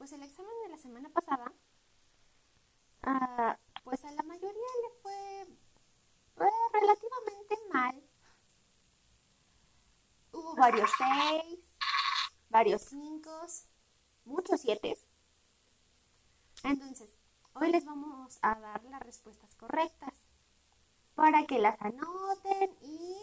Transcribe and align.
pues 0.00 0.12
el 0.12 0.22
examen 0.22 0.54
de 0.62 0.70
la 0.70 0.78
semana 0.78 1.10
pasada, 1.10 1.52
ah, 3.02 3.58
pues 3.84 4.02
a 4.02 4.10
la 4.12 4.22
mayoría 4.22 4.50
le 4.50 5.00
fue 5.02 5.42
eh, 5.42 6.70
relativamente 6.72 7.58
mal. 7.70 8.02
Hubo 10.32 10.54
varios 10.54 10.90
seis, 10.96 11.60
varios 12.48 12.80
cinco, 12.80 13.30
muchos 14.24 14.62
siete. 14.62 14.96
Entonces, 16.62 17.10
hoy 17.52 17.70
les 17.70 17.84
vamos 17.84 18.38
a 18.40 18.54
dar 18.54 18.82
las 18.84 19.02
respuestas 19.02 19.54
correctas 19.56 20.14
para 21.14 21.46
que 21.46 21.58
las 21.58 21.78
anoten 21.78 22.74
y 22.80 23.18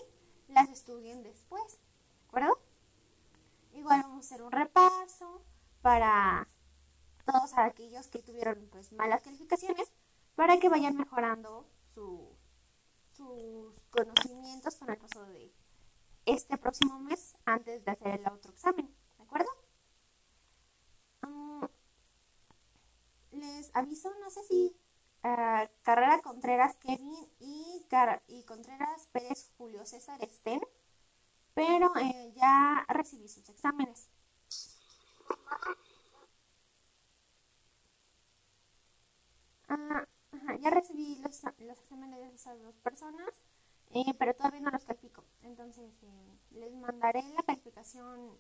las 0.50 0.70
estudien 0.70 1.24
después. 1.24 1.80
¿De 1.80 2.28
acuerdo? 2.28 2.60
Igual 3.74 4.04
vamos 4.04 4.18
a 4.18 4.28
hacer 4.28 4.44
un 4.44 4.52
repaso 4.52 5.44
para 5.82 6.48
todos 7.28 7.52
aquellos 7.58 8.08
que 8.08 8.24
tuvieron 8.24 8.68
pues 8.72 8.92
malas 8.94 9.22
calificaciones 9.22 9.92
para 10.36 10.58
que 10.60 10.70
vayan 10.70 10.96
mejorando 10.96 11.68
sus 11.94 13.74
conocimientos 13.90 14.76
con 14.78 14.90
el 14.90 14.98
paso 14.98 15.26
de 15.26 15.52
este 16.26 16.58
próximo 16.58 17.00
mes 17.00 17.36
antes 17.46 17.84
de 17.84 17.92
hacer 17.92 18.20
el 18.20 18.28
otro 18.28 18.52
examen, 18.52 18.94
¿de 19.18 19.24
acuerdo? 19.24 19.50
Mm, 21.22 21.66
les 23.32 23.76
aviso, 23.76 24.14
no 24.22 24.30
sé 24.30 24.44
si 24.44 24.78
uh, 25.24 25.68
Carrera 25.82 26.22
Contreras 26.22 26.78
Kevin 26.78 27.30
y, 27.40 27.86
y 28.28 28.44
Contreras 28.44 29.08
Pérez 29.12 29.52
Julio 29.58 29.86
César 29.86 30.24
estén, 30.24 30.62
pero 31.54 31.92
eh, 31.98 32.32
ya 32.36 32.86
recibí 32.90 33.28
sus 33.28 33.50
exámenes. 33.50 34.10
Ah, 39.68 40.08
ya 40.60 40.70
recibí 40.70 41.16
los, 41.22 41.44
los, 41.60 41.80
exámenes 41.80 42.20
de 42.20 42.36
esas 42.36 42.62
dos 42.62 42.76
personas, 42.78 43.44
eh, 43.92 44.14
pero 44.18 44.34
todavía 44.36 44.62
no 44.62 44.72
los 44.72 44.86
califico. 44.86 45.24
Entonces, 45.42 45.92
eh, 46.04 46.38
les 46.52 46.74
mandaré 46.74 47.24
la 47.36 47.44
calificación 47.44 48.38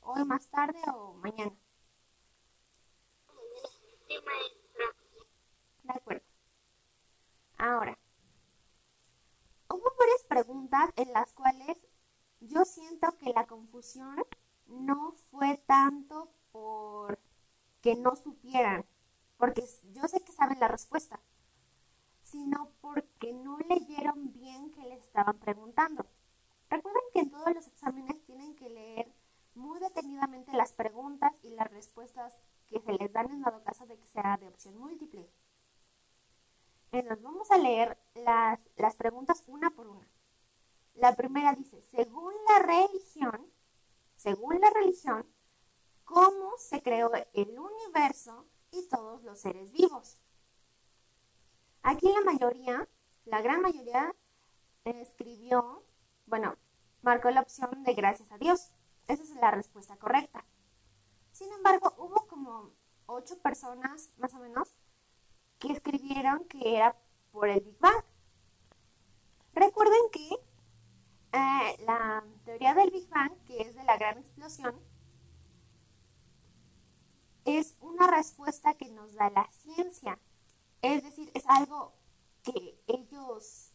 hoy 0.00 0.24
más 0.24 0.48
tarde 0.48 0.80
o 0.94 1.14
mañana. 1.14 1.52
De 5.82 5.92
acuerdo. 5.92 6.24
Ahora, 7.58 7.98
hubo 9.68 9.92
varias 9.98 10.24
preguntas 10.28 10.90
en 10.96 11.12
las 11.12 11.32
cuales 11.32 11.76
yo 12.40 12.64
siento 12.64 13.16
que 13.18 13.32
la 13.32 13.46
confusión 13.46 14.24
no 14.66 15.12
fue 15.30 15.56
tanto 15.66 16.30
por 16.52 17.18
que 17.80 17.96
no 17.96 18.16
supieran, 18.16 18.84
porque 19.38 19.64
yo 19.92 20.06
sé 20.08 20.20
que 20.20 20.32
saben 20.32 20.60
la 20.60 20.68
respuesta, 20.68 21.20
sino 22.24 22.72
porque 22.80 23.32
no 23.32 23.58
leyeron 23.60 24.32
bien 24.32 24.70
que 24.72 24.82
les 24.82 25.00
estaban 25.04 25.38
preguntando. 25.38 26.04
Recuerden 26.68 27.02
que 27.14 27.20
en 27.20 27.30
todos 27.30 27.54
los 27.54 27.66
exámenes 27.66 28.22
tienen 28.26 28.54
que 28.56 28.68
leer 28.68 29.14
muy 29.54 29.80
detenidamente 29.80 30.52
las 30.52 30.72
preguntas 30.72 31.32
y 31.42 31.50
las 31.50 31.70
respuestas 31.70 32.34
que 32.68 32.80
se 32.80 32.92
les 32.92 33.12
dan 33.12 33.30
en 33.30 33.40
dado 33.40 33.62
caso 33.64 33.86
de 33.86 33.96
que 33.96 34.06
sea 34.06 34.36
de 34.36 34.48
opción 34.48 34.76
múltiple. 34.76 35.30
Entonces 36.92 37.22
vamos 37.22 37.50
a 37.50 37.58
leer 37.58 37.96
las, 38.14 38.60
las 38.76 38.96
preguntas 38.96 39.44
una 39.46 39.70
por 39.70 39.86
una. 39.86 40.08
La 40.94 41.14
primera 41.14 41.54
dice, 41.54 41.80
según 41.82 42.34
la 42.48 42.66
religión, 42.66 43.46
según 44.16 44.60
la 44.60 44.70
religión, 44.70 45.26
¿cómo 46.04 46.52
se 46.58 46.82
creó 46.82 47.12
el 47.32 47.58
universo 47.58 48.46
y 48.70 48.88
todos 48.88 49.22
los 49.22 49.40
seres 49.40 49.72
vivos? 49.72 50.18
Aquí 51.82 52.06
la 52.12 52.20
mayoría, 52.20 52.88
la 53.24 53.40
gran 53.40 53.62
mayoría, 53.62 54.14
escribió, 54.84 55.82
bueno, 56.26 56.56
marcó 57.02 57.30
la 57.30 57.40
opción 57.40 57.82
de 57.84 57.94
gracias 57.94 58.30
a 58.32 58.38
Dios. 58.38 58.70
Esa 59.06 59.22
es 59.22 59.30
la 59.36 59.50
respuesta 59.50 59.96
correcta. 59.96 60.44
Sin 61.32 61.52
embargo, 61.52 61.94
hubo 61.98 62.26
como 62.26 62.72
ocho 63.06 63.38
personas, 63.38 64.10
más 64.18 64.34
o 64.34 64.38
menos, 64.38 64.74
que 65.58 65.72
escribieron 65.72 66.44
que 66.44 66.76
era 66.76 66.96
por 67.32 67.48
el 67.48 67.60
Big 67.60 67.78
Bang. 67.78 68.04
Recuerden 69.54 70.00
que 70.12 70.28
eh, 71.32 71.84
la 71.86 72.24
teoría 72.44 72.74
del 72.74 72.90
Big 72.90 73.08
Bang, 73.08 73.32
que 73.46 73.62
es 73.62 73.74
de 73.74 73.84
la 73.84 73.96
gran 73.96 74.18
explosión, 74.18 74.78
es 77.56 77.76
una 77.80 78.06
respuesta 78.06 78.74
que 78.74 78.90
nos 78.90 79.14
da 79.14 79.30
la 79.30 79.48
ciencia. 79.62 80.18
Es 80.82 81.02
decir, 81.02 81.30
es 81.34 81.44
algo 81.48 81.94
que 82.42 82.78
ellos 82.86 83.72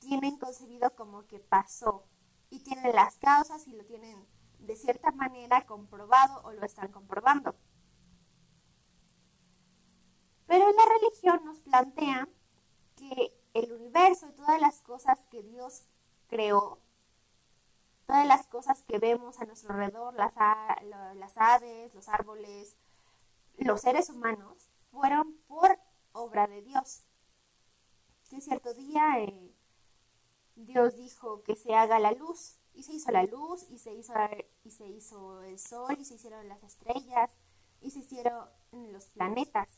tienen 0.00 0.38
concebido 0.38 0.94
como 0.96 1.26
que 1.26 1.38
pasó 1.38 2.04
y 2.50 2.60
tienen 2.60 2.94
las 2.94 3.16
causas 3.18 3.66
y 3.68 3.72
lo 3.72 3.84
tienen 3.84 4.26
de 4.58 4.76
cierta 4.76 5.12
manera 5.12 5.66
comprobado 5.66 6.42
o 6.44 6.52
lo 6.52 6.64
están 6.64 6.90
comprobando. 6.90 7.54
Pero 10.46 10.66
la 10.72 10.84
religión 11.00 11.44
nos 11.44 11.60
plantea 11.60 12.28
que 12.96 13.32
el 13.54 13.72
universo 13.72 14.28
y 14.28 14.32
todas 14.32 14.60
las 14.60 14.80
cosas 14.80 15.18
que 15.30 15.42
Dios 15.42 15.84
creó, 16.26 16.78
todas 18.06 18.26
las 18.26 18.46
cosas 18.48 18.82
que 18.82 18.98
vemos 18.98 19.40
a 19.40 19.46
nuestro 19.46 19.72
alrededor, 19.72 20.14
las, 20.14 20.32
las 21.16 21.36
aves, 21.36 21.94
los 21.94 22.08
árboles, 22.08 22.76
los 23.58 23.80
seres 23.80 24.10
humanos, 24.10 24.68
fueron 24.90 25.36
por 25.46 25.78
obra 26.12 26.46
de 26.46 26.62
Dios. 26.62 27.04
Que 28.28 28.40
cierto 28.40 28.74
día 28.74 29.20
eh, 29.20 29.54
Dios 30.56 30.96
dijo 30.96 31.42
que 31.42 31.56
se 31.56 31.74
haga 31.74 31.98
la 31.98 32.12
luz 32.12 32.58
y 32.74 32.82
se 32.82 32.94
hizo 32.94 33.10
la 33.10 33.24
luz 33.24 33.66
y 33.70 33.78
se 33.78 33.92
hizo, 33.92 34.14
y 34.64 34.70
se 34.70 34.86
hizo 34.86 35.42
el 35.42 35.58
sol 35.58 35.96
y 35.98 36.04
se 36.04 36.14
hicieron 36.14 36.48
las 36.48 36.62
estrellas 36.62 37.30
y 37.80 37.90
se 37.90 38.00
hicieron 38.00 38.48
los 38.72 39.06
planetas. 39.10 39.68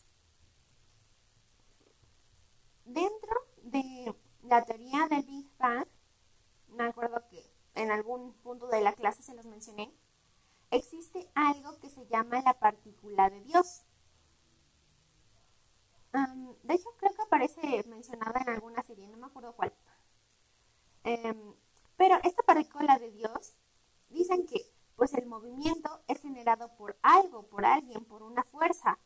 Dentro 2.85 3.35
de 3.63 4.15
la 4.43 4.65
teoría 4.65 5.09
del 5.09 5.23
Big 5.23 5.51
Bang, 5.59 5.89
me 6.69 6.85
acuerdo 6.85 7.27
que 7.29 7.51
en 7.75 7.91
algún 7.91 8.35
punto 8.35 8.69
de 8.69 8.83
la 8.83 8.93
clase 8.93 9.23
se 9.23 9.35
los 9.35 9.47
mencioné, 9.47 9.93
existe 10.75 11.29
algo 11.35 11.79
que 11.79 11.91
se 11.91 12.07
llama 12.07 12.43
la 12.43 12.55
partícula 12.59 13.31
de 13.31 13.41
Dios. 13.43 13.85
de 16.63 16.75
hecho, 16.75 16.89
creo 16.99 17.13
que 17.15 17.23
aparece 17.23 17.85
mencionada 17.89 18.41
en 18.41 18.49
alguna 18.51 18.83
serie, 18.83 19.09
no 19.09 19.17
me 19.17 19.27
acuerdo 19.27 19.53
cuál. 19.55 19.73
Em, 21.03 21.55
pero 21.97 22.17
esta 22.23 22.43
partícula 22.43 22.99
de 22.99 23.11
Dios 23.11 23.55
dicen 24.11 24.47
que 24.47 24.73
pues 24.97 25.13
el 25.15 25.27
movimiento 25.27 26.03
es 26.07 26.21
generado 26.21 26.69
por 26.77 26.97
algo, 27.03 27.43
por 27.49 27.65
alguien, 27.65 28.05
por 28.05 28.23
una 28.23 28.45
fuerza. 28.45 28.99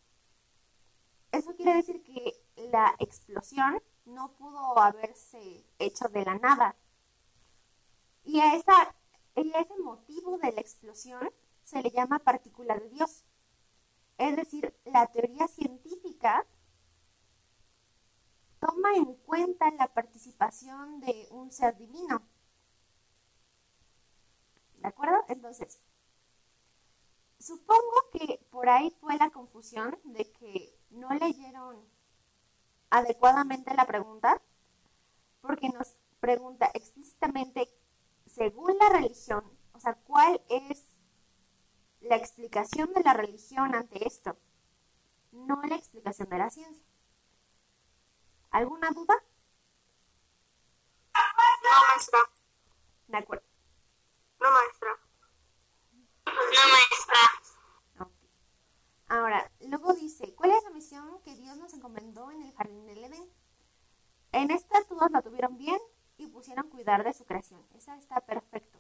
Eso 1.33 1.55
quiere 1.57 1.75
decir 1.75 2.03
que 2.03 2.35
la 2.71 2.95
explosión 2.99 3.83
no 4.05 4.33
pudo 4.33 4.79
haberse 4.79 5.65
hecho 5.79 6.09
de 6.09 6.25
la 6.25 6.35
nada. 6.37 6.77
Y 8.25 8.41
a, 8.41 8.55
esa, 8.55 8.95
ese 9.35 9.79
motivo 9.83 10.39
de 10.39 10.53
la 10.53 10.61
explosión 10.61 11.31
se 11.69 11.83
le 11.83 11.91
llama 11.91 12.19
partícula 12.19 12.77
de 12.79 12.89
Dios. 12.89 13.25
Es 14.17 14.37
decir, 14.37 14.75
la 14.85 15.07
teoría 15.07 15.47
científica 15.49 16.47
toma 18.59 18.95
en 18.97 19.15
cuenta 19.15 19.71
la 19.73 19.87
participación 19.93 21.01
de 21.01 21.29
un 21.31 21.53
ser 21.53 21.77
divino. 21.77 22.23
¿De 24.79 24.89
acuerdo? 24.89 25.25
Entonces, 25.29 25.79
supongo 27.39 28.11
que 28.13 28.41
por 28.51 28.69
ahí 28.69 28.91
fue 29.01 29.17
la 29.17 29.31
confusión 29.31 29.99
de 30.05 30.31
que 30.33 30.75
no 30.91 31.13
leyeron 31.15 31.85
adecuadamente 32.91 33.75
la 33.75 33.87
pregunta, 33.87 34.41
porque 35.43 35.69
nos 35.69 35.95
pregunta 36.21 36.71
explícitamente, 36.73 37.71
según 38.27 38.77
la 38.79 38.89
religión, 38.89 39.45
o 39.73 39.81
sea, 39.81 39.95
¿cuál 39.95 40.41
es 40.49 40.85
la 42.01 42.17
explicación 42.17 42.93
de 42.93 43.03
la 43.03 43.15
religión 43.15 43.75
ante 43.75 44.07
esto? 44.07 44.37
No 45.33 45.61
la 45.63 45.77
explicación 45.77 46.29
de 46.29 46.39
la 46.39 46.51
ciencia. 46.51 46.85
¿Alguna 48.51 48.91
duda? 48.91 49.15
No, 51.63 51.71
maestra. 51.89 52.19
De 53.09 53.17
acuerdo. 53.19 53.45
No, 54.41 54.51
maestra. 54.51 54.91
No, 56.27 56.73
maestra. 56.73 58.13
Ahora, 59.09 59.51
luego 59.61 59.95
dice, 59.95 60.35
¿cuál 60.35 60.53
es 60.53 60.63
la 60.65 60.71
misión 60.71 61.21
que 61.23 61.35
Dios 61.35 61.57
nos 61.57 61.73
encomendó 61.73 62.31
en 62.31 62.43
el 62.43 62.53
jardíin 62.53 62.87
del 62.87 63.05
Edén? 63.05 63.33
En 64.33 64.51
esta 64.51 64.85
todos 64.85 65.11
la 65.11 65.23
tuvieron 65.23 65.57
bien 65.57 65.81
y 66.19 66.27
pusieron 66.27 66.69
cuidar 66.69 67.05
de 67.05 67.15
su 67.15 67.25
creación. 67.25 67.67
Esa 67.75 67.97
está 67.97 68.21
perfecto. 68.21 68.78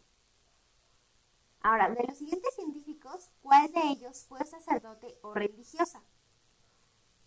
Ahora, 1.68 1.90
de 1.90 2.02
los 2.02 2.16
siguientes 2.16 2.54
científicos, 2.54 3.28
cuál 3.42 3.70
de 3.70 3.82
ellos 3.90 4.24
fue 4.26 4.42
sacerdote 4.46 5.18
o 5.20 5.34
religiosa. 5.34 6.02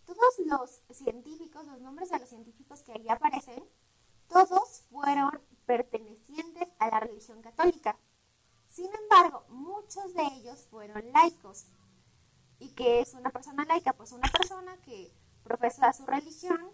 Todos 0.04 0.36
los 0.44 0.82
científicos, 0.90 1.64
los 1.64 1.80
nombres 1.80 2.10
de 2.10 2.18
los 2.18 2.28
científicos 2.28 2.82
que 2.82 2.90
ahí 2.90 3.08
aparecen, 3.08 3.62
todos 4.26 4.82
fueron 4.90 5.40
pertenecientes 5.64 6.68
a 6.80 6.90
la 6.90 6.98
religión 6.98 7.40
católica. 7.40 7.96
Sin 8.66 8.90
embargo, 8.92 9.44
muchos 9.48 10.12
de 10.12 10.24
ellos 10.34 10.66
fueron 10.72 11.12
laicos. 11.12 11.66
¿Y 12.58 12.70
qué 12.70 12.98
es 12.98 13.14
una 13.14 13.30
persona 13.30 13.64
laica? 13.64 13.92
Pues 13.92 14.10
una 14.10 14.28
persona 14.28 14.76
que 14.78 15.14
profesa 15.44 15.92
su 15.92 16.04
religión, 16.04 16.68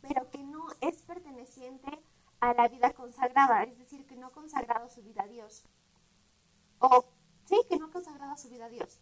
pero 0.00 0.30
que 0.30 0.42
no 0.42 0.66
es 0.80 1.02
perteneciente 1.02 2.02
a 2.40 2.54
la 2.54 2.68
vida 2.68 2.94
consagrada, 2.94 3.64
es 3.64 3.76
decir, 3.76 4.06
que 4.06 4.16
no 4.16 4.28
ha 4.28 4.32
consagrado 4.32 4.88
su 4.88 5.02
vida 5.02 5.24
a 5.24 5.28
Dios. 5.28 5.64
O 6.86 7.04
sí, 7.46 7.56
que 7.66 7.78
no 7.78 7.86
ha 7.86 7.90
consagrado 7.90 8.36
su 8.36 8.50
vida 8.50 8.66
a 8.66 8.68
Dios. 8.68 9.00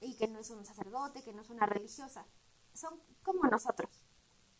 Y 0.00 0.16
que 0.16 0.26
no 0.26 0.38
es 0.38 0.48
un 0.48 0.64
sacerdote, 0.64 1.22
que 1.22 1.34
no 1.34 1.42
es 1.42 1.50
una 1.50 1.66
religiosa. 1.66 2.24
Son 2.72 2.98
como 3.22 3.42
nosotros, 3.44 3.90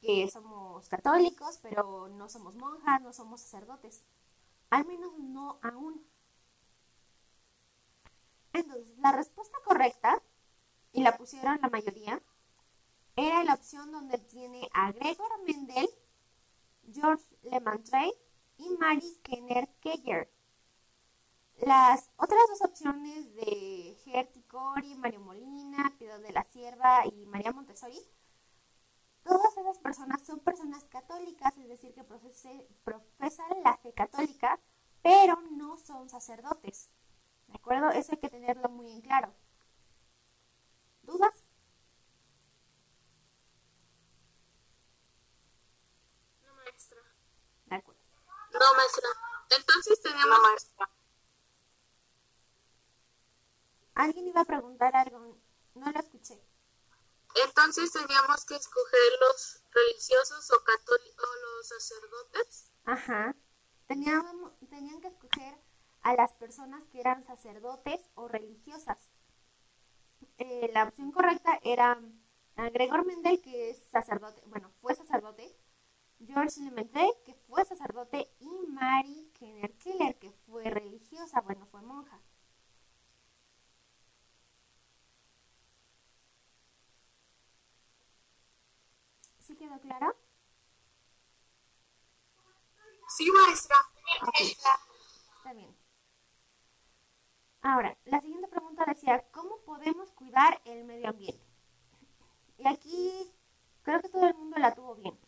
que 0.00 0.28
somos 0.30 0.86
católicos, 0.88 1.58
pero 1.62 2.08
no 2.08 2.28
somos 2.28 2.56
monjas, 2.56 3.00
no 3.00 3.14
somos 3.14 3.40
sacerdotes. 3.40 4.02
Al 4.68 4.84
menos 4.84 5.18
no 5.18 5.58
aún. 5.62 6.04
Entonces, 8.52 8.98
la 8.98 9.12
respuesta 9.12 9.56
correcta, 9.64 10.22
y 10.92 11.02
la 11.02 11.16
pusieron 11.16 11.60
la 11.62 11.70
mayoría, 11.70 12.20
era 13.16 13.42
la 13.44 13.54
opción 13.54 13.90
donde 13.90 14.18
tiene 14.18 14.68
a 14.74 14.92
Gregor 14.92 15.30
Mendel, 15.46 15.88
George 16.92 17.24
Lemaitre 17.42 18.12
y 18.58 18.68
Marie 18.76 19.20
Kenner 19.22 19.68
Keller. 19.80 20.30
Las 21.60 22.10
otras 22.16 22.40
dos 22.48 22.62
opciones 22.62 23.34
de 23.34 23.94
Gertie 24.04 24.46
Cori, 24.46 24.94
Mario 24.94 25.20
Molina, 25.20 25.94
Piedad 25.98 26.18
de 26.18 26.32
la 26.32 26.42
Sierva 26.44 27.04
y 27.06 27.26
María 27.26 27.52
Montessori, 27.52 28.00
todas 29.22 29.54
esas 29.58 29.78
personas 29.78 30.24
son 30.24 30.40
personas 30.40 30.84
católicas, 30.84 31.56
es 31.58 31.68
decir, 31.68 31.92
que 31.92 32.02
profesan 32.02 33.62
la 33.62 33.76
fe 33.76 33.92
católica, 33.92 34.58
pero 35.02 35.38
no 35.50 35.76
son 35.76 36.08
sacerdotes. 36.08 36.90
¿De 37.48 37.56
acuerdo? 37.56 37.90
Eso 37.90 38.12
hay 38.12 38.18
que 38.18 38.30
tenerlo 38.30 38.70
muy 38.70 38.90
en 38.90 39.02
claro. 39.02 39.34
¿Dudas? 41.02 41.34
No, 46.42 46.54
maestra. 46.54 46.98
De 47.66 47.76
acuerdo. 47.76 48.00
No, 48.52 48.74
maestra. 48.76 49.08
Entonces 49.58 50.00
teníamos... 50.00 50.38
maestra. 50.40 50.90
Alguien 54.00 54.28
iba 54.28 54.40
a 54.40 54.46
preguntar 54.46 54.96
algo. 54.96 55.36
No 55.74 55.92
lo 55.92 56.00
escuché. 56.00 56.42
Entonces 57.46 57.92
teníamos 57.92 58.46
que 58.46 58.56
escoger 58.56 59.12
los 59.20 59.62
religiosos 59.70 60.50
o 60.52 60.64
católicos 60.64 61.28
o 61.28 61.58
los 61.58 61.68
sacerdotes. 61.68 62.72
Ajá. 62.84 63.36
Teníamos, 63.86 64.58
tenían 64.70 65.02
que 65.02 65.08
escoger 65.08 65.54
a 66.00 66.14
las 66.14 66.32
personas 66.32 66.82
que 66.86 67.00
eran 67.00 67.26
sacerdotes 67.26 68.00
o 68.14 68.26
religiosas. 68.26 69.10
Eh, 70.38 70.70
la 70.72 70.84
opción 70.84 71.12
correcta 71.12 71.60
era 71.62 72.00
Gregor 72.72 73.04
Mendel, 73.04 73.42
que 73.42 73.68
es 73.68 73.84
sacerdote, 73.90 74.40
bueno, 74.46 74.72
fue 74.80 74.94
sacerdote, 74.94 75.54
George 76.26 76.60
Lemaitre, 76.60 77.10
que 77.26 77.34
fue 77.34 77.66
sacerdote, 77.66 78.30
y 78.40 78.66
Mary 78.68 79.30
Kenner 79.38 79.74
Keller, 79.76 80.18
que 80.18 80.32
fue 80.46 80.64
religiosa, 80.64 81.42
bueno, 81.42 81.66
fue 81.66 81.82
monja. 81.82 82.18
¿Sí 89.50 89.56
quedó 89.56 89.80
claro? 89.80 90.14
Sí, 93.08 93.28
maestra. 93.32 93.76
Está 94.38 95.52
bien. 95.52 95.76
Ahora, 97.60 97.98
la 98.04 98.20
siguiente 98.20 98.46
pregunta 98.46 98.84
decía, 98.86 99.28
¿cómo 99.32 99.58
podemos 99.66 100.12
cuidar 100.12 100.60
el 100.64 100.84
medio 100.84 101.08
ambiente? 101.08 101.44
Y 102.58 102.68
aquí 102.68 103.34
creo 103.82 104.00
que 104.00 104.08
todo 104.08 104.28
el 104.28 104.34
mundo 104.36 104.56
la 104.58 104.72
tuvo 104.72 104.94
bien. 104.94 105.18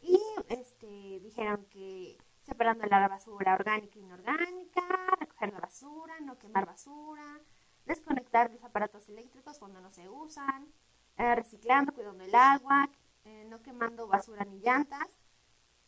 Y 0.00 0.16
este, 0.48 1.18
dijeron 1.18 1.64
que 1.70 2.18
separando 2.42 2.86
la 2.86 3.08
basura 3.08 3.54
orgánica 3.54 3.98
e 3.98 4.02
inorgánica, 4.02 5.16
recoger 5.18 5.52
la 5.52 5.58
basura, 5.58 6.20
no 6.20 6.38
quemar 6.38 6.66
basura, 6.66 7.40
desconectar 7.84 8.52
los 8.52 8.62
aparatos 8.62 9.08
eléctricos 9.08 9.58
cuando 9.58 9.80
no 9.80 9.90
se 9.90 10.08
usan, 10.08 10.72
eh, 11.20 11.34
reciclando, 11.34 11.92
cuidando 11.92 12.24
el 12.24 12.34
agua, 12.34 12.88
eh, 13.24 13.44
no 13.50 13.60
quemando 13.60 14.06
basura 14.06 14.44
ni 14.46 14.58
llantas, 14.60 15.08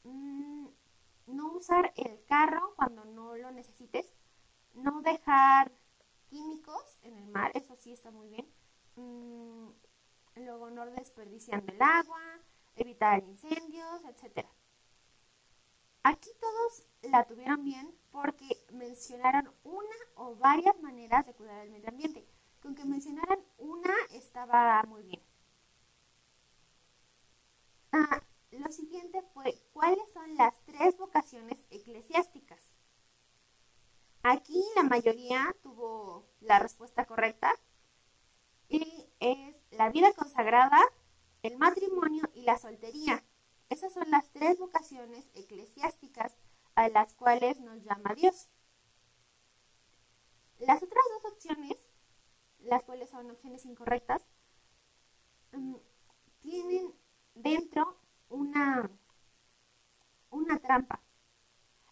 mm, 0.04 0.66
no 1.28 1.52
usar 1.52 1.90
el 1.96 2.22
carro 2.26 2.74
cuando 2.76 3.04
no 3.06 3.34
lo 3.36 3.50
necesites, 3.50 4.06
no 4.74 5.00
dejar 5.00 5.72
químicos 6.28 6.98
en 7.02 7.16
el 7.16 7.28
mar, 7.28 7.50
eso 7.54 7.74
sí 7.76 7.92
está 7.92 8.10
muy 8.10 8.28
bien. 8.28 8.46
Mm, 8.96 9.68
luego 10.36 10.68
no 10.70 10.84
desperdiciando 10.86 11.72
el 11.72 11.80
agua, 11.80 12.20
evitar 12.76 13.22
incendios, 13.24 14.02
etc. 14.04 14.46
Aquí 16.02 16.30
todos 16.40 16.86
la 17.10 17.24
tuvieron 17.24 17.64
bien 17.64 17.94
porque 18.10 18.66
mencionaron 18.70 19.50
una 19.64 19.96
o 20.16 20.36
varias 20.36 20.78
maneras 20.82 21.26
de 21.26 21.32
cuidar 21.32 21.64
el 21.64 21.70
medio 21.70 21.88
ambiente. 21.88 22.26
Con 22.62 22.74
que 22.74 22.84
mencionaran 22.84 23.40
una 23.58 23.94
estaba 24.12 24.82
muy 24.84 25.02
bien. 25.02 25.22
Ah, 27.92 28.22
lo 28.52 28.70
siguiente 28.70 29.20
fue, 29.34 29.60
¿cuáles 29.72 30.10
son 30.14 30.36
las 30.36 30.54
tres 30.64 30.96
vocaciones 30.96 31.58
eclesiásticas? 31.70 32.60
Aquí 34.22 34.62
la 34.76 34.84
mayoría 34.84 35.54
tuvo 35.62 36.24
la 36.40 36.60
respuesta 36.60 37.04
correcta 37.04 37.52
y 38.68 39.08
es 39.18 39.56
la 39.72 39.90
vida 39.90 40.12
consagrada, 40.12 40.78
el 41.42 41.58
matrimonio 41.58 42.30
y 42.34 42.42
la 42.42 42.56
soltería. 42.56 43.24
Esas 43.68 43.92
son 43.92 44.08
las 44.10 44.30
tres 44.30 44.58
vocaciones 44.58 45.24
eclesiásticas 45.34 46.32
a 46.76 46.88
las 46.88 47.14
cuales 47.14 47.58
nos 47.60 47.82
llama 47.82 48.14
Dios. 48.14 48.48
Las 50.60 50.82
otras 50.82 51.04
dos 51.14 51.32
opciones, 51.32 51.76
las 52.64 52.84
cuales 52.84 53.10
son 53.10 53.30
opciones 53.30 53.64
incorrectas, 53.64 54.22
mm, 55.52 55.76
tienen 56.42 56.92
dentro 57.34 57.96
una, 58.28 58.90
una 60.30 60.58
trampa. 60.58 61.00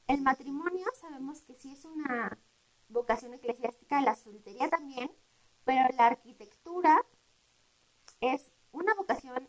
El 0.06 0.22
matrimonio 0.22 0.86
sabemos 1.00 1.42
que 1.42 1.54
sí 1.54 1.72
es 1.72 1.84
una 1.84 2.38
vocación 2.88 3.34
eclesiástica, 3.34 4.00
la 4.00 4.16
soltería 4.16 4.68
también, 4.68 5.10
pero 5.64 5.94
la 5.96 6.06
arquitectura 6.08 7.04
es 8.20 8.50
una 8.72 8.94
vocación 8.94 9.48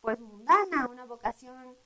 pues 0.00 0.20
mundana, 0.20 0.88
una 0.88 1.04
vocación 1.04 1.76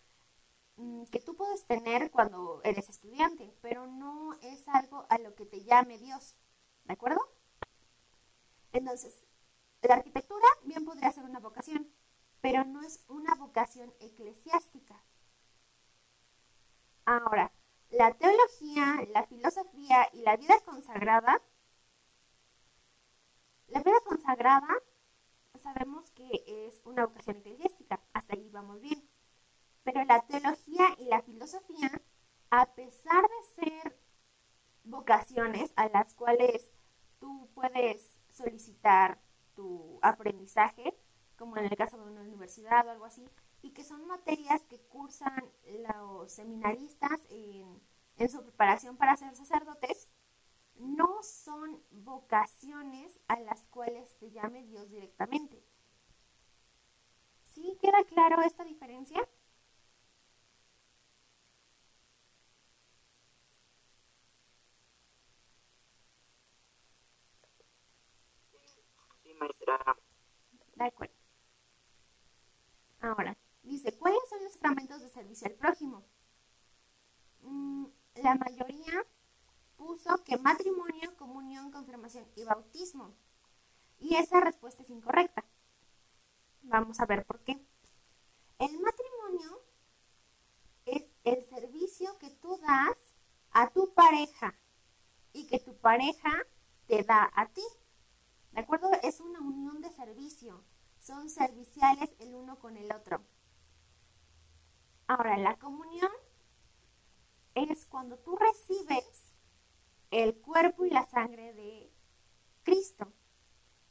mm, 0.77 1.05
que 1.05 1.21
tú 1.21 1.37
puedes 1.37 1.67
tener 1.67 2.11
cuando 2.11 2.61
eres 2.65 2.89
estudiante, 2.89 3.55
pero 3.61 3.87
no 3.87 4.35
es 4.43 4.67
algo 4.69 5.07
a 5.09 5.19
lo 5.19 5.35
que 5.35 5.47
te 5.47 5.65
llame 5.65 5.99
Dios, 5.99 6.37
¿de 6.85 6.93
acuerdo? 6.95 7.21
Entonces, 8.73 9.19
la 9.83 9.97
arquitectura 9.97 10.47
bien 10.65 10.85
podría 10.85 11.13
ser 11.13 11.25
una 11.25 11.41
vocación, 11.41 11.93
pero 12.41 12.65
no 12.65 12.83
es 12.83 13.05
una 13.09 13.35
vocación 13.35 13.93
eclesiástica. 14.01 15.03
Ahora, 17.05 17.53
la 17.91 18.15
teología, 18.15 19.07
la 19.13 19.27
filosofía 19.27 20.09
y 20.13 20.23
la 20.23 20.37
vida 20.37 20.59
consagrada. 20.65 21.43
La 23.69 23.83
vida 23.83 24.01
consagrada 24.05 24.69
sabemos 25.63 26.11
que 26.13 26.45
es 26.47 26.81
una 26.85 27.07
vocación 27.07 27.39
eclesiástica, 27.39 28.01
hasta 28.13 28.35
ahí 28.35 28.49
vamos 28.51 28.81
bien. 28.81 29.09
Pero 29.85 30.05
la 30.05 30.27
teología 30.27 30.95
y 30.99 31.05
la 31.07 31.23
filosofía, 31.23 32.01
a 32.51 32.75
pesar 32.75 33.23
de 33.23 33.65
ser 33.65 33.99
vocaciones 34.85 35.73
a 35.77 35.89
las 35.89 36.15
cuales 36.15 36.71
tú 37.19 37.49
puedes 37.55 38.22
solicitar 38.33 39.19
tu 39.55 39.99
aprendizaje, 40.03 40.97
como 41.37 41.57
en 41.57 41.67
el 41.67 41.77
caso 41.77 41.99
de 41.99 42.11
una 42.11 42.23
universidad 42.23 42.87
o 42.87 42.91
algo 42.91 43.05
así, 43.05 43.29
y 43.63 43.71
que 43.71 43.85
son 43.85 44.07
materias 44.07 44.63
que 44.69 44.81
cursan 44.81 45.45
los 45.95 46.33
seminaristas 46.33 47.21
en, 47.31 47.81
su 48.29 48.43
preparación 48.43 48.97
para 48.97 49.17
ser 49.17 49.35
sacerdotes, 49.35 50.13
no 50.77 51.23
son 51.23 51.83
vocaciones 51.91 53.21
a 53.29 53.39
las 53.41 53.63
cuales 53.67 54.17
te 54.19 54.31
llame 54.31 54.65
Dios 54.65 54.89
directamente. 54.91 55.63
¿Sí 57.53 57.77
queda 57.81 58.05
claro 58.05 58.43
esta 58.43 58.65
diferencia? 58.65 59.21
De. 70.75 71.11
Ahora, 73.01 73.37
dice, 73.63 73.97
¿cuáles 73.99 74.21
son 74.29 74.43
los 74.45 74.53
sacramentos 74.53 75.01
de 75.01 75.09
servicio 75.09 75.49
al 75.49 75.55
prójimo? 75.55 76.05
Mm, 77.43 77.87
la 78.17 78.35
mayoría 78.37 79.05
puso 79.77 80.23
que 80.25 80.39
matrimonio, 80.39 81.17
comunión, 81.17 81.71
confirmación 81.71 82.27
y 82.37 82.45
bautismo. 82.45 83.15
Y 83.99 84.17
esa 84.17 84.41
respuesta 84.41 84.83
es 84.83 84.91
incorrecta. 84.91 85.45
Vamos 86.63 87.01
a 87.01 87.07
ver 87.07 87.25
por 87.25 87.41
qué. 87.41 87.53
El 88.59 88.79
matrimonio 88.81 89.61
es 90.87 91.05
el 91.25 91.45
servicio 91.45 92.17
que 92.19 92.31
tú 92.31 92.59
das 92.59 92.97
a 93.51 93.71
tu 93.71 93.93
pareja 93.95 94.55
y 95.33 95.47
que 95.47 95.59
tu 95.59 95.77
pareja 95.77 96.31
te 96.87 97.03
da 97.03 97.31
a 97.35 97.47
ti. 97.49 97.63
¿De 98.53 98.61
acuerdo? 98.61 98.91
Es 99.03 99.21
una 99.21 99.41
unión 99.41 99.81
de 99.81 99.91
servicio. 99.91 100.63
Son 101.01 101.31
serviciales 101.31 102.11
el 102.19 102.35
uno 102.35 102.59
con 102.59 102.77
el 102.77 102.93
otro. 102.93 103.23
Ahora, 105.07 105.37
la 105.37 105.59
comunión 105.59 106.11
es 107.55 107.87
cuando 107.87 108.19
tú 108.19 108.37
recibes 108.37 109.25
el 110.11 110.39
cuerpo 110.41 110.85
y 110.85 110.91
la 110.91 111.07
sangre 111.07 111.53
de 111.55 111.91
Cristo. 112.63 113.13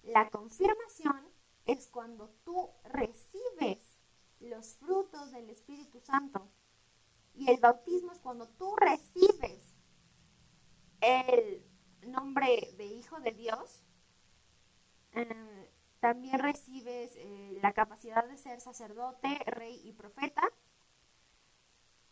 La 0.04 0.30
confirmación 0.30 1.28
es 1.66 1.88
cuando 1.88 2.30
tú 2.44 2.70
recibes 2.84 3.84
los 4.40 4.76
frutos 4.76 5.32
del 5.32 5.50
Espíritu 5.50 6.00
Santo. 6.02 6.48
Y 7.34 7.50
el 7.50 7.60
bautismo 7.60 8.12
es 8.12 8.20
cuando 8.20 8.48
tú 8.48 8.76
recibes 8.76 9.64
el 11.02 11.64
nombre 12.08 12.74
de 12.78 12.86
Hijo 12.86 13.20
de 13.20 13.32
Dios. 13.32 13.84
Eh, 15.14 15.72
también 16.00 16.40
recibes 16.40 17.14
eh, 17.16 17.60
la 17.62 17.74
capacidad 17.74 18.26
de 18.28 18.38
ser 18.38 18.60
sacerdote, 18.60 19.40
rey 19.46 19.80
y 19.84 19.94
profeta. 19.94 20.42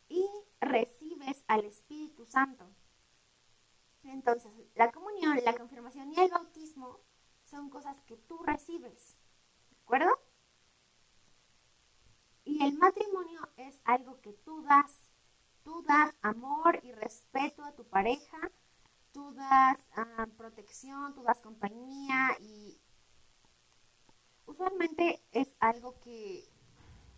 Y 0.09 0.25
recibes 0.59 1.43
al 1.47 1.65
Espíritu 1.65 2.25
Santo. 2.25 2.65
Entonces, 4.03 4.51
la 4.75 4.91
comunión, 4.91 5.39
la 5.43 5.55
confirmación 5.55 6.11
y 6.11 6.19
el 6.19 6.31
bautismo 6.31 6.99
son 7.45 7.69
cosas 7.69 7.99
que 8.07 8.17
tú 8.17 8.41
recibes. 8.43 9.17
¿De 9.69 9.77
acuerdo? 9.83 10.11
Y 12.45 12.63
el 12.63 12.77
matrimonio 12.77 13.47
es 13.57 13.81
algo 13.85 14.19
que 14.21 14.33
tú 14.33 14.63
das. 14.63 15.03
Tú 15.63 15.83
das 15.83 16.13
amor 16.21 16.79
y 16.83 16.91
respeto 16.93 17.63
a 17.63 17.73
tu 17.73 17.83
pareja, 17.85 18.37
tú 19.11 19.33
das 19.33 19.77
ah, 19.95 20.27
protección, 20.37 21.13
tú 21.13 21.21
das 21.21 21.41
compañía 21.41 22.37
y 22.39 22.79
usualmente 24.49 25.21
es 25.31 25.55
algo 25.59 25.99
que, 26.01 26.43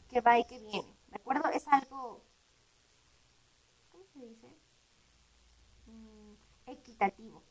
que 0.09 0.21
va 0.21 0.38
y 0.38 0.45
que 0.45 0.59
viene. 0.59 0.95
¿De 1.07 1.15
acuerdo? 1.15 1.50
Es 1.50 1.67
algo, 1.67 2.21
¿cómo 3.91 4.03
se 4.13 4.19
dice? 4.19 4.47
Mm, 5.88 6.33
equitativo. 6.67 7.41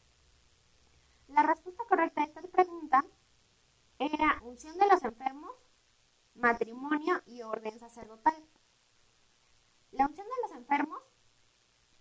La 1.29 1.43
respuesta 1.43 1.85
correcta 1.89 2.23
a 2.23 2.25
esta 2.25 2.43
pregunta 2.43 3.05
era 3.99 4.41
unción 4.43 4.77
de 4.79 4.87
los 4.89 5.03
enfermos, 5.05 5.53
matrimonio 6.35 7.23
y 7.27 7.43
orden 7.43 7.79
sacerdotal. 7.79 8.45
La 9.93 10.07
unción 10.07 10.27
de 10.27 10.43
los 10.43 10.57
enfermos, 10.57 11.03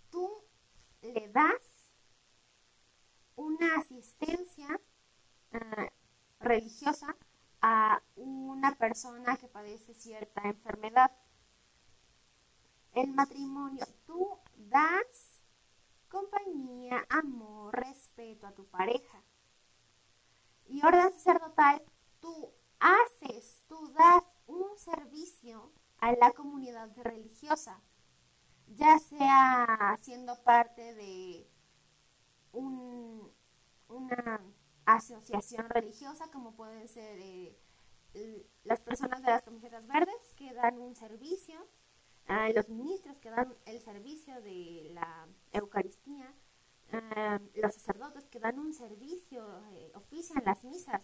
tú 0.09 0.43
le 1.01 1.29
das 1.29 1.61
una 3.35 3.75
asistencia 3.75 4.79
uh, 5.53 6.43
religiosa 6.43 7.15
a 7.61 8.01
una 8.15 8.75
persona 8.75 9.37
que 9.37 9.47
padece 9.47 9.93
cierta 9.93 10.41
enfermedad. 10.43 11.11
El 12.93 13.11
matrimonio, 13.13 13.85
tú 14.05 14.37
das 14.57 15.43
compañía, 16.09 17.05
amor, 17.09 17.75
respeto 17.75 18.47
a 18.47 18.53
tu 18.53 18.65
pareja. 18.65 19.23
Y 20.67 20.85
orden 20.85 21.11
sacerdotal, 21.13 21.81
tú 22.19 22.51
haces, 22.79 23.63
tú 23.67 23.91
das 23.93 24.23
un 24.47 24.77
servicio 24.77 25.71
a 25.99 26.11
la 26.13 26.31
comunidad 26.31 26.89
religiosa, 26.97 27.81
ya 28.67 28.99
sea 28.99 29.97
siendo 30.01 30.41
parte 30.43 30.93
de 30.95 31.47
un, 32.51 33.31
una 33.87 34.41
asociación 34.95 35.69
religiosa, 35.69 36.29
como 36.31 36.55
pueden 36.55 36.87
ser 36.87 37.19
eh, 37.19 37.55
las 38.63 38.81
personas 38.81 39.21
de 39.21 39.29
las 39.29 39.43
camisetas 39.43 39.85
verdes 39.87 40.33
que 40.35 40.53
dan 40.53 40.79
un 40.79 40.95
servicio, 40.95 41.61
uh, 42.27 42.53
los 42.53 42.69
ministros 42.69 43.17
que 43.19 43.29
dan 43.29 43.55
el 43.65 43.81
servicio 43.81 44.41
de 44.41 44.89
la 44.93 45.27
Eucaristía, 45.53 46.33
uh, 46.93 47.59
los 47.61 47.73
sacerdotes 47.73 48.25
que 48.27 48.39
dan 48.39 48.57
un 48.57 48.73
servicio, 48.73 49.63
eh, 49.73 49.91
ofician 49.95 50.43
las 50.45 50.63
misas, 50.63 51.03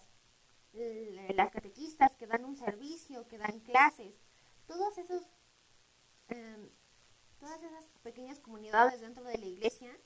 las 1.34 1.50
catequistas 1.52 2.14
que 2.16 2.26
dan 2.26 2.44
un 2.44 2.56
servicio, 2.56 3.26
que 3.28 3.38
dan 3.38 3.60
clases, 3.60 4.14
todos 4.66 4.98
esos, 4.98 5.22
um, 6.30 6.68
todas 7.38 7.62
esas 7.62 7.84
pequeñas 8.02 8.40
comunidades 8.40 9.00
dentro 9.00 9.24
de 9.24 9.38
la 9.38 9.46
iglesia 9.46 9.96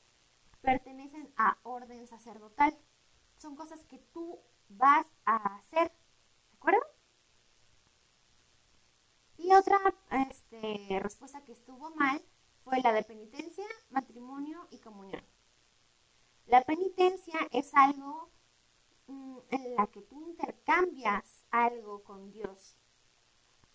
pertenecen 0.60 1.32
a 1.36 1.58
orden 1.64 2.06
sacerdotal. 2.06 2.78
Son 3.40 3.56
cosas 3.56 3.80
que 3.84 3.96
tú 4.12 4.38
vas 4.68 5.06
a 5.24 5.36
hacer, 5.56 5.88
¿de 5.88 6.56
acuerdo? 6.58 6.82
Y 9.38 9.50
otra 9.54 9.78
este, 10.28 11.00
respuesta 11.00 11.42
que 11.44 11.52
estuvo 11.52 11.88
mal 11.94 12.22
fue 12.64 12.82
la 12.82 12.92
de 12.92 13.02
penitencia, 13.02 13.64
matrimonio 13.88 14.68
y 14.70 14.78
comunión. 14.80 15.24
La 16.48 16.62
penitencia 16.64 17.38
es 17.50 17.72
algo 17.74 18.28
mm, 19.06 19.38
en 19.48 19.74
la 19.74 19.86
que 19.86 20.02
tú 20.02 20.20
intercambias 20.20 21.46
algo 21.50 22.02
con 22.04 22.30
Dios. 22.32 22.76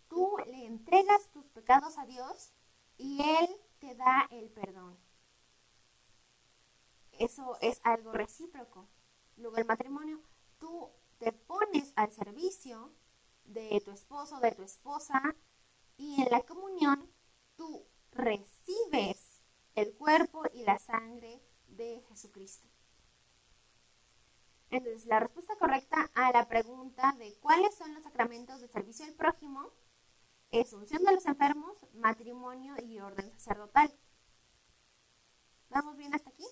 Tú 0.10 0.38
le 0.46 0.68
entregas 0.68 1.32
tus 1.32 1.46
pecados 1.48 1.98
a 1.98 2.06
Dios 2.06 2.54
y 3.00 3.20
Él 3.20 3.50
te 3.80 3.96
da 3.96 4.28
el 4.30 4.48
perdón. 4.52 4.96
Eso 7.14 7.58
es 7.62 7.82
algo 7.84 8.12
recíproco. 8.12 8.88
Luego 9.38 9.58
el 9.58 9.66
matrimonio, 9.66 10.22
tú 10.60 10.90
te 11.18 11.32
pones 11.32 11.92
al 11.96 12.12
servicio 12.12 12.94
de 13.44 13.82
tu 13.84 13.92
esposo, 13.92 14.40
de 14.40 14.52
tu 14.52 14.64
esposa, 14.64 15.36
y 15.98 16.22
en 16.22 16.30
la 16.30 16.42
comunión 16.42 17.10
tú 17.56 17.88
recibes 18.12 19.42
el 19.76 19.94
cuerpo 19.96 20.44
y 20.54 20.64
la 20.64 20.80
sangre 20.80 21.42
de 21.68 22.02
Jesucristo. 22.10 22.68
Entonces, 24.70 25.06
la 25.06 25.20
respuesta 25.20 25.56
correcta 25.58 26.10
a 26.16 26.32
la 26.32 26.48
pregunta 26.48 27.14
de 27.18 27.38
cuáles 27.40 27.76
son 27.76 27.94
los 27.94 28.04
sacramentos 28.04 28.62
de 28.62 28.68
servicio 28.68 29.06
al 29.06 29.14
prójimo 29.14 29.72
es 30.52 30.74
unción 30.74 31.04
de 31.04 31.14
los 31.14 31.26
enfermos, 31.26 31.78
matrimonio 31.94 32.76
y 32.84 33.00
orden 33.00 33.32
sacerdotal. 33.32 33.94
¿Vamos 35.70 35.98
bien 35.98 36.14
hasta 36.14 36.30
aquí? 36.30 36.46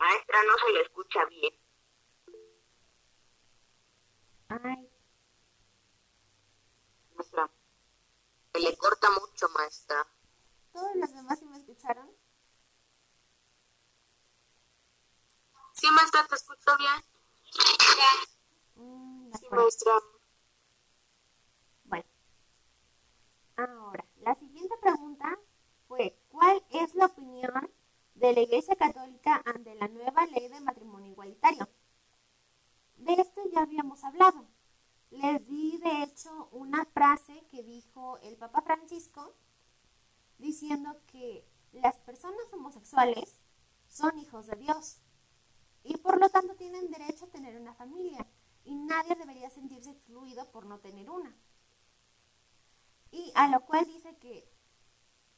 Maestra, 0.00 0.38
no 0.44 0.56
se 0.56 0.72
le 0.72 0.80
escucha 0.80 1.24
bien. 1.26 1.54
Ay. 4.48 4.90
Maestra, 7.14 7.50
se 8.54 8.60
le 8.60 8.76
corta 8.78 9.10
mucho, 9.10 9.48
maestra. 9.50 10.06
¿Todos 10.72 10.96
los 10.96 11.12
demás 11.12 11.38
sí 11.38 11.44
me 11.44 11.58
escucharon? 11.58 12.10
Sí, 15.74 15.86
maestra, 15.92 16.26
te 16.26 16.34
escucho 16.34 16.70
bien. 16.78 17.04
Mm, 18.76 19.34
sí, 19.34 19.48
maestra. 19.50 19.92
Bueno. 21.84 22.04
Ahora, 23.56 24.06
la 24.22 24.34
siguiente 24.36 24.74
pregunta 24.80 25.38
fue, 25.88 26.18
¿cuál 26.30 26.64
es 26.70 26.94
la 26.94 27.04
opinión 27.04 27.70
de 28.30 28.36
la 28.36 28.42
Iglesia 28.42 28.76
Católica 28.76 29.42
ante 29.44 29.74
la 29.74 29.88
nueva 29.88 30.24
ley 30.26 30.46
de 30.48 30.60
matrimonio 30.60 31.10
igualitario. 31.10 31.68
De 32.96 33.14
esto 33.14 33.40
ya 33.52 33.62
habíamos 33.62 34.04
hablado. 34.04 34.46
Les 35.10 35.44
di, 35.48 35.78
de 35.78 36.04
hecho, 36.04 36.48
una 36.52 36.84
frase 36.84 37.44
que 37.50 37.64
dijo 37.64 38.18
el 38.18 38.36
Papa 38.36 38.62
Francisco 38.62 39.34
diciendo 40.38 40.96
que 41.08 41.44
las 41.72 41.96
personas 41.96 42.40
homosexuales 42.52 43.40
son 43.88 44.16
hijos 44.18 44.46
de 44.46 44.56
Dios 44.56 44.98
y 45.82 45.96
por 45.96 46.20
lo 46.20 46.28
tanto 46.28 46.54
tienen 46.54 46.88
derecho 46.88 47.24
a 47.24 47.30
tener 47.30 47.60
una 47.60 47.74
familia 47.74 48.24
y 48.64 48.76
nadie 48.76 49.16
debería 49.16 49.50
sentirse 49.50 49.90
excluido 49.90 50.48
por 50.52 50.66
no 50.66 50.78
tener 50.78 51.10
una. 51.10 51.34
Y 53.10 53.32
a 53.34 53.48
lo 53.48 53.66
cual 53.66 53.86
dice 53.86 54.16
que 54.18 54.48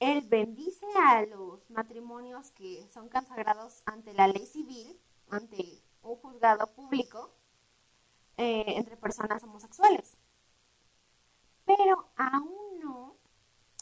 él 0.02 0.22
bendice 0.22 0.84
a 0.96 1.24
los 1.26 1.70
matrimonios 1.70 2.50
que 2.50 2.88
son 2.92 3.08
consagrados 3.08 3.82
ante 3.86 4.12
la 4.14 4.26
ley 4.26 4.44
civil, 4.46 5.00
ante 5.30 5.80
un 6.02 6.16
juzgado 6.16 6.66
público, 6.74 7.30
eh, 8.36 8.64
entre 8.66 8.96
personas 8.96 9.44
homosexuales. 9.44 10.18
Pero 11.64 12.08
aún 12.16 12.80
no 12.80 13.16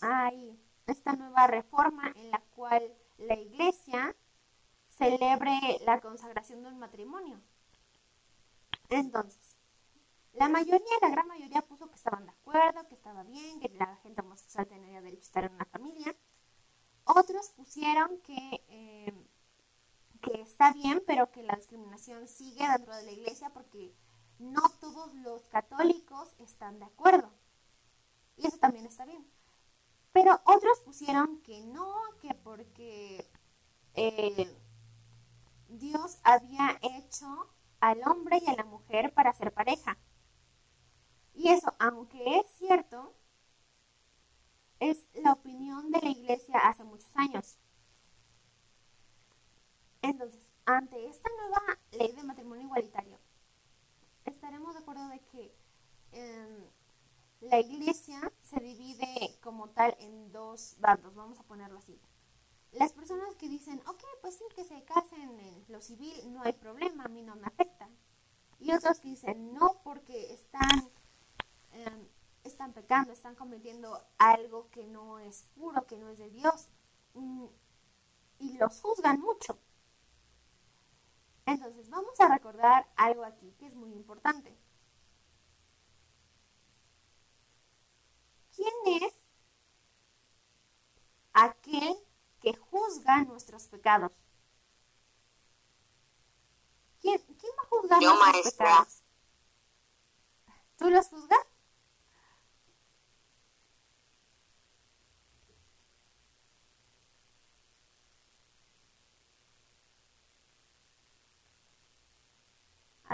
hay 0.02 0.60
esta 0.86 1.14
nueva 1.14 1.46
reforma 1.46 2.12
en 2.14 2.30
la 2.30 2.42
cual 2.54 2.82
la 3.16 3.36
iglesia 3.36 4.14
celebre 4.90 5.58
la 5.86 6.02
consagración 6.02 6.62
de 6.62 6.68
un 6.68 6.78
matrimonio. 6.78 7.40
Entonces, 8.90 9.49
la 10.32 10.48
mayoría, 10.48 10.80
la 11.02 11.10
gran 11.10 11.26
mayoría 11.26 11.62
puso 11.62 11.88
que 11.88 11.96
estaban 11.96 12.24
de 12.24 12.32
acuerdo, 12.32 12.86
que 12.88 12.94
estaba 12.94 13.22
bien, 13.24 13.60
que 13.60 13.68
la 13.70 13.96
gente 13.96 14.20
homosexual 14.20 14.66
tenía 14.66 15.00
derecho 15.00 15.22
a 15.22 15.26
estar 15.26 15.44
en 15.44 15.54
una 15.54 15.64
familia. 15.66 16.14
Otros 17.04 17.50
pusieron 17.50 18.18
que, 18.20 18.64
eh, 18.68 19.14
que 20.22 20.42
está 20.42 20.72
bien, 20.72 21.02
pero 21.06 21.30
que 21.30 21.42
la 21.42 21.56
discriminación 21.56 22.28
sigue 22.28 22.68
dentro 22.68 22.94
de 22.94 23.04
la 23.04 23.12
iglesia 23.12 23.50
porque 23.50 23.92
no 24.38 24.62
todos 24.80 25.12
los 25.14 25.42
católicos 25.48 26.34
están 26.38 26.78
de 26.78 26.86
acuerdo. 26.86 27.30
Y 28.36 28.46
eso 28.46 28.58
también 28.58 28.86
está 28.86 29.04
bien. 29.04 29.26
Pero 30.12 30.40
otros 30.44 30.80
pusieron 30.80 31.40
que 31.42 31.60
no, 31.60 31.94
que 32.20 32.34
porque 32.34 33.28
eh, 33.94 34.56
Dios 35.68 36.18
había 36.22 36.78
hecho 36.82 37.48
al 37.80 38.00
hombre 38.06 38.40
y 38.44 38.50
a 38.50 38.54
la 38.54 38.64
mujer 38.64 39.12
para 39.12 39.32
ser 39.34 39.52
pareja. 39.52 39.98
Y 41.40 41.48
eso, 41.48 41.74
aunque 41.78 42.36
es 42.38 42.46
cierto, 42.58 43.14
es 44.78 45.08
la 45.14 45.32
opinión 45.32 45.90
de 45.90 45.98
la 46.02 46.10
iglesia 46.10 46.58
hace 46.68 46.84
muchos 46.84 47.08
años. 47.16 47.56
Entonces, 50.02 50.42
ante 50.66 51.08
esta 51.08 51.30
nueva 51.38 51.78
ley 51.92 52.12
de 52.12 52.24
matrimonio 52.24 52.64
igualitario, 52.64 53.18
estaremos 54.26 54.74
de 54.74 54.80
acuerdo 54.80 55.08
de 55.08 55.20
que 55.20 55.56
em, 56.12 56.62
la 57.40 57.58
iglesia 57.58 58.30
se 58.42 58.60
divide 58.60 59.38
como 59.40 59.70
tal 59.70 59.96
en 60.00 60.30
dos 60.32 60.76
bandos, 60.78 61.14
vamos 61.14 61.40
a 61.40 61.44
ponerlo 61.44 61.78
así. 61.78 61.98
Las 62.72 62.92
personas 62.92 63.34
que 63.36 63.48
dicen, 63.48 63.80
ok, 63.86 64.04
pues 64.20 64.36
sí, 64.36 64.44
que 64.54 64.64
se 64.64 64.84
casen 64.84 65.40
en 65.40 65.64
lo 65.68 65.80
civil, 65.80 66.34
no 66.34 66.42
hay 66.42 66.52
problema, 66.52 67.04
a 67.04 67.08
mí 67.08 67.22
no 67.22 67.34
me 67.36 67.46
afecta. 67.46 67.88
Y 68.58 68.72
otros 68.72 69.00
que 69.00 69.08
dicen, 69.08 69.54
no, 69.54 69.80
porque 69.82 70.34
están 70.34 70.90
Em, 71.72 72.08
están 72.44 72.72
pecando, 72.72 73.12
están 73.12 73.34
cometiendo 73.34 74.02
algo 74.18 74.68
que 74.70 74.86
no 74.86 75.18
es 75.18 75.44
puro, 75.54 75.86
que 75.86 75.96
no 75.96 76.08
es 76.10 76.18
de 76.18 76.30
Dios. 76.30 76.68
Mm, 77.14 77.46
y 78.38 78.58
los 78.58 78.80
juzgan 78.80 79.20
mucho. 79.20 79.58
Entonces, 81.46 81.90
vamos 81.90 82.18
a 82.20 82.28
recordar 82.28 82.88
algo 82.96 83.24
aquí 83.24 83.52
que 83.58 83.66
es 83.66 83.74
muy 83.74 83.92
importante. 83.92 84.56
¿Quién 88.54 89.02
es 89.02 89.14
aquel 91.32 91.96
que 92.40 92.54
juzga 92.54 93.24
nuestros 93.24 93.66
pecados? 93.68 94.12
¿Quién, 97.00 97.18
va 97.18 97.62
a 97.62 97.66
juzgar 97.66 98.02
nuestros 98.02 98.54
pecados? 98.54 99.02
¿Tú 100.76 100.90
los 100.90 101.06
juzgas? 101.08 101.49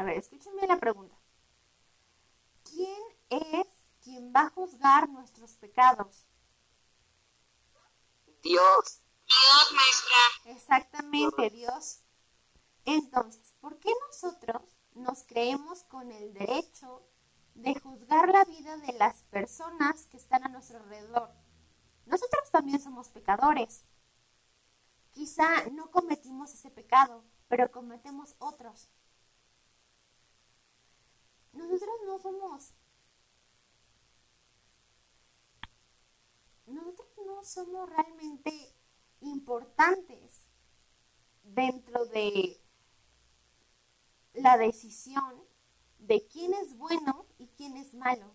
Ver, 0.06 0.18
escúchenme 0.18 0.66
la 0.66 0.78
pregunta. 0.78 1.14
¿Quién 2.64 3.02
es 3.30 3.66
quien 4.02 4.32
va 4.34 4.42
a 4.42 4.50
juzgar 4.50 5.08
nuestros 5.08 5.52
pecados? 5.56 6.24
Dios. 8.42 9.02
Dios, 9.28 9.72
maestra. 9.72 10.52
Exactamente, 10.56 11.50
Dios. 11.50 12.02
Entonces, 12.84 13.54
¿por 13.60 13.78
qué 13.78 13.90
nosotros 14.06 14.62
nos 14.94 15.24
creemos 15.24 15.82
con 15.84 16.12
el 16.12 16.32
derecho 16.32 17.02
de 17.54 17.78
juzgar 17.80 18.28
la 18.28 18.44
vida 18.44 18.76
de 18.76 18.92
las 18.92 19.22
personas 19.24 20.06
que 20.06 20.16
están 20.16 20.44
a 20.44 20.48
nuestro 20.48 20.78
alrededor? 20.78 21.32
Nosotros 22.06 22.50
también 22.52 22.80
somos 22.80 23.08
pecadores. 23.08 23.82
Quizá 25.12 25.64
no 25.72 25.90
cometimos 25.90 26.52
ese 26.52 26.70
pecado, 26.70 27.24
pero 27.48 27.72
cometemos 27.72 28.36
otros 28.38 28.88
nosotros 31.56 31.96
no 32.06 32.18
somos 32.18 32.74
nosotros 36.66 37.08
no 37.24 37.44
somos 37.44 37.88
realmente 37.88 38.74
importantes 39.20 40.46
dentro 41.42 42.06
de 42.06 42.60
la 44.34 44.56
decisión 44.56 45.42
de 45.98 46.26
quién 46.26 46.52
es 46.54 46.76
bueno 46.76 47.26
y 47.38 47.48
quién 47.48 47.76
es 47.76 47.94
malo. 47.94 48.34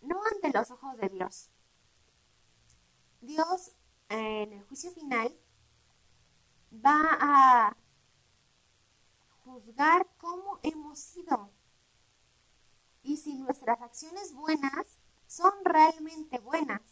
No 0.00 0.20
ante 0.32 0.56
los 0.56 0.70
ojos 0.70 0.96
de 0.98 1.08
Dios. 1.08 1.50
Dios 3.20 3.72
en 4.08 4.52
el 4.52 4.62
juicio 4.64 4.90
final 4.92 5.36
va 6.72 7.18
a 7.20 7.76
juzgar 9.48 10.06
cómo 10.18 10.60
hemos 10.62 10.98
sido 10.98 11.50
y 13.02 13.16
si 13.16 13.34
nuestras 13.34 13.80
acciones 13.80 14.34
buenas 14.34 14.86
son 15.26 15.52
realmente 15.64 16.38
buenas. 16.40 16.82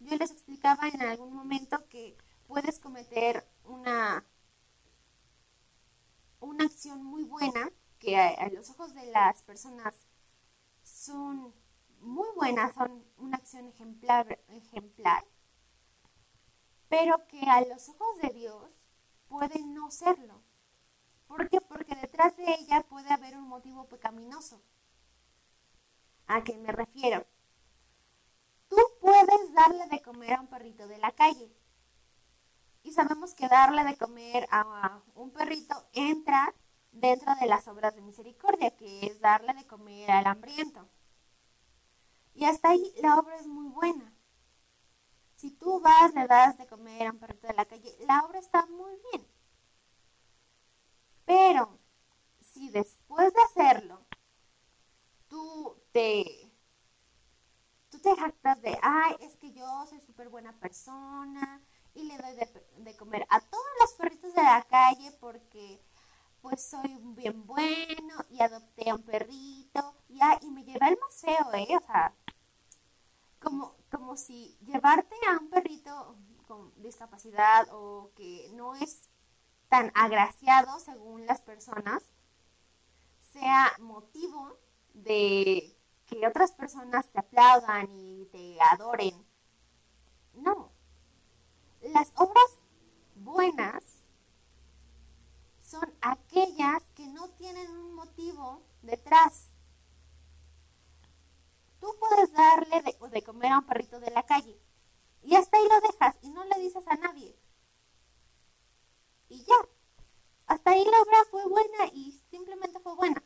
Yo 0.00 0.16
les 0.16 0.30
explicaba 0.30 0.88
en 0.88 1.02
algún 1.02 1.34
momento 1.34 1.86
que 1.88 2.16
puedes 2.48 2.78
cometer 2.78 3.46
una, 3.64 4.24
una 6.40 6.64
acción 6.64 7.04
muy 7.04 7.24
buena 7.24 7.70
que 7.98 8.16
a, 8.16 8.48
los 8.48 8.70
ojos 8.70 8.94
de 8.94 9.06
las 9.10 9.42
personas 9.42 9.94
son 10.82 11.54
muy 12.00 12.28
buenas, 12.34 12.74
son 12.74 13.04
una 13.18 13.36
acción 13.36 13.68
ejemplar, 13.68 14.40
ejemplar, 14.48 15.22
pero 16.88 17.26
que 17.28 17.42
a 17.42 17.60
los 17.66 17.90
ojos 17.90 18.22
de 18.22 18.30
Dios 18.30 18.70
pueden 19.28 19.74
no 19.74 19.90
serlo. 19.90 20.40
¿Por 21.30 21.48
qué? 21.48 21.60
Porque 21.60 21.94
detrás 21.94 22.36
de 22.36 22.42
ella 22.54 22.82
puede 22.88 23.08
haber 23.12 23.36
un 23.36 23.46
motivo 23.46 23.86
pecaminoso. 23.86 24.60
¿A 26.26 26.42
qué 26.42 26.58
me 26.58 26.72
refiero? 26.72 27.24
Tú 28.68 28.76
puedes 29.00 29.54
darle 29.54 29.86
de 29.86 30.02
comer 30.02 30.32
a 30.32 30.40
un 30.40 30.48
perrito 30.48 30.88
de 30.88 30.98
la 30.98 31.12
calle. 31.12 31.48
Y 32.82 32.90
sabemos 32.90 33.34
que 33.34 33.46
darle 33.46 33.84
de 33.84 33.96
comer 33.96 34.48
a 34.50 35.02
un 35.14 35.30
perrito 35.30 35.76
entra 35.92 36.52
dentro 36.90 37.32
de 37.36 37.46
las 37.46 37.68
obras 37.68 37.94
de 37.94 38.02
misericordia, 38.02 38.76
que 38.76 39.06
es 39.06 39.20
darle 39.20 39.54
de 39.54 39.68
comer 39.68 40.10
al 40.10 40.26
hambriento. 40.26 40.88
Y 42.34 42.44
hasta 42.44 42.70
ahí 42.70 42.92
la 43.02 43.14
obra 43.20 43.36
es 43.36 43.46
muy 43.46 43.68
buena. 43.68 44.12
Si 45.36 45.52
tú 45.52 45.78
vas, 45.78 46.12
le 46.12 46.26
das 46.26 46.58
de 46.58 46.66
comer 46.66 47.06
a 47.06 47.12
un 47.12 47.20
perrito 47.20 47.46
de 47.46 47.54
la 47.54 47.66
calle, 47.66 47.96
la 48.00 48.24
obra 48.24 48.40
está 48.40 48.66
muy 48.66 48.98
bien. 49.12 49.39
Pero 51.30 51.78
si 52.40 52.70
después 52.70 53.32
de 53.32 53.40
hacerlo, 53.42 54.04
tú 55.28 55.80
te, 55.92 56.50
tú 57.88 58.00
te 58.00 58.16
jactas 58.16 58.60
de, 58.62 58.76
ay, 58.82 59.14
es 59.20 59.36
que 59.36 59.52
yo 59.52 59.86
soy 59.86 60.00
súper 60.00 60.28
buena 60.28 60.58
persona 60.58 61.62
y 61.94 62.02
le 62.02 62.18
doy 62.18 62.34
de, 62.78 62.96
comer 62.96 63.24
a 63.30 63.40
todos 63.42 63.64
los 63.78 63.92
perritos 63.92 64.34
de 64.34 64.42
la 64.42 64.66
calle 64.68 65.12
porque 65.20 65.80
pues 66.42 66.68
soy 66.68 66.98
bien 67.14 67.46
bueno 67.46 68.24
y 68.30 68.42
adopté 68.42 68.90
a 68.90 68.96
un 68.96 69.04
perrito 69.04 69.94
ya, 70.08 70.36
y 70.42 70.50
me 70.50 70.64
llevé 70.64 70.84
al 70.84 70.98
museo, 70.98 71.54
¿eh? 71.54 71.76
O 71.76 71.86
sea, 71.86 72.12
como, 73.38 73.76
como 73.88 74.16
si 74.16 74.58
llevarte 74.66 75.14
a 75.28 75.38
un 75.38 75.48
perrito 75.48 76.16
con 76.48 76.72
discapacidad 76.82 77.68
o 77.70 78.10
que 78.16 78.50
no 78.54 78.74
es 78.74 79.09
tan 79.70 79.92
agraciado 79.94 80.78
según 80.80 81.24
las 81.26 81.40
personas 81.40 82.02
sea 83.32 83.72
motivo 83.78 84.58
de 84.92 85.76
que 86.06 86.26
otras 86.26 86.50
personas 86.50 87.08
te 87.10 87.20
aplaudan 87.20 87.88
y 87.88 88.26
te 88.32 88.58
adoren. 88.72 89.14
No. 90.34 90.72
Las 91.82 92.10
obras 92.16 92.58
buenas 93.14 93.84
son 95.62 95.88
aquellas 96.00 96.82
que 96.96 97.06
no 97.06 97.30
tienen 97.30 97.70
un 97.70 97.94
motivo 97.94 98.62
detrás. 98.82 99.50
Tú 101.80 101.94
puedes 102.00 102.32
darle, 102.32 102.82
de, 102.82 103.08
de 103.08 103.22
comer 103.22 103.52
a 103.52 103.58
un 103.58 103.66
perrito 103.66 104.00
de 104.00 104.10
la 104.10 104.24
calle. 104.24 104.60
Y 105.22 105.36
hasta 105.36 105.56
ahí 105.56 105.68
lo 105.68 105.80
dejas 105.80 106.16
y 106.22 106.30
no 106.30 106.44
le 106.44 106.58
dices 106.58 106.86
a 106.88 106.96
nadie. 106.96 107.38
Y 109.30 109.44
ya. 109.44 109.54
Hasta 110.46 110.72
ahí 110.72 110.84
la 110.84 111.02
obra 111.02 111.24
fue 111.30 111.46
buena 111.46 111.86
y 111.94 112.20
simplemente 112.30 112.80
fue 112.80 112.94
buena. 112.96 113.22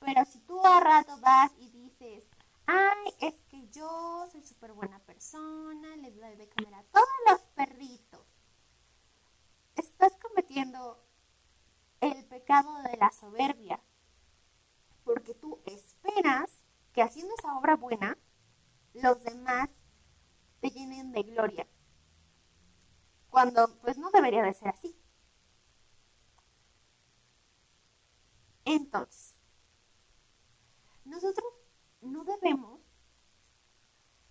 Pero 0.00 0.24
si 0.26 0.40
tú 0.40 0.60
a 0.66 0.80
rato 0.80 1.18
vas 1.20 1.52
y 1.58 1.70
dices, 1.70 2.28
ay, 2.66 3.14
es 3.20 3.34
que 3.48 3.68
yo 3.68 4.26
soy 4.32 4.42
súper 4.42 4.72
buena 4.72 4.98
persona, 5.00 5.96
les 5.96 6.18
doy 6.18 6.34
de 6.36 6.48
comer 6.48 6.74
a 6.74 6.82
todos 6.84 7.06
los 7.30 7.40
perritos, 7.54 8.26
estás 9.76 10.12
cometiendo 10.20 11.00
el 12.00 12.24
pecado 12.24 12.82
de 12.82 12.96
la 12.96 13.12
soberbia. 13.12 13.80
Porque 15.04 15.34
tú 15.34 15.60
esperas 15.66 16.60
que 16.92 17.02
haciendo 17.02 17.34
esa 17.38 17.56
obra 17.56 17.76
buena, 17.76 18.18
los 18.94 19.22
demás 19.22 19.68
te 20.60 20.70
llenen 20.70 21.12
de 21.12 21.22
gloria. 21.22 21.66
Cuando 23.30 23.78
pues 23.80 23.96
no 23.96 24.10
debería 24.10 24.42
de 24.42 24.52
ser 24.54 24.68
así. 24.68 24.99
Entonces, 28.70 29.34
nosotros 31.04 31.52
no 32.02 32.22
debemos 32.22 32.80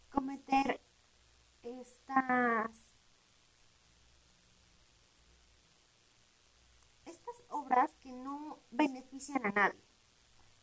cometer 0.09 0.79
estas 1.61 2.71
obras 7.49 7.91
que 8.01 8.13
no 8.13 8.59
benefician 8.71 9.45
a 9.45 9.51
nadie 9.51 9.83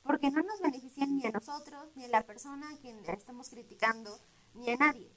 porque 0.03 0.31
no 0.31 0.43
nos 0.43 0.61
benefician 0.61 1.15
ni 1.15 1.27
a 1.27 1.33
nosotros, 1.33 1.91
ni 1.97 2.05
a 2.05 2.09
la 2.09 2.23
persona 2.23 2.71
a 2.71 2.79
quien 2.79 3.05
estamos 3.11 3.51
criticando, 3.51 4.19
ni 4.55 4.71
a 4.71 4.77
nadie. 4.77 5.13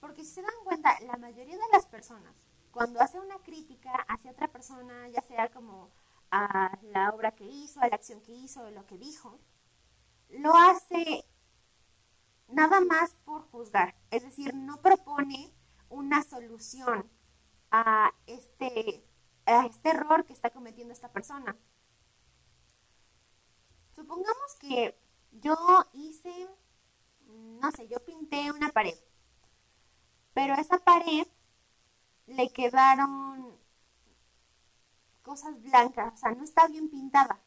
Porque 0.00 0.24
si 0.24 0.30
se 0.30 0.42
dan 0.42 0.54
cuenta, 0.64 0.98
la 1.00 1.16
mayoría 1.16 1.56
de 1.56 1.72
las 1.72 1.86
personas, 1.86 2.32
cuando 2.70 3.00
hace 3.00 3.18
una 3.18 3.38
crítica 3.40 3.90
hacia 4.08 4.30
otra 4.30 4.48
persona, 4.48 5.08
ya 5.08 5.20
sea 5.22 5.50
como 5.50 5.90
a 6.30 6.78
la 6.82 7.10
obra 7.10 7.32
que 7.32 7.44
hizo, 7.44 7.80
a 7.80 7.88
la 7.88 7.96
acción 7.96 8.20
que 8.22 8.32
hizo, 8.32 8.62
o 8.62 8.70
lo 8.70 8.86
que 8.86 8.98
dijo, 8.98 9.38
lo 10.28 10.54
hace 10.54 11.24
nada 12.48 12.80
más 12.80 13.12
por 13.24 13.42
juzgar. 13.50 13.94
Es 14.10 14.22
decir, 14.22 14.54
no 14.54 14.80
propone 14.80 15.52
una 15.88 16.22
solución 16.22 17.10
a 17.70 18.12
este, 18.26 19.04
a 19.46 19.66
este 19.66 19.90
error 19.90 20.24
que 20.24 20.32
está 20.32 20.50
cometiendo 20.50 20.92
esta 20.92 21.12
persona. 21.12 21.56
Supongamos 23.94 24.56
que 24.58 24.98
yo 25.32 25.56
hice, 25.92 26.48
no 27.26 27.70
sé, 27.72 27.88
yo 27.88 28.04
pinté 28.04 28.50
una 28.50 28.70
pared, 28.70 28.96
pero 30.32 30.54
a 30.54 30.60
esa 30.60 30.78
pared 30.78 31.26
le 32.26 32.52
quedaron 32.52 33.58
cosas 35.22 35.60
blancas, 35.62 36.14
o 36.14 36.16
sea, 36.16 36.32
no 36.32 36.44
está 36.44 36.66
bien 36.68 36.90
pintada. 36.90 37.40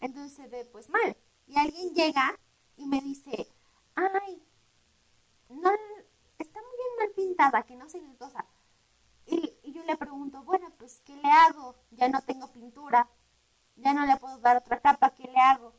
Entonces 0.00 0.34
se 0.34 0.48
ve 0.48 0.64
pues 0.64 0.90
mal. 0.90 1.16
Y 1.46 1.58
alguien 1.58 1.94
llega 1.94 2.38
y 2.76 2.86
me 2.86 3.00
dice, 3.00 3.48
ay, 3.94 4.42
no, 5.48 5.70
está 6.38 6.60
muy 6.60 6.76
bien 6.76 6.96
mal 6.98 7.10
pintada, 7.14 7.62
que 7.64 7.76
no 7.76 7.88
sé 7.88 8.00
qué 8.00 8.16
cosa. 8.16 8.44
Y, 9.26 9.54
y 9.62 9.72
yo 9.72 9.82
le 9.84 9.96
pregunto, 9.96 10.42
bueno, 10.42 10.70
pues, 10.78 11.00
¿qué 11.04 11.14
le 11.16 11.30
hago? 11.30 11.76
Ya 11.92 12.08
no 12.08 12.20
tengo 12.22 12.52
pintura 12.52 13.08
ya 13.76 13.94
no 13.94 14.06
le 14.06 14.16
puedo 14.16 14.38
dar 14.38 14.56
otra 14.58 14.80
capa, 14.80 15.14
¿qué 15.14 15.24
le 15.24 15.38
hago? 15.38 15.74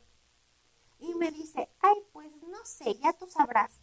Y 0.98 1.14
me 1.14 1.30
dice, 1.30 1.68
ay, 1.80 1.96
pues 2.12 2.30
no 2.42 2.64
sé, 2.64 2.94
ya 2.98 3.12
tú 3.12 3.26
sabrás. 3.28 3.80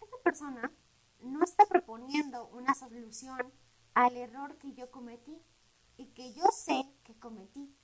Esa 0.00 0.16
persona 0.22 0.72
no 1.20 1.42
está 1.44 1.66
proponiendo 1.66 2.46
una 2.48 2.74
solución 2.74 3.52
al 4.04 4.16
error 4.16 4.56
que 4.56 4.72
yo 4.72 4.90
cometí 4.90 5.42
y 5.96 6.06
que 6.06 6.32
yo 6.32 6.44
sé 6.52 6.90
que 7.04 7.18
cometí. 7.18 7.74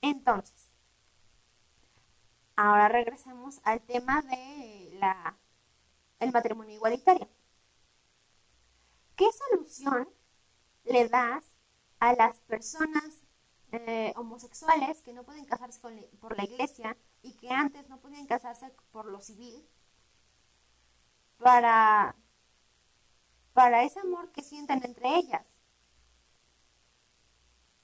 Entonces, 0.00 0.72
ahora 2.56 2.88
regresemos 2.88 3.60
al 3.64 3.80
tema 3.82 4.22
de 4.22 4.96
la, 4.98 5.36
el 6.18 6.32
matrimonio 6.32 6.74
igualitario. 6.74 7.28
¿Qué 9.16 9.26
solución 9.32 10.08
le 10.84 11.08
das 11.08 11.44
a 12.00 12.14
las 12.14 12.40
personas 12.40 13.22
eh, 13.70 14.12
homosexuales 14.16 15.00
que 15.02 15.12
no 15.12 15.22
pueden 15.22 15.44
casarse 15.44 16.10
por 16.20 16.36
la 16.36 16.44
iglesia 16.44 16.96
y 17.22 17.34
que 17.34 17.50
antes 17.50 17.88
no 17.88 17.98
podían 18.00 18.26
casarse 18.26 18.74
por 18.90 19.06
lo 19.06 19.20
civil 19.20 19.66
para, 21.38 22.14
para 23.54 23.84
ese 23.84 24.00
amor 24.00 24.30
que 24.32 24.42
sienten 24.42 24.84
entre 24.84 25.16
ellas. 25.16 25.46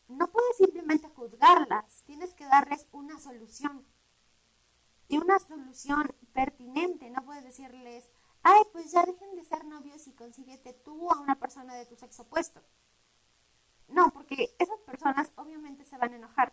No 0.09 0.31
puedes 0.31 0.57
simplemente 0.57 1.09
juzgarlas, 1.09 2.03
tienes 2.05 2.35
que 2.35 2.45
darles 2.45 2.89
una 2.93 3.19
solución. 3.19 3.87
Y 5.09 5.17
una 5.17 5.39
solución 5.39 6.15
pertinente, 6.33 7.09
no 7.11 7.25
puedes 7.25 7.45
decirles, 7.45 8.11
ay, 8.43 8.63
pues 8.73 8.93
ya 8.93 9.05
dejen 9.05 9.35
de 9.37 9.45
ser 9.45 9.65
novios 9.65 10.07
y 10.07 10.13
consíguete 10.13 10.73
tú 10.73 11.11
a 11.11 11.21
una 11.21 11.39
persona 11.39 11.75
de 11.75 11.87
tu 11.87 11.97
sexo 11.97 12.23
opuesto. 12.23 12.61
No, 13.89 14.13
porque 14.13 14.55
esas 14.59 14.79
personas 14.81 15.31
obviamente 15.37 15.85
se 15.85 15.99
van 15.99 16.13
a 16.13 16.17
enojar. 16.17 16.53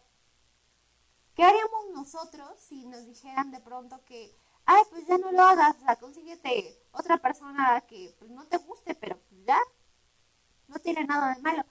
¿Qué 1.36 1.44
haríamos 1.44 1.90
nosotros 1.94 2.60
si 2.60 2.86
nos 2.86 3.06
dijeran 3.06 3.52
de 3.52 3.60
pronto 3.60 4.04
que, 4.06 4.36
ay, 4.68 4.84
pues 4.92 5.08
ya 5.08 5.18
no 5.18 5.32
lo 5.32 5.42
hagas, 5.42 5.76
o 5.78 5.80
sea, 5.80 5.96
consíguete 5.96 6.78
otra 6.92 7.18
persona 7.18 7.82
que 7.88 8.14
pues, 8.20 8.30
no 8.30 8.46
te 8.48 8.58
guste, 8.58 8.94
pero 8.96 9.18
pues 9.18 9.46
ya, 9.46 9.58
no 10.68 10.78
tiene 10.80 11.06
nada 11.06 11.34
de 11.34 11.42
malo? 11.42 11.64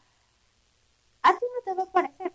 A 1.23 1.33
ti 1.33 1.45
no 1.55 1.63
te 1.65 1.75
va 1.75 1.83
a 1.85 1.93
parecer. 1.93 2.35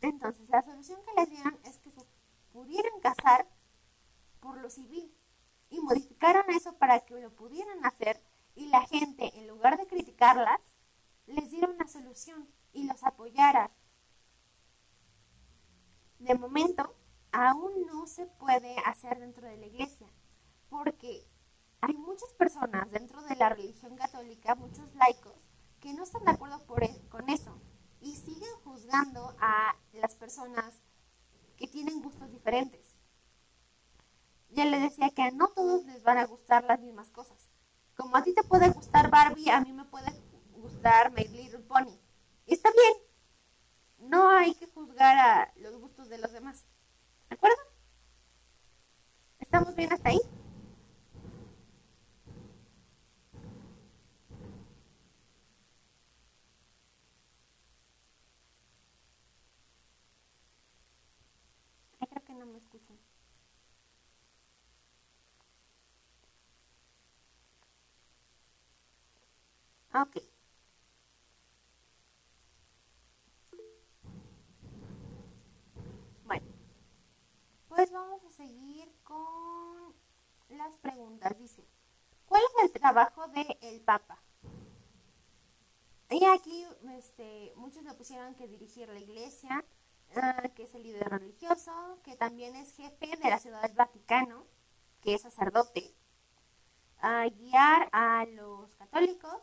Entonces, 0.00 0.48
la 0.48 0.62
solución 0.62 1.00
que 1.04 1.20
les 1.20 1.30
dieron 1.30 1.58
es 1.64 1.78
que 1.78 1.90
se 1.92 2.04
pudieran 2.52 3.00
casar 3.00 3.46
por 4.40 4.58
lo 4.58 4.68
civil 4.68 5.14
y 5.70 5.80
modificaron 5.80 6.50
eso 6.50 6.74
para 6.74 7.00
que 7.00 7.14
lo 7.20 7.30
pudieran 7.30 7.84
hacer 7.86 8.20
y 8.56 8.66
la 8.66 8.82
gente, 8.86 9.30
en 9.38 9.48
lugar 9.48 9.78
de 9.78 9.86
criticarlas, 9.86 10.60
les 11.26 11.50
diera 11.50 11.68
una 11.68 11.86
solución 11.86 12.48
y 12.72 12.86
los 12.86 13.02
apoyara. 13.04 13.70
De 16.18 16.34
momento, 16.34 16.94
aún 17.34 17.84
no 17.86 18.06
se 18.06 18.26
puede 18.26 18.76
hacer 18.86 19.18
dentro 19.18 19.48
de 19.48 19.56
la 19.56 19.66
iglesia, 19.66 20.06
porque 20.70 21.26
hay 21.80 21.94
muchas 21.94 22.30
personas 22.34 22.88
dentro 22.92 23.22
de 23.22 23.34
la 23.34 23.48
religión 23.48 23.96
católica, 23.96 24.54
muchos 24.54 24.94
laicos, 24.94 25.34
que 25.80 25.92
no 25.92 26.04
están 26.04 26.24
de 26.24 26.30
acuerdo 26.30 26.64
e, 26.80 27.08
con 27.08 27.28
eso 27.28 27.60
y 28.00 28.14
siguen 28.14 28.54
juzgando 28.62 29.34
a 29.40 29.74
las 29.94 30.14
personas 30.14 30.80
que 31.56 31.66
tienen 31.66 32.02
gustos 32.02 32.30
diferentes. 32.30 32.86
Ya 34.50 34.64
les 34.64 34.82
decía 34.82 35.10
que 35.10 35.22
a 35.22 35.32
no 35.32 35.48
todos 35.48 35.84
les 35.86 36.04
van 36.04 36.18
a 36.18 36.26
gustar 36.26 36.62
las 36.64 36.80
mismas 36.80 37.10
cosas. 37.10 37.50
Como 37.96 38.16
a 38.16 38.22
ti 38.22 38.32
te 38.32 38.44
puede 38.44 38.70
gustar 38.70 39.10
Barbie, 39.10 39.50
a 39.50 39.60
mí 39.60 39.72
me 39.72 39.84
puede 39.84 40.12
gustar 40.52 41.10
My 41.12 41.24
Little 41.24 41.60
Pony. 41.60 41.98
está 42.46 42.70
bien. 42.70 44.10
No 44.10 44.30
hay 44.30 44.54
que 44.54 44.66
juzgar 44.68 45.16
a 45.18 45.52
los 45.56 45.76
gustos 45.80 46.08
de 46.08 46.18
los 46.18 46.32
demás. 46.32 46.64
¿De 47.28 47.34
acuerdo? 47.36 47.56
¿Estamos 49.38 49.74
bien 49.76 49.92
hasta 49.92 50.08
ahí? 50.10 50.20
Creo 61.98 62.24
que 62.24 62.34
no 62.34 62.46
me 62.46 62.58
escuchan. 62.58 62.98
Ok. 69.94 70.16
Pues 77.68 77.90
vamos 77.92 78.22
a 78.22 78.23
seguir 78.36 78.92
con 79.02 79.94
las 80.48 80.76
preguntas. 80.78 81.36
Dice, 81.38 81.64
¿cuál 82.26 82.42
es 82.42 82.64
el 82.64 82.72
trabajo 82.72 83.28
del 83.28 83.56
el 83.62 83.80
Papa? 83.80 84.20
Y 86.10 86.24
aquí 86.26 86.66
este, 86.98 87.52
muchos 87.56 87.82
le 87.82 87.94
pusieron 87.94 88.34
que 88.34 88.46
dirigir 88.46 88.88
la 88.88 89.00
iglesia, 89.00 89.64
ah, 90.16 90.48
que 90.54 90.64
es 90.64 90.74
el 90.74 90.82
líder 90.82 91.08
religioso, 91.08 91.98
que 92.04 92.16
también 92.16 92.54
es 92.56 92.74
jefe 92.76 93.16
de 93.16 93.30
la 93.30 93.38
ciudad 93.38 93.62
del 93.62 93.74
Vaticano, 93.74 94.44
que 95.02 95.14
es 95.14 95.22
sacerdote, 95.22 95.94
guiar 97.36 97.88
a 97.92 98.24
los 98.26 98.74
católicos, 98.76 99.42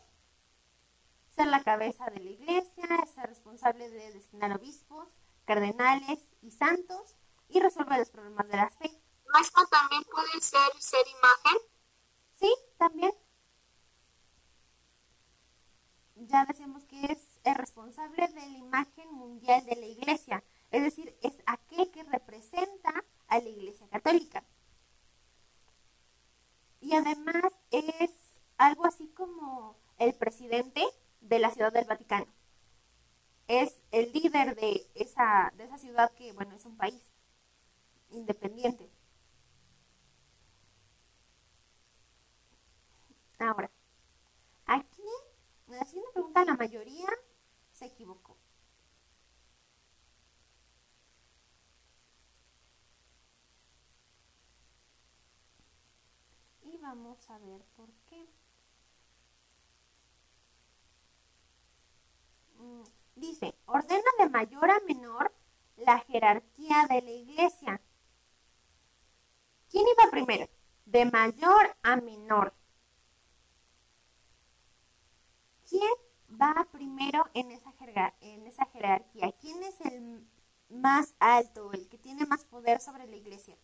ser 1.35 1.47
la 1.47 1.63
cabeza 1.63 2.05
de 2.09 2.19
la 2.19 2.31
iglesia, 2.31 3.05
ser 3.13 3.29
responsable 3.29 3.89
de 3.89 4.13
designar 4.13 4.57
obispos, 4.57 5.07
cardenales 5.45 6.27
y 6.41 6.51
santos, 6.51 7.17
y 7.51 7.59
resuelve 7.59 7.97
los 7.97 8.09
problemas 8.09 8.47
de 8.47 8.57
la 8.57 8.69
fe. 8.69 8.91
Maestra, 9.31 9.63
también 9.69 10.03
puede 10.05 10.41
ser 10.41 10.71
ser 10.79 11.05
imagen. 11.07 11.57
Sí, 12.39 12.53
también. 12.77 13.13
Ya 16.15 16.45
decíamos 16.45 16.83
que 16.85 17.03
es 17.05 17.39
el 17.43 17.55
responsable 17.55 18.27
de 18.27 18.33
la 18.33 18.45
imagen 18.45 19.11
mundial 19.11 19.65
de 19.65 19.75
la 19.75 19.85
iglesia, 19.85 20.43
es 20.69 20.83
decir, 20.83 21.17
es 21.21 21.33
aquel 21.45 21.89
que 21.91 22.03
representa 22.03 23.03
a 23.27 23.39
la 23.39 23.49
iglesia 23.49 23.87
católica. 23.89 24.43
Y 26.79 26.95
además 26.95 27.51
es 27.71 28.11
algo 28.57 28.85
así 28.85 29.07
como 29.09 29.77
el 29.97 30.13
presidente 30.13 30.83
de 31.21 31.39
la 31.39 31.51
ciudad 31.51 31.73
del 31.73 31.85
Vaticano. 31.85 32.27
Es 33.47 33.75
el 33.91 34.11
líder 34.13 34.55
de 34.55 34.87
esa, 34.95 35.51
de 35.57 35.65
esa 35.65 35.77
ciudad 35.77 36.11
que, 36.13 36.31
bueno, 36.33 36.55
es 36.55 36.65
un 36.65 36.77
país 36.77 37.01
independiente. 38.11 38.89
Ahora, 43.39 43.71
aquí, 44.65 45.01
siguiente 45.85 46.11
pregunta, 46.13 46.45
la 46.45 46.55
mayoría 46.55 47.09
se 47.71 47.85
equivocó. 47.85 48.37
Y 56.63 56.77
vamos 56.77 57.29
a 57.29 57.37
ver 57.39 57.61
por 57.75 57.89
qué. 58.07 58.27
Mm, 62.59 62.83
dice, 63.15 63.55
ordena 63.65 64.11
de 64.19 64.29
mayor 64.29 64.69
a 64.69 64.79
menor 64.87 65.33
la 65.77 65.99
jerarquía 65.99 66.85
de 66.89 67.01
la 67.01 67.11
iglesia. 67.11 67.81
¿Quién 69.71 69.85
iba 69.87 70.11
primero? 70.11 70.49
De 70.85 71.05
mayor 71.05 71.75
a 71.81 71.95
menor. 71.95 72.53
¿Quién 75.67 75.91
va 76.29 76.67
primero 76.71 77.25
en 77.33 77.51
esa, 77.51 77.73
en 78.19 78.45
esa 78.47 78.65
jerarquía? 78.65 79.31
¿Quién 79.39 79.63
es 79.63 79.79
el 79.81 80.27
más 80.69 81.15
alto, 81.19 81.71
el 81.71 81.87
que 81.87 81.97
tiene 81.97 82.25
más 82.25 82.43
poder 82.43 82.81
sobre 82.81 83.07
la 83.07 83.15
iglesia? 83.15 83.57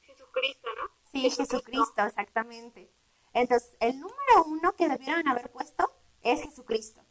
Jesucristo, 0.00 0.68
¿no? 0.80 0.90
Sí, 1.12 1.20
Jesucristo, 1.22 1.56
Jesucristo 1.56 2.02
exactamente. 2.06 2.90
Entonces, 3.34 3.76
el 3.80 4.00
número 4.00 4.44
uno 4.46 4.74
que 4.74 4.88
debieron 4.88 5.28
haber 5.28 5.50
puesto 5.52 5.90
es 6.22 6.40
Jesucristo. 6.42 7.02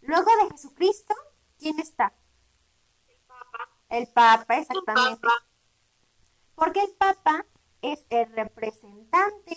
Luego 0.00 0.30
de 0.42 0.50
Jesucristo, 0.50 1.14
¿quién 1.58 1.78
está? 1.80 2.14
El 3.06 3.18
Papa. 3.26 3.68
El 3.90 4.06
Papa, 4.08 4.56
exactamente. 4.58 5.12
El 5.12 5.20
Papa. 5.20 5.49
Porque 6.54 6.80
el 6.82 6.92
Papa 6.92 7.46
es 7.82 8.04
el 8.10 8.30
representante 8.32 9.56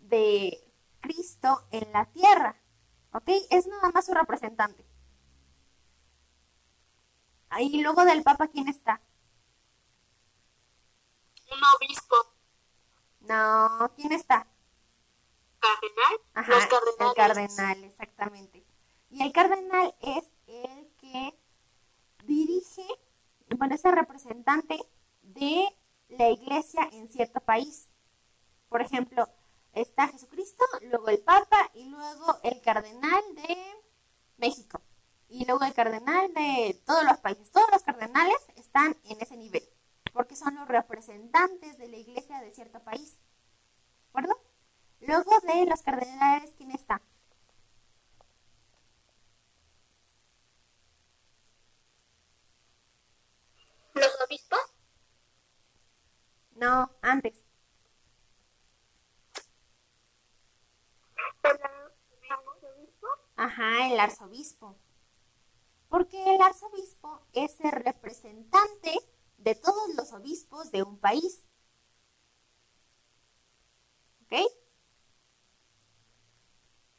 de 0.00 0.58
Cristo 1.00 1.66
en 1.70 1.90
la 1.92 2.06
tierra. 2.06 2.56
¿Ok? 3.12 3.28
Es 3.50 3.66
nada 3.66 3.90
más 3.90 4.06
su 4.06 4.14
representante. 4.14 4.84
Ahí 7.48 7.80
luego 7.82 8.04
del 8.04 8.22
Papa, 8.22 8.48
¿quién 8.48 8.68
está? 8.68 9.00
Un 11.50 11.58
obispo. 11.76 12.16
No, 13.20 13.90
¿quién 13.96 14.12
está? 14.12 14.46
Cardenal. 15.58 16.20
Ajá, 16.34 16.52
Los 16.52 16.66
cardenales. 16.66 17.00
el 17.00 17.14
cardenal, 17.14 17.84
exactamente. 17.84 18.64
Y 19.10 19.22
el 19.22 19.32
cardenal 19.32 19.94
es 20.00 20.24
el 20.46 20.88
que 20.98 21.36
dirige, 22.24 22.86
bueno, 23.56 23.74
es 23.74 23.84
el 23.84 23.92
representante 23.92 24.78
de 25.22 25.66
la 26.10 26.30
iglesia 26.30 26.88
en 26.92 27.08
cierto 27.08 27.40
país. 27.40 27.88
Por 28.68 28.82
ejemplo, 28.82 29.28
está 29.72 30.08
Jesucristo, 30.08 30.64
luego 30.82 31.08
el 31.08 31.20
Papa 31.20 31.70
y 31.74 31.88
luego 31.88 32.38
el 32.42 32.60
cardenal 32.60 33.22
de 33.34 33.56
México. 34.36 34.80
Y 35.28 35.44
luego 35.44 35.64
el 35.64 35.74
cardenal 35.74 36.32
de 36.34 36.80
todos 36.84 37.04
los 37.04 37.18
países. 37.18 37.50
Todos 37.52 37.68
los 37.72 37.82
cardenales 37.82 38.38
están 38.56 38.96
en 39.04 39.20
ese 39.20 39.36
nivel, 39.36 39.62
porque 40.12 40.34
son 40.36 40.56
los 40.56 40.66
representantes 40.66 41.78
de 41.78 41.88
la 41.88 41.96
iglesia 41.96 42.40
de 42.40 42.52
cierto 42.52 42.80
país. 42.80 43.16
¿De 43.16 44.08
acuerdo? 44.08 44.40
Luego 45.00 45.38
de 45.40 45.66
los 45.66 45.82
cardenales, 45.82 46.52
¿quién 46.56 46.72
está? 46.72 47.00
Los 53.94 54.20
obispos. 54.26 54.69
No, 56.60 56.90
antes. 57.02 57.34
Ajá, 63.36 63.88
el 63.92 63.98
arzobispo. 63.98 64.76
Porque 65.88 66.22
el 66.34 66.40
arzobispo 66.40 67.20
es 67.32 67.60
el 67.60 67.72
representante 67.72 68.94
de 69.38 69.54
todos 69.54 69.94
los 69.96 70.12
obispos 70.12 70.70
de 70.70 70.82
un 70.82 70.98
país. 70.98 71.44
¿Ok? 74.24 74.32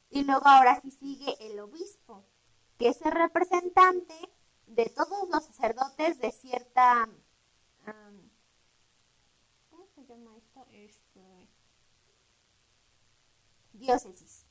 Y 0.10 0.24
luego 0.26 0.47
ahora 0.47 0.80
sí 0.82 0.91
sigue 0.91 1.36
el 1.39 1.60
obispo, 1.60 2.26
que 2.78 2.89
es 2.89 3.02
el 3.02 3.12
representante 3.12 4.13
de 4.67 4.86
todos 4.89 5.30
los 5.30 5.43
sacerdotes 5.45 6.19
de 6.19 6.32
cierta... 6.32 7.08
um, 7.88 8.30
¿Cómo 9.69 9.88
se 9.95 10.06
llama 10.06 10.38
esto? 10.38 10.67
Este, 10.71 11.47
diócesis. 13.82 14.48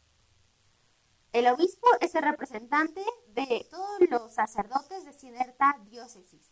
El 1.33 1.47
obispo 1.47 1.87
es 2.01 2.14
el 2.14 2.23
representante 2.23 3.05
de 3.29 3.66
todos 3.71 4.01
los 4.11 4.35
sacerdotes 4.35 5.05
de 5.05 5.12
cierta 5.12 5.79
diócesis. 5.85 6.43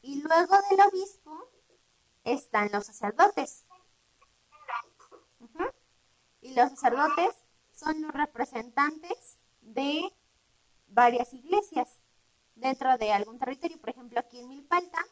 Y 0.00 0.22
luego 0.22 0.56
del 0.70 0.80
obispo 0.88 1.50
están 2.24 2.70
los 2.72 2.86
sacerdotes. 2.86 3.64
Y 6.40 6.54
los 6.54 6.70
sacerdotes 6.70 7.34
son 7.74 8.00
los 8.00 8.12
representantes 8.12 9.38
de 9.60 10.14
varias 10.86 11.32
iglesias 11.34 11.98
dentro 12.54 12.96
de 12.96 13.12
algún 13.12 13.40
territorio. 13.40 13.78
Por 13.80 13.90
ejemplo, 13.90 14.20
aquí 14.20 14.38
en 14.38 14.48
Milpalta, 14.48 15.04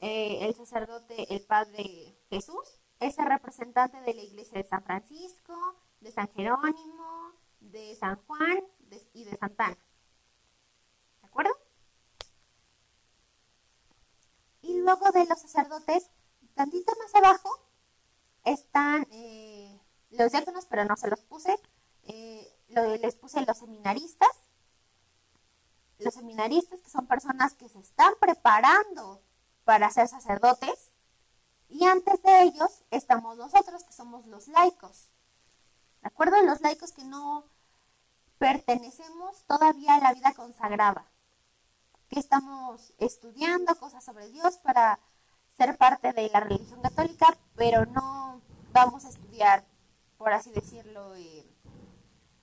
eh, 0.00 0.46
el 0.46 0.54
sacerdote, 0.54 1.34
el 1.34 1.44
Padre 1.44 2.16
Jesús, 2.30 2.79
es 3.00 3.18
el 3.18 3.26
representante 3.26 4.00
de 4.02 4.14
la 4.14 4.22
iglesia 4.22 4.58
de 4.62 4.68
San 4.68 4.84
Francisco, 4.84 5.54
de 6.00 6.12
San 6.12 6.28
Jerónimo, 6.34 7.32
de 7.60 7.96
San 7.96 8.16
Juan 8.26 8.62
y 9.14 9.24
de 9.24 9.36
Santana. 9.38 9.78
¿De 11.22 11.26
acuerdo? 11.26 11.52
Y 14.62 14.80
luego 14.80 15.10
de 15.12 15.24
los 15.26 15.40
sacerdotes, 15.40 16.10
tantito 16.54 16.92
más 17.02 17.14
abajo, 17.14 17.48
están 18.44 19.06
eh, 19.10 19.80
los 20.10 20.32
diáconos, 20.32 20.66
pero 20.66 20.84
no 20.84 20.96
se 20.96 21.08
los 21.08 21.20
puse. 21.22 21.58
eh, 22.04 22.46
les 22.68 23.14
puse 23.16 23.44
los 23.44 23.58
seminaristas. 23.58 24.28
Los 25.98 26.14
seminaristas, 26.14 26.80
que 26.80 26.90
son 26.90 27.06
personas 27.06 27.54
que 27.54 27.68
se 27.68 27.78
están 27.80 28.14
preparando 28.20 29.22
para 29.64 29.90
ser 29.90 30.08
sacerdotes. 30.08 30.89
Y 31.70 31.86
antes 31.86 32.20
de 32.22 32.42
ellos 32.42 32.82
estamos 32.90 33.36
nosotros, 33.36 33.84
que 33.84 33.92
somos 33.92 34.26
los 34.26 34.48
laicos. 34.48 35.08
¿De 36.02 36.08
acuerdo? 36.08 36.42
Los 36.42 36.60
laicos 36.60 36.92
que 36.92 37.04
no 37.04 37.44
pertenecemos 38.38 39.44
todavía 39.46 39.94
a 39.94 40.00
la 40.00 40.14
vida 40.14 40.34
consagrada. 40.34 41.06
Que 42.08 42.18
estamos 42.18 42.92
estudiando 42.98 43.76
cosas 43.76 44.04
sobre 44.04 44.28
Dios 44.30 44.56
para 44.58 44.98
ser 45.56 45.76
parte 45.76 46.12
de 46.12 46.28
la 46.30 46.40
religión 46.40 46.80
católica, 46.82 47.38
pero 47.54 47.86
no 47.86 48.40
vamos 48.72 49.04
a 49.04 49.10
estudiar, 49.10 49.64
por 50.18 50.32
así 50.32 50.50
decirlo, 50.50 51.14
eh, 51.14 51.46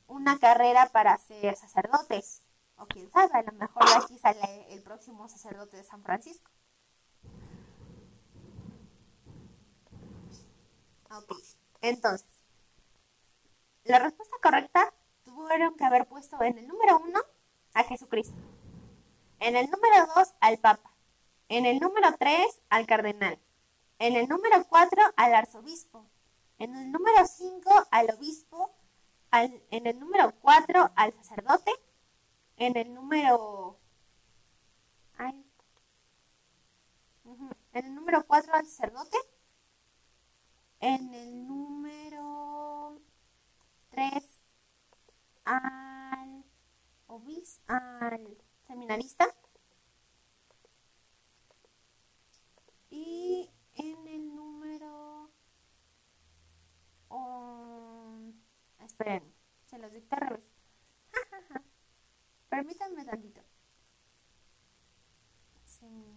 una 0.07 0.39
carrera 0.39 0.87
para 0.93 1.17
ser 1.17 1.57
sacerdotes. 1.57 2.43
O 2.77 2.85
quién 2.85 3.11
sabe, 3.11 3.39
a 3.39 3.41
lo 3.41 3.51
mejor 3.53 3.83
aquí 3.97 4.17
sale 4.19 4.71
el 4.71 4.83
próximo 4.83 5.27
sacerdote 5.27 5.77
de 5.77 5.83
San 5.83 6.03
Francisco. 6.03 6.49
Entonces, 11.81 12.27
la 13.83 13.99
respuesta 13.99 14.35
correcta 14.41 14.93
tuvieron 15.23 15.75
que 15.75 15.85
haber 15.85 16.07
puesto 16.07 16.41
en 16.41 16.57
el 16.57 16.67
número 16.67 16.99
uno 16.99 17.19
a 17.73 17.83
Jesucristo, 17.83 18.37
en 19.39 19.55
el 19.55 19.69
número 19.69 20.07
dos 20.15 20.33
al 20.41 20.57
Papa, 20.57 20.91
en 21.49 21.65
el 21.65 21.79
número 21.79 22.09
tres 22.17 22.61
al 22.69 22.85
Cardenal, 22.85 23.39
en 23.99 24.15
el 24.15 24.27
número 24.27 24.65
cuatro 24.67 25.01
al 25.15 25.35
Arzobispo, 25.35 26.05
en 26.57 26.75
el 26.75 26.91
número 26.91 27.25
cinco 27.27 27.71
al 27.91 28.09
Obispo, 28.15 28.75
al, 29.31 29.63
en 29.71 29.87
el 29.87 29.99
número 29.99 30.33
cuatro 30.41 30.91
al 30.95 31.13
Sacerdote, 31.13 31.71
en 32.57 32.75
el 32.77 32.93
número... 32.93 33.79
Ay. 35.17 35.43
En 37.73 37.85
el 37.85 37.95
número 37.95 38.25
cuatro 38.25 38.53
al 38.53 38.65
Sacerdote 38.65 39.17
en 40.79 41.13
el 41.13 41.47
número 41.47 43.01
3 43.89 44.39
al 45.45 46.43
obis, 47.07 47.61
al 47.67 48.37
seminarista. 48.67 49.25
Y 52.89 53.49
en 53.75 54.07
el 54.07 54.35
número... 54.35 55.31
Um, 57.09 58.33
esperen, 58.79 59.33
se 59.65 59.77
los 59.79 59.91
dicta 59.91 60.17
al 60.17 60.27
revés. 60.27 60.45
Permítanme 62.49 63.05
tantito. 63.05 63.41
Seminarista. 65.65 66.16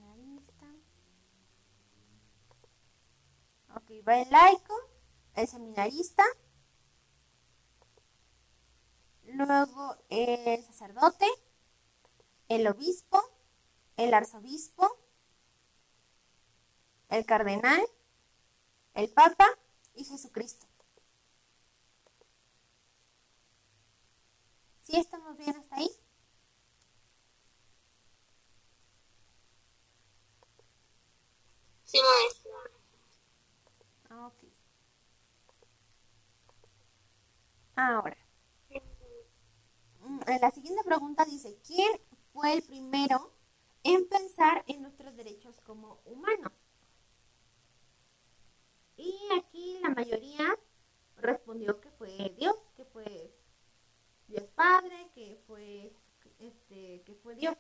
Ok, 3.75 3.91
va 4.07 4.21
el 4.21 4.31
laico, 4.31 4.75
el 5.35 5.49
seminarista, 5.49 6.23
luego 9.25 9.97
el 10.09 10.63
sacerdote, 10.65 11.27
el 12.49 12.67
obispo, 12.67 13.19
el 13.97 14.13
arzobispo, 14.13 14.91
el 17.11 17.27
cardenal, 17.27 17.83
el 18.95 19.11
papa 19.13 19.47
y 19.95 20.05
Jesucristo. 20.05 20.67
¿Sí 24.83 24.97
estamos 24.99 25.39
bien 25.39 25.57
hasta 25.57 25.77
ahí? 25.77 25.89
Sí, 31.85 31.99
maestra. 32.03 32.40
Ah. 34.21 34.33
Ahora, 37.77 38.17
mm, 40.01 40.21
la 40.41 40.51
siguiente 40.51 40.85
pregunta 40.85 41.25
dice, 41.25 41.57
¿quién 41.67 41.91
fue 42.33 42.53
el 42.53 42.63
primero 42.63 43.33
en 43.83 44.07
pensar 44.09 44.63
en 44.67 44.83
nuestros 44.83 45.17
derechos 45.17 45.59
como 45.63 46.01
humanos? 46.05 46.53
Y 48.97 49.17
aquí 49.39 49.79
la 49.81 49.89
mayoría 49.89 50.55
respondió 51.17 51.81
que 51.81 51.91
fue 51.93 52.35
Dios, 52.39 52.57
que 52.77 52.85
fue 52.85 53.35
Dios 54.29 54.45
Padre, 54.55 55.11
que 55.15 55.41
fue 55.47 55.95
este, 56.41 57.03
que 57.07 57.15
fue 57.23 57.37
Dios. 57.37 57.57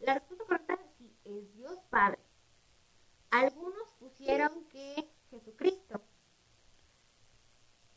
La 0.00 0.14
respuesta 0.14 0.44
correcta 0.44 0.74
es 0.74 0.80
sí, 0.98 1.16
es 1.24 1.54
Dios 1.54 1.78
Padre. 1.88 2.18
Algunos 3.30 3.90
pusieron 3.98 4.68
que 4.68 5.08
Jesucristo. 5.32 6.02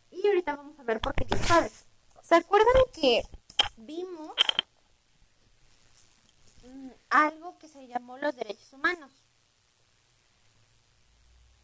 Y 0.09 0.25
ahorita 0.25 0.55
vamos 0.55 0.79
a 0.79 0.83
ver 0.83 1.01
por 1.01 1.13
qué 1.13 1.25
Dios 1.25 1.45
Padre. 1.47 1.69
¿Se 2.23 2.35
acuerdan 2.35 2.73
vimos 3.77 4.33
mm, 6.63 6.89
algo 7.09 7.57
que 7.57 7.67
se 7.67 7.87
llamó 7.87 8.17
los 8.17 8.35
derechos 8.35 8.73
humanos? 8.73 9.11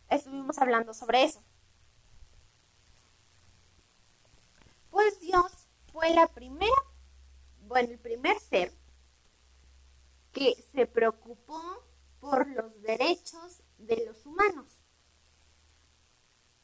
Estuvimos 0.09 0.57
hablando 0.57 0.93
sobre 0.93 1.23
eso. 1.23 1.41
Pues 4.89 5.19
Dios 5.21 5.67
fue 5.91 6.13
la 6.13 6.27
primera, 6.27 6.81
bueno, 7.61 7.91
el 7.93 7.99
primer 7.99 8.37
ser 8.39 8.73
que 10.33 10.53
se 10.73 10.85
preocupó 10.85 11.61
por 12.19 12.47
los 12.47 12.81
derechos 12.81 13.63
de 13.77 14.05
los 14.05 14.25
humanos. 14.25 14.67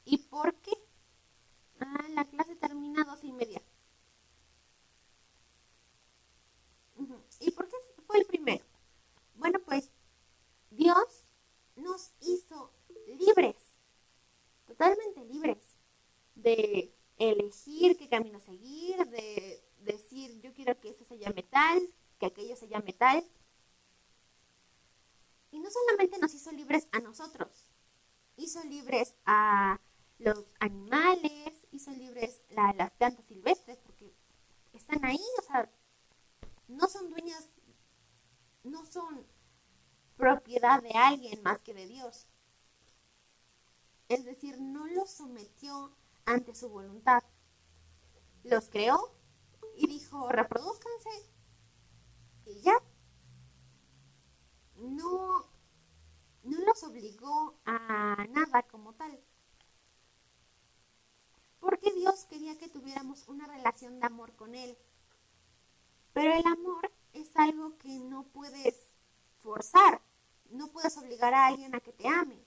¿Y 0.04 0.18
por 0.18 0.54
qué? 0.56 0.74
Ah, 1.80 2.08
la 2.10 2.26
clase 2.26 2.56
termina 2.58 3.02
a 3.02 3.06
dos 3.06 3.24
y 3.24 3.32
media. 3.32 3.62
¿Y 7.40 7.52
por 7.52 7.68
qué 7.68 7.76
fue 8.06 8.20
el 8.20 8.26
primero? 8.26 8.66
Bueno, 9.36 9.60
pues 9.66 9.92
Dios 10.72 11.26
nos 11.76 12.12
hizo 12.22 12.72
libres, 13.20 13.56
totalmente 14.66 15.24
libres, 15.26 15.60
de 16.36 16.94
elegir 17.18 17.98
qué 17.98 18.10
camino 18.10 18.40
seguir, 18.40 18.98
de 19.08 19.64
decir 19.80 20.40
yo 20.42 20.54
quiero 20.54 20.80
que 20.80 20.90
eso 20.90 21.06
se 21.06 21.18
llame 21.18 21.44
tal, 21.44 21.88
que 22.20 22.26
aquello 22.26 22.56
se 22.56 22.68
llame 22.68 22.94
tal. 22.94 23.24
Y 25.52 25.60
no 25.60 25.70
solamente 25.70 26.18
nos 26.20 26.34
hizo 26.34 26.52
libres 26.52 26.88
a 26.92 27.00
nosotros, 27.00 27.68
hizo 28.36 28.64
libres 28.64 29.16
a 29.26 29.80
los 30.20 30.46
animales, 30.60 31.54
hizo 31.72 31.92
libres 31.92 32.42
a 32.56 32.74
las 32.74 32.92
plantas 32.92 33.26
silvestres, 33.26 33.78
porque 33.86 34.12
están 34.74 35.06
ahí, 35.06 35.20
o 35.40 35.42
sea, 35.44 35.70
no 36.68 36.88
son 36.88 37.10
dueñas, 37.10 37.46
no 38.64 38.86
son 38.86 39.26
propiedad 40.18 40.82
de 40.82 40.92
alguien 40.92 41.42
más 41.44 41.60
que 41.62 41.74
de 41.74 41.88
Dios. 41.88 42.28
Es 44.10 44.26
decir, 44.26 44.60
no 44.60 44.88
los 44.88 45.10
sometió 45.10 45.92
ante 46.26 46.47
su 46.58 46.70
voluntad. 46.70 47.24
Los 48.44 48.70
creó 48.70 49.14
y 49.78 49.88
dijo, 49.88 50.30
reproduzcanse. 50.30 51.10
Y 52.46 52.62
ya. 52.62 52.74
No, 54.76 55.46
no 56.44 56.60
los 56.66 56.84
obligó 56.84 57.60
a 57.66 58.26
nada 58.30 58.64
como 58.64 58.94
tal. 58.94 59.20
Porque 61.60 61.92
Dios 61.94 62.26
quería 62.26 62.58
que 62.58 62.70
tuviéramos 62.70 63.28
una 63.28 63.48
relación 63.48 64.00
de 64.00 64.06
amor 64.06 64.36
con 64.36 64.56
Él. 64.56 64.78
Pero 66.14 66.34
el 66.34 66.46
amor 66.46 66.92
es 67.14 67.36
algo 67.36 67.78
que 67.78 68.00
no 68.00 68.24
puedes 68.24 68.76
forzar. 69.42 70.02
No 70.50 70.70
puedes 70.70 70.98
obligar 70.98 71.34
a 71.34 71.48
alguien 71.48 71.76
a 71.76 71.82
que 71.82 71.94
te 71.94 72.08
ame. 72.08 72.44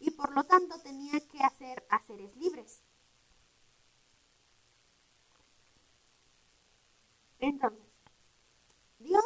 Y 0.00 0.10
por 0.10 0.34
lo 0.34 0.44
tanto 0.44 0.80
tenía 0.80 1.20
que 1.28 1.42
hacer 1.42 1.86
a 1.90 2.02
seres 2.02 2.36
libres. 2.36 2.82
Entonces, 7.40 7.94
Dios 8.98 9.22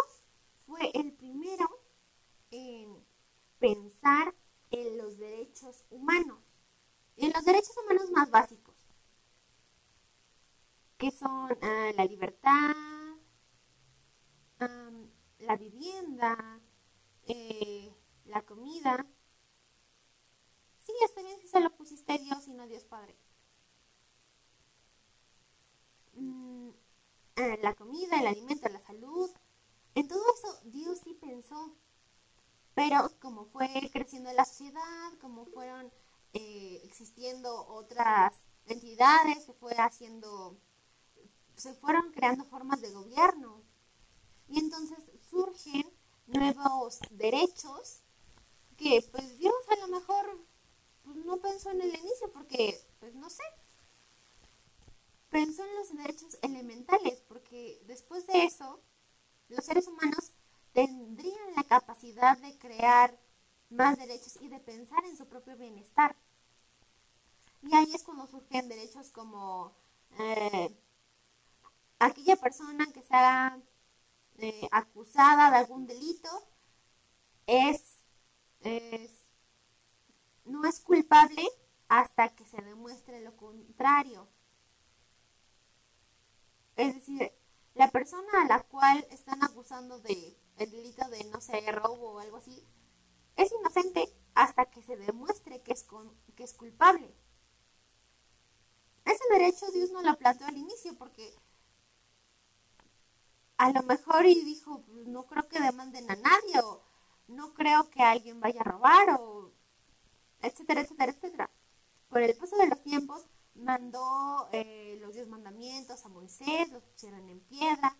fue 0.66 0.90
el 0.94 1.12
primero 1.12 1.66
en 2.50 3.04
pensar 3.58 4.34
en 4.70 4.98
los 4.98 5.18
derechos 5.18 5.84
humanos, 5.90 6.38
en 7.16 7.32
los 7.32 7.44
derechos 7.44 7.76
humanos 7.84 8.10
más 8.10 8.30
básicos, 8.30 8.74
que 10.98 11.10
son 11.10 11.56
ah, 11.62 11.90
la 11.96 12.04
libertad, 12.04 12.74
la 15.38 15.56
vivienda, 15.56 16.60
eh, 17.26 17.92
la 18.32 18.42
comida. 18.42 19.06
Sí, 20.80 20.92
está 21.04 21.22
bien 21.22 21.38
si 21.40 21.48
se 21.48 21.60
lo 21.60 21.70
pusiste 21.76 22.18
Dios 22.18 22.46
y 22.48 22.52
no 22.52 22.66
Dios 22.66 22.84
Padre. 22.84 23.16
Mm, 26.14 26.70
eh, 27.36 27.58
la 27.62 27.74
comida, 27.74 28.20
el 28.20 28.26
alimento, 28.26 28.68
la 28.68 28.80
salud. 28.80 29.30
En 29.94 30.08
todo 30.08 30.22
eso 30.34 30.60
Dios 30.64 30.98
sí 31.04 31.14
pensó. 31.14 31.74
Pero 32.74 33.10
como 33.20 33.46
fue 33.46 33.68
creciendo 33.92 34.32
la 34.32 34.44
sociedad, 34.44 35.12
como 35.20 35.46
fueron 35.46 35.92
eh, 36.34 36.80
existiendo 36.84 37.66
otras 37.68 38.34
entidades, 38.66 39.44
se 39.44 39.52
fue 39.54 39.74
haciendo, 39.74 40.56
se 41.56 41.74
fueron 41.74 42.12
creando 42.12 42.44
formas 42.46 42.80
de 42.80 42.90
gobierno. 42.92 43.62
Y 44.48 44.60
entonces 44.60 44.98
surgen 45.30 45.84
nuevos 46.26 47.00
derechos 47.10 48.01
que 48.82 49.02
pues 49.12 49.38
Dios 49.38 49.54
a 49.68 49.86
lo 49.86 49.88
mejor 49.88 50.44
pues, 51.04 51.16
no 51.24 51.36
pensó 51.38 51.70
en 51.70 51.82
el 51.82 51.94
inicio 51.94 52.32
porque 52.32 52.80
pues 52.98 53.14
no 53.14 53.30
sé, 53.30 53.44
pensó 55.30 55.64
en 55.64 55.74
los 55.76 55.96
derechos 55.96 56.38
elementales, 56.42 57.22
porque 57.28 57.80
después 57.86 58.26
de 58.26 58.44
eso, 58.44 58.80
los 59.48 59.64
seres 59.64 59.86
humanos 59.86 60.32
tendrían 60.72 61.54
la 61.56 61.64
capacidad 61.64 62.36
de 62.38 62.58
crear 62.58 63.18
más 63.70 63.96
derechos 63.98 64.36
y 64.40 64.48
de 64.48 64.58
pensar 64.58 65.04
en 65.04 65.16
su 65.16 65.26
propio 65.26 65.56
bienestar. 65.56 66.14
Y 67.62 67.74
ahí 67.74 67.94
es 67.94 68.02
cuando 68.02 68.26
surgen 68.26 68.68
derechos 68.68 69.10
como 69.10 69.72
eh, 70.18 70.76
aquella 71.98 72.36
persona 72.36 72.86
que 72.92 73.02
sea 73.02 73.58
eh, 74.38 74.68
acusada 74.70 75.50
de 75.50 75.56
algún 75.58 75.86
delito 75.86 76.28
es, 77.46 78.01
no 80.44 80.64
es 80.64 80.80
culpable 80.80 81.46
hasta 81.88 82.34
que 82.34 82.44
se 82.44 82.60
demuestre 82.62 83.20
lo 83.20 83.36
contrario. 83.36 84.28
Es 86.76 86.94
decir, 86.94 87.32
la 87.74 87.90
persona 87.90 88.42
a 88.42 88.46
la 88.46 88.62
cual 88.62 89.06
están 89.10 89.42
acusando 89.42 89.98
de 90.00 90.36
el 90.58 90.70
delito 90.70 91.08
de, 91.08 91.24
no 91.24 91.40
sé, 91.40 91.60
robo 91.72 92.12
o 92.12 92.18
algo 92.18 92.36
así, 92.36 92.66
es 93.36 93.52
inocente 93.52 94.12
hasta 94.34 94.66
que 94.66 94.82
se 94.82 94.96
demuestre 94.96 95.62
que 95.62 95.72
es, 95.72 95.86
que 96.36 96.44
es 96.44 96.52
culpable. 96.54 97.14
Ese 99.04 99.24
derecho 99.30 99.70
Dios 99.72 99.90
no 99.90 100.02
lo 100.02 100.16
planteó 100.16 100.46
al 100.46 100.56
inicio 100.56 100.94
porque 100.96 101.34
a 103.56 103.70
lo 103.72 103.82
mejor 103.82 104.26
y 104.26 104.42
dijo, 104.42 104.82
pues, 104.82 105.06
no 105.06 105.26
creo 105.26 105.48
que 105.48 105.60
demanden 105.60 106.10
a 106.10 106.16
nadie 106.16 106.60
o 106.62 106.82
no 107.28 107.54
creo 107.54 107.88
que 107.90 108.02
alguien 108.02 108.40
vaya 108.40 108.60
a 108.60 108.64
robar 108.64 109.20
o 109.20 109.52
etcétera, 110.40 110.80
etcétera, 110.82 111.12
etcétera. 111.12 111.50
Con 112.08 112.22
el 112.22 112.36
paso 112.36 112.56
de 112.56 112.68
los 112.68 112.82
tiempos 112.82 113.24
mandó 113.54 114.48
eh, 114.52 114.98
los 115.00 115.14
diez 115.14 115.28
mandamientos 115.28 116.04
a 116.04 116.08
Moisés, 116.08 116.70
los 116.70 116.82
pusieron 116.82 117.28
en 117.28 117.40
piedra 117.40 117.96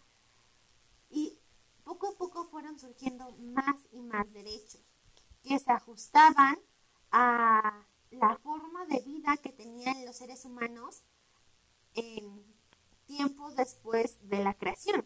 y 1.11 1.39
poco 1.85 2.09
a 2.09 2.17
poco 2.17 2.45
fueron 2.47 2.79
surgiendo 2.79 3.31
más 3.39 3.77
y 3.93 4.01
más 4.01 4.31
derechos 4.33 4.81
que 5.43 5.59
se 5.59 5.73
ajustaban 5.73 6.59
a 7.11 7.85
la 8.11 8.37
forma 8.39 8.87
de 8.87 9.01
vida 9.01 9.37
que 9.39 9.53
tenían 9.53 10.05
los 10.05 10.17
seres 10.17 10.45
humanos 10.45 11.03
en 11.95 12.45
tiempos 13.07 13.57
después 13.57 14.17
de 14.29 14.45
la 14.45 14.55
creación. 14.55 15.05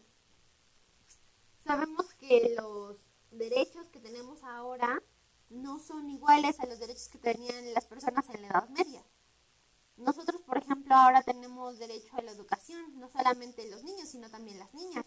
Sabemos 1.64 2.12
que 2.14 2.54
los 2.56 2.96
derechos 3.38 3.88
que 3.88 4.00
tenemos 4.00 4.42
ahora 4.42 5.02
no 5.50 5.78
son 5.78 6.10
iguales 6.10 6.58
a 6.60 6.66
los 6.66 6.78
derechos 6.78 7.08
que 7.08 7.18
tenían 7.18 7.74
las 7.74 7.86
personas 7.86 8.28
en 8.30 8.42
la 8.42 8.48
Edad 8.48 8.68
Media. 8.70 9.02
Nosotros, 9.96 10.42
por 10.42 10.58
ejemplo, 10.58 10.94
ahora 10.94 11.22
tenemos 11.22 11.78
derecho 11.78 12.16
a 12.16 12.22
la 12.22 12.32
educación, 12.32 12.98
no 12.98 13.08
solamente 13.08 13.68
los 13.70 13.82
niños, 13.82 14.08
sino 14.08 14.30
también 14.30 14.58
las 14.58 14.74
niñas. 14.74 15.06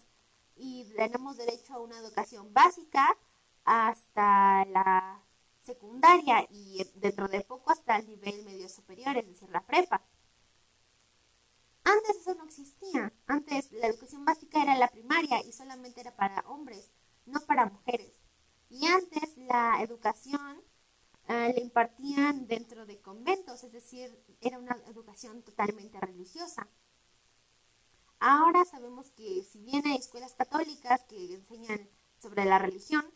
Y 0.56 0.84
tenemos 0.96 1.36
derecho 1.36 1.74
a 1.74 1.80
una 1.80 1.98
educación 1.98 2.52
básica 2.52 3.16
hasta 3.64 4.64
la 4.64 5.22
secundaria 5.62 6.46
y 6.50 6.84
dentro 6.94 7.28
de 7.28 7.42
poco 7.42 7.70
hasta 7.70 7.96
el 7.96 8.08
nivel 8.08 8.44
medio 8.44 8.68
superior, 8.68 9.16
es 9.16 9.26
decir, 9.26 9.48
la 9.50 9.64
prepa. 9.64 10.02
Antes 11.84 12.16
eso 12.16 12.34
no 12.34 12.44
existía. 12.44 13.12
Antes 13.26 13.72
la 13.72 13.86
educación 13.86 14.24
básica 14.24 14.62
era 14.62 14.76
la 14.76 14.88
primaria 14.88 15.42
y 15.44 15.52
solamente 15.52 16.00
era 16.00 16.14
para 16.16 16.40
hombres, 16.48 16.90
no 17.26 17.40
para 17.40 17.66
mujeres. 17.66 18.12
Y 18.68 18.86
antes 18.86 19.36
la 19.36 19.82
educación 19.82 20.62
eh, 21.28 21.52
le 21.54 21.62
impartían 21.62 22.39
dentro 22.50 22.84
de 22.84 23.00
conventos, 23.00 23.62
es 23.62 23.72
decir, 23.72 24.10
era 24.40 24.58
una 24.58 24.76
educación 24.88 25.42
totalmente 25.42 26.00
religiosa. 26.00 26.68
Ahora 28.18 28.64
sabemos 28.64 29.08
que 29.12 29.44
si 29.44 29.62
bien 29.62 29.86
hay 29.86 29.96
escuelas 29.96 30.34
católicas 30.34 31.00
que 31.08 31.34
enseñan 31.34 31.88
sobre 32.18 32.44
la 32.44 32.58
religión, 32.58 33.06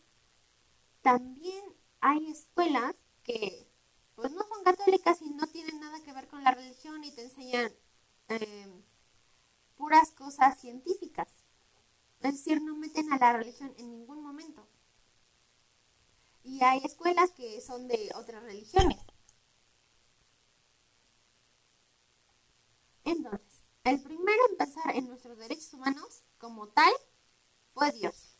también 1.01 1.63
hay 1.99 2.31
escuelas 2.31 2.95
que 3.23 3.69
pues 4.15 4.31
no 4.31 4.41
son 4.47 4.63
católicas 4.63 5.21
y 5.21 5.29
no 5.31 5.45
tienen 5.47 5.81
nada 5.81 6.01
que 6.01 6.13
ver 6.13 6.29
con 6.29 6.41
la 6.41 6.51
religión 6.51 7.03
y 7.03 7.11
te 7.11 7.23
enseñan 7.23 7.73
eh, 8.29 8.83
puras 9.75 10.11
cosas 10.11 10.57
científicas. 10.57 11.27
Es 12.21 12.31
decir, 12.37 12.61
no 12.61 12.75
meten 12.77 13.11
a 13.11 13.17
la 13.17 13.33
religión 13.33 13.73
en 13.77 13.91
ningún 13.91 14.23
momento. 14.23 14.65
Y 16.41 16.63
hay 16.63 16.79
escuelas 16.85 17.31
que 17.31 17.59
son 17.59 17.89
de 17.89 18.11
otras 18.15 18.41
religiones. 18.43 18.97
Entonces, 23.05 23.65
el 23.83 24.01
primero 24.01 24.41
en 24.49 24.57
pensar 24.57 24.95
en 24.95 25.07
nuestros 25.07 25.37
derechos 25.37 25.73
humanos 25.73 26.23
como 26.37 26.67
tal 26.67 26.91
fue 27.73 27.91
Dios. 27.91 28.35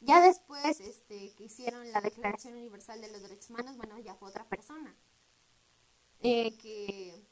Ya 0.00 0.20
después 0.20 0.80
este, 0.80 1.34
que 1.34 1.44
hicieron 1.44 1.90
la 1.90 2.00
Declaración 2.00 2.54
Universal 2.54 3.00
de 3.00 3.10
los 3.10 3.22
Derechos 3.22 3.50
Humanos, 3.50 3.76
bueno, 3.76 3.98
ya 3.98 4.14
fue 4.14 4.28
otra 4.28 4.44
persona. 4.44 4.94
Eh, 6.20 6.56
que 6.58 7.26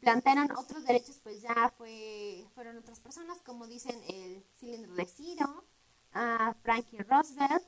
plantearon 0.00 0.50
otros 0.56 0.84
derechos, 0.84 1.20
pues 1.22 1.40
ya 1.40 1.72
fue, 1.76 2.46
fueron 2.54 2.78
otras 2.78 2.98
personas, 3.00 3.38
como 3.42 3.66
dicen 3.66 4.00
el 4.08 4.44
cilindro 4.58 4.94
de 4.94 5.06
Ciro, 5.06 5.64
a 6.12 6.54
Frankie 6.62 6.98
Roosevelt, 6.98 7.64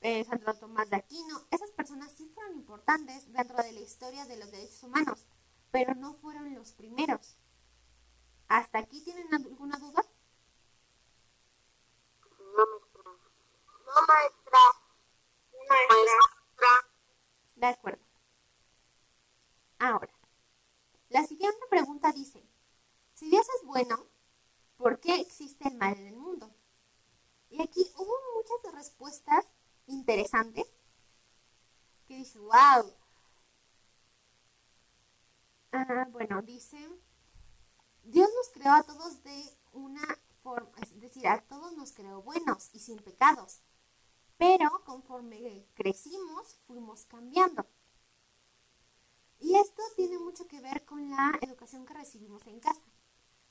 eh, 0.00 0.24
Santo 0.24 0.54
Tomás 0.54 0.90
de 0.90 0.96
Aquino. 0.96 1.46
Esas 1.50 1.70
personas 1.70 2.12
sí 2.12 2.30
fueron 2.34 2.56
importantes 2.56 3.32
dentro 3.32 3.56
de 3.62 3.72
la 3.72 3.80
historia 3.80 4.26
de 4.26 4.36
los 4.36 4.50
derechos 4.50 4.82
humanos, 4.82 5.26
pero 5.70 5.94
no 5.94 6.14
fueron 6.14 6.54
los 6.54 6.72
primeros. 6.72 7.36
¿Hasta 8.48 8.78
aquí 8.78 9.02
tienen 9.02 9.32
alguna 9.34 9.78
duda? 9.78 10.02
No, 12.56 12.64
maestra. 14.06 14.60
No, 15.52 15.58
maestra. 15.68 15.98
Maestra. 16.58 16.90
De 17.56 17.66
acuerdo. 17.66 18.02
Ahora, 19.78 20.12
la 21.10 21.24
siguiente 21.26 21.60
pregunta 21.70 22.12
dice, 22.12 22.42
si 23.14 23.30
Dios 23.30 23.46
es 23.58 23.66
bueno, 23.66 24.06
¿por 24.76 25.00
qué 25.00 25.20
existe 25.20 25.68
el 25.68 25.76
mal 25.76 25.96
en 25.96 26.08
el 26.08 26.16
mundo? 26.16 26.50
Y 27.50 27.62
aquí 27.62 27.90
hubo 27.96 28.14
muchas 28.34 28.74
respuestas 28.74 29.44
interesantes 29.86 30.66
que 32.06 32.16
dije, 32.16 32.38
wow. 32.38 32.92
Ah, 35.72 36.06
bueno, 36.10 36.42
dice, 36.42 36.78
Dios 38.04 38.28
nos 38.36 38.48
creó 38.52 38.72
a 38.72 38.82
todos 38.82 39.22
de 39.22 39.56
una 39.72 40.02
forma, 40.42 40.72
es 40.82 41.00
decir, 41.00 41.26
a 41.26 41.40
todos 41.42 41.72
nos 41.76 41.92
creó 41.92 42.22
buenos 42.22 42.70
y 42.72 42.78
sin 42.80 42.98
pecados, 42.98 43.60
pero 44.38 44.82
conforme 44.84 45.66
crecimos 45.74 46.60
fuimos 46.66 47.04
cambiando. 47.04 47.66
Y 49.40 49.56
esto 49.56 49.82
tiene 49.96 50.18
mucho 50.18 50.46
que 50.48 50.60
ver 50.60 50.84
con 50.84 51.10
la 51.10 51.38
educación 51.42 51.86
que 51.86 51.94
recibimos 51.94 52.46
en 52.46 52.60
casa. 52.60 52.82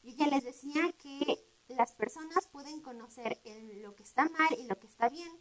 Yo 0.03 0.11
ya 0.15 0.27
les 0.27 0.43
decía 0.43 0.91
que 0.93 1.45
las 1.67 1.91
personas 1.93 2.47
pueden 2.47 2.81
conocer 2.81 3.39
lo 3.81 3.95
que 3.95 4.03
está 4.03 4.27
mal 4.29 4.49
y 4.57 4.67
lo 4.67 4.77
que 4.79 4.87
está 4.87 5.09
bien 5.09 5.39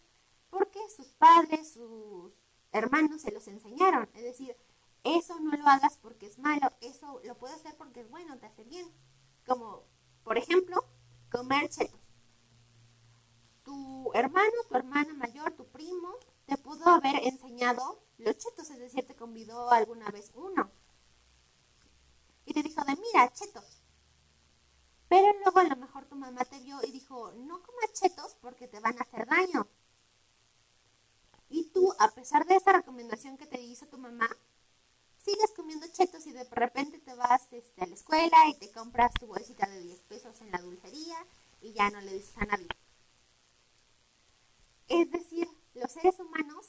porque 0.50 0.78
sus 0.94 1.08
padres, 1.12 1.72
sus 1.72 2.32
hermanos 2.72 3.22
se 3.22 3.32
los 3.32 3.46
enseñaron. 3.48 4.08
Es 4.14 4.22
decir, 4.22 4.56
eso 5.06 5.38
no 5.40 5.56
lo 5.56 5.66
hagas 5.68 5.98
porque 6.02 6.26
es 6.26 6.38
malo, 6.38 6.72
eso 6.80 7.20
lo 7.24 7.36
puedes 7.38 7.56
hacer 7.56 7.76
porque 7.76 8.00
es 8.00 8.10
bueno, 8.10 8.38
te 8.38 8.46
hace 8.46 8.64
bien. 8.64 8.90
Como, 9.46 9.84
por 10.24 10.36
ejemplo, 10.36 10.84
comer 11.30 11.68
chetos. 11.68 12.00
Tu 13.62 14.10
hermano, 14.14 14.52
tu 14.68 14.76
hermana 14.76 15.14
mayor, 15.14 15.52
tu 15.52 15.66
primo, 15.66 16.14
te 16.46 16.56
pudo 16.56 16.88
haber 16.88 17.16
enseñado 17.24 18.02
los 18.18 18.36
chetos, 18.36 18.70
es 18.70 18.78
decir, 18.78 19.06
te 19.06 19.16
convidó 19.16 19.70
alguna 19.70 20.10
vez 20.10 20.32
uno. 20.34 20.70
Y 22.44 22.54
te 22.54 22.62
dijo 22.62 22.82
de, 22.84 22.96
mira, 22.96 23.32
chetos. 23.32 23.82
Pero 25.08 25.32
luego 25.40 25.58
a 25.60 25.64
lo 25.64 25.76
mejor 25.76 26.04
tu 26.06 26.16
mamá 26.16 26.44
te 26.44 26.58
vio 26.60 26.80
y 26.82 26.90
dijo, 26.90 27.32
no 27.32 27.62
comas 27.62 27.92
chetos 27.92 28.36
porque 28.40 28.66
te 28.66 28.80
van 28.80 28.98
a 28.98 29.02
hacer 29.02 29.26
daño. 29.26 29.68
Y 31.48 31.70
tú, 31.70 31.92
a 31.98 32.10
pesar 32.10 32.44
de 32.46 32.56
esa 32.56 32.72
recomendación 32.72 33.36
que 33.36 33.46
te 33.46 33.60
hizo 33.60 33.86
tu 33.86 33.98
mamá, 33.98 34.28
sigues 35.26 35.50
comiendo 35.56 35.86
chetos 35.88 36.24
y 36.28 36.32
de 36.32 36.44
repente 36.44 37.00
te 37.00 37.12
vas 37.14 37.52
este, 37.52 37.82
a 37.82 37.86
la 37.86 37.94
escuela 37.94 38.48
y 38.48 38.54
te 38.54 38.70
compras 38.70 39.12
tu 39.14 39.26
bolsita 39.26 39.66
de 39.66 39.80
10 39.80 40.00
pesos 40.02 40.40
en 40.40 40.52
la 40.52 40.58
dulcería 40.58 41.16
y 41.60 41.72
ya 41.72 41.90
no 41.90 42.00
le 42.00 42.12
dices 42.12 42.38
a 42.38 42.44
nadie. 42.44 42.68
Es 44.86 45.10
decir, 45.10 45.48
los 45.74 45.90
seres 45.90 46.20
humanos 46.20 46.66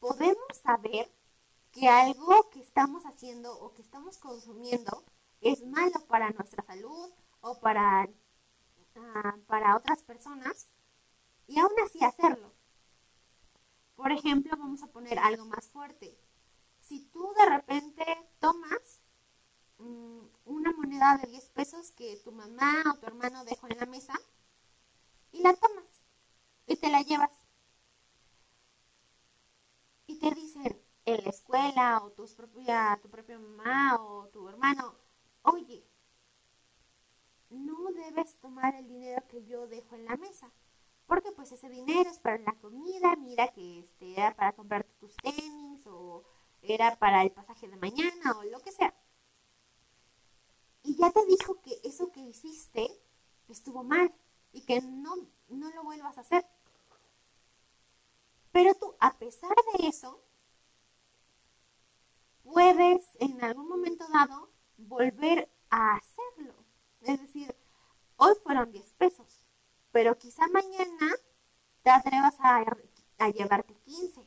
podemos 0.00 0.46
saber 0.62 1.12
que 1.70 1.88
algo 1.88 2.48
que 2.48 2.62
estamos 2.62 3.04
haciendo 3.04 3.52
o 3.60 3.74
que 3.74 3.82
estamos 3.82 4.16
consumiendo 4.16 5.04
es 5.42 5.66
malo 5.66 6.00
para 6.06 6.30
nuestra 6.30 6.64
salud 6.64 7.10
o 7.42 7.60
para, 7.60 8.08
ah, 8.96 9.36
para 9.46 9.76
otras 9.76 10.02
personas 10.04 10.68
y 11.46 11.58
aún 11.58 11.72
así 11.84 12.02
hacerlo. 12.02 12.50
Por 13.94 14.10
ejemplo, 14.10 14.56
vamos 14.56 14.82
a 14.82 14.86
poner 14.86 15.18
algo 15.18 15.44
más 15.44 15.66
fuerte. 15.68 16.16
Si 16.88 17.00
tú 17.12 17.34
de 17.36 17.46
repente 17.50 18.04
tomas 18.38 19.02
mm, 19.76 20.20
una 20.46 20.72
moneda 20.72 21.18
de 21.18 21.28
10 21.28 21.44
pesos 21.50 21.90
que 21.90 22.16
tu 22.24 22.32
mamá 22.32 22.82
o 22.90 22.98
tu 22.98 23.06
hermano 23.06 23.44
dejó 23.44 23.66
en 23.68 23.78
la 23.78 23.84
mesa 23.84 24.14
y 25.32 25.42
la 25.42 25.54
tomas 25.54 25.84
y 26.66 26.76
te 26.76 26.88
la 26.88 27.02
llevas. 27.02 27.30
Y 30.06 30.18
te 30.18 30.30
dicen 30.30 30.82
en 31.04 31.24
la 31.24 31.30
escuela 31.30 32.02
o 32.02 32.12
tus 32.12 32.32
propia, 32.32 32.98
tu 33.02 33.10
propia 33.10 33.38
mamá 33.38 34.00
o 34.00 34.28
tu 34.28 34.48
hermano, 34.48 34.94
oye, 35.42 35.86
no 37.50 37.92
debes 37.92 38.40
tomar 38.40 38.74
el 38.76 38.88
dinero 38.88 39.22
que 39.28 39.44
yo 39.44 39.66
dejo 39.66 39.94
en 39.94 40.06
la 40.06 40.16
mesa 40.16 40.50
porque 41.06 41.32
pues 41.32 41.50
ese 41.52 41.68
dinero 41.68 42.08
es 42.10 42.18
para 42.18 42.38
la 42.38 42.54
comida, 42.60 43.16
mira 43.16 43.48
que 43.48 43.80
este, 43.80 44.12
era 44.12 44.34
para 44.36 44.52
comprarte 44.52 44.92
tus 45.00 45.16
tenis 45.16 45.86
o 45.86 46.22
era 46.62 46.96
para 46.98 47.22
el 47.22 47.30
pasaje 47.30 47.68
de 47.68 47.76
mañana 47.76 48.38
o 48.38 48.44
lo 48.44 48.60
que 48.60 48.72
sea. 48.72 48.94
Y 50.82 50.96
ya 50.96 51.10
te 51.10 51.24
dijo 51.26 51.60
que 51.60 51.80
eso 51.84 52.10
que 52.12 52.20
hiciste 52.20 52.88
estuvo 53.48 53.82
mal 53.82 54.12
y 54.52 54.62
que 54.62 54.80
no, 54.80 55.16
no 55.48 55.70
lo 55.70 55.84
vuelvas 55.84 56.18
a 56.18 56.22
hacer. 56.22 56.46
Pero 58.52 58.74
tú, 58.74 58.94
a 58.98 59.16
pesar 59.18 59.54
de 59.74 59.88
eso, 59.88 60.20
puedes 62.42 63.08
en 63.20 63.42
algún 63.44 63.68
momento 63.68 64.06
dado 64.12 64.50
volver 64.78 65.50
a 65.70 65.96
hacerlo. 65.96 66.54
Es 67.02 67.20
decir, 67.20 67.54
hoy 68.16 68.34
fueron 68.42 68.72
10 68.72 68.92
pesos, 68.94 69.44
pero 69.92 70.16
quizá 70.16 70.48
mañana 70.48 71.14
te 71.82 71.90
atrevas 71.90 72.34
a, 72.40 72.64
a 73.18 73.28
llevarte 73.30 73.74
15 73.84 74.26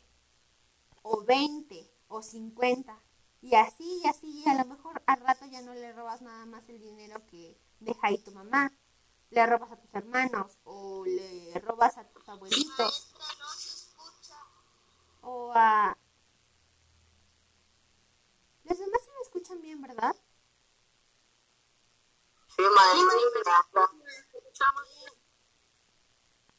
o 1.01 1.23
20 1.23 1.91
o 2.11 2.21
50 2.21 2.97
y 3.41 3.55
así 3.55 4.01
y 4.03 4.07
así 4.07 4.43
y 4.45 4.49
a 4.49 4.53
lo 4.55 4.65
mejor 4.65 5.01
al 5.07 5.19
rato 5.21 5.45
ya 5.45 5.61
no 5.61 5.73
le 5.73 5.91
robas 5.93 6.21
nada 6.21 6.45
más 6.45 6.67
el 6.69 6.79
dinero 6.79 7.25
que 7.25 7.57
deja 7.79 8.07
ahí 8.07 8.17
tu 8.19 8.31
mamá, 8.31 8.71
le 9.31 9.45
robas 9.45 9.71
a 9.71 9.77
tus 9.77 9.93
hermanos 9.93 10.59
o 10.63 11.03
le 11.05 11.59
robas 11.59 11.97
a 11.97 12.03
tus 12.03 12.27
abuelitos 12.29 13.15
o 15.21 15.51
a... 15.55 15.97
Los 18.63 18.77
demás 18.77 19.01
se 19.03 19.11
me 19.11 19.21
escuchan 19.23 19.61
bien, 19.61 19.81
¿verdad? 19.81 20.15
Sí, 22.55 22.63
maestra. 22.75 23.89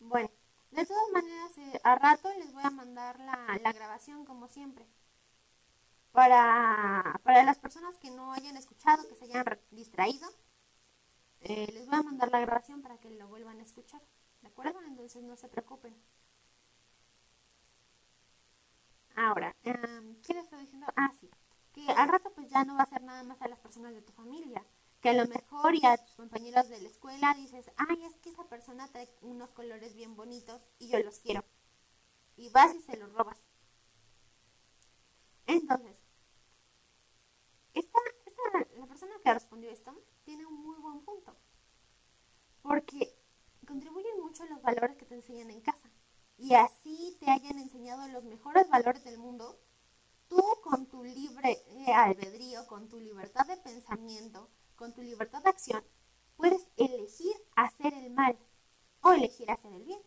Bueno, 0.01 0.31
de 0.73 0.87
todas 0.87 1.11
maneras, 1.13 1.59
eh, 1.59 1.81
a 1.85 1.95
rato 1.95 2.29
les 2.35 2.53
voy 2.53 2.63
a 2.65 2.71
mandar 2.71 3.21
la, 3.21 3.59
la 3.63 3.73
grabación 3.73 4.25
como 4.25 4.49
siempre. 4.49 4.87
Para, 6.13 7.21
para, 7.25 7.43
las 7.43 7.59
personas 7.59 7.97
que 7.99 8.11
no 8.11 8.33
hayan 8.33 8.57
escuchado, 8.57 9.09
que 9.09 9.17
se 9.17 9.25
hayan 9.25 9.45
distraído, 9.71 10.29
eh, 11.41 11.71
les 11.73 11.87
voy 11.87 11.99
a 11.99 12.03
mandar 12.03 12.31
la 12.31 12.41
grabación 12.41 12.83
para 12.83 12.99
que 12.99 13.11
lo 13.11 13.29
vuelvan 13.29 13.59
a 13.61 13.63
escuchar. 13.63 14.01
¿De 14.43 14.49
acuerdo? 14.49 14.81
Entonces 14.87 15.23
no 15.23 15.37
se 15.37 15.49
preocupen. 15.49 15.95
Ahora, 19.17 19.55
um, 19.65 20.17
¿qué 20.23 20.35
diciendo? 20.61 20.87
Ah, 20.97 21.13
sí. 21.21 21.31
Que 21.73 21.91
al 21.91 22.09
rato 22.09 22.31
pues 22.35 22.49
ya 22.51 22.65
no 22.65 22.77
va 22.77 22.83
a 22.83 22.91
ser 22.91 23.03
nada 23.03 23.23
más 23.23 23.41
a 23.41 23.49
las 23.49 23.59
personas 23.59 23.95
de 23.95 24.03
tu 24.03 24.13
familia. 24.13 24.65
Que 25.01 25.11
a 25.11 25.15
lo 25.15 25.27
mejor 25.27 25.75
y 25.75 25.85
a 25.85 25.97
tus 25.97 26.15
compañeros 26.15 26.69
de 26.69 26.81
la 26.81 26.89
escuela 26.89 27.35
dices, 27.35 27.71
ay, 27.77 28.05
es 28.05 28.15
que 28.17 28.31
esa 28.31 28.45
persona 28.45 28.89
trae 28.89 29.09
unos 29.23 29.51
colores 29.51 29.95
bien 29.95 30.15
bonitos 30.15 30.61
y 30.79 30.89
yo 30.89 30.99
los 31.01 31.19
quiero. 31.21 31.45
Y 32.37 32.51
vas 32.51 32.75
y 32.75 32.83
se 32.83 32.97
los 32.97 33.13
robas. 33.13 33.39
Entonces, 35.47 35.99
esta, 37.75 37.99
esta, 38.27 38.43
la 38.79 38.87
persona 39.03 39.21
que 39.23 39.35
respondió 39.35 39.71
esto 39.71 39.93
tiene 40.25 40.47
un 40.47 40.63
muy 40.63 40.79
buen 40.79 41.01
punto. 41.01 41.37
Porque 42.63 43.19
contribuyen 43.67 44.21
mucho 44.21 44.45
los 44.47 44.63
valores 44.63 44.97
que 44.97 45.07
te 45.07 45.17
enseñan 45.17 45.51
en 45.51 45.61
casa. 45.61 45.91
Y 46.39 46.55
así 46.55 47.17
te 47.19 47.31
hayan 47.31 47.59
enseñado 47.59 48.07
los 48.09 48.25
mejores 48.25 48.69
valores 48.69 49.03
del 49.05 49.19
mundo, 49.19 49.59
tú 50.29 50.43
con 50.63 50.87
tu 50.87 51.03
libre 51.03 51.59
albedrío, 51.95 52.67
con 52.69 52.89
tu 52.89 52.99
libertad 52.99 53.47
de 53.47 53.57
pensamiento, 53.57 54.49
con 54.77 54.93
tu 54.95 55.03
libertad 55.03 55.43
de 55.43 55.51
acción, 55.51 55.85
puedes 56.37 56.67
elegir 56.77 57.35
hacer 57.57 57.93
el 57.95 58.11
mal 58.11 58.39
o 59.03 59.13
elegir 59.13 59.51
hacer 59.51 59.73
el 59.73 59.85
bien. 59.85 60.01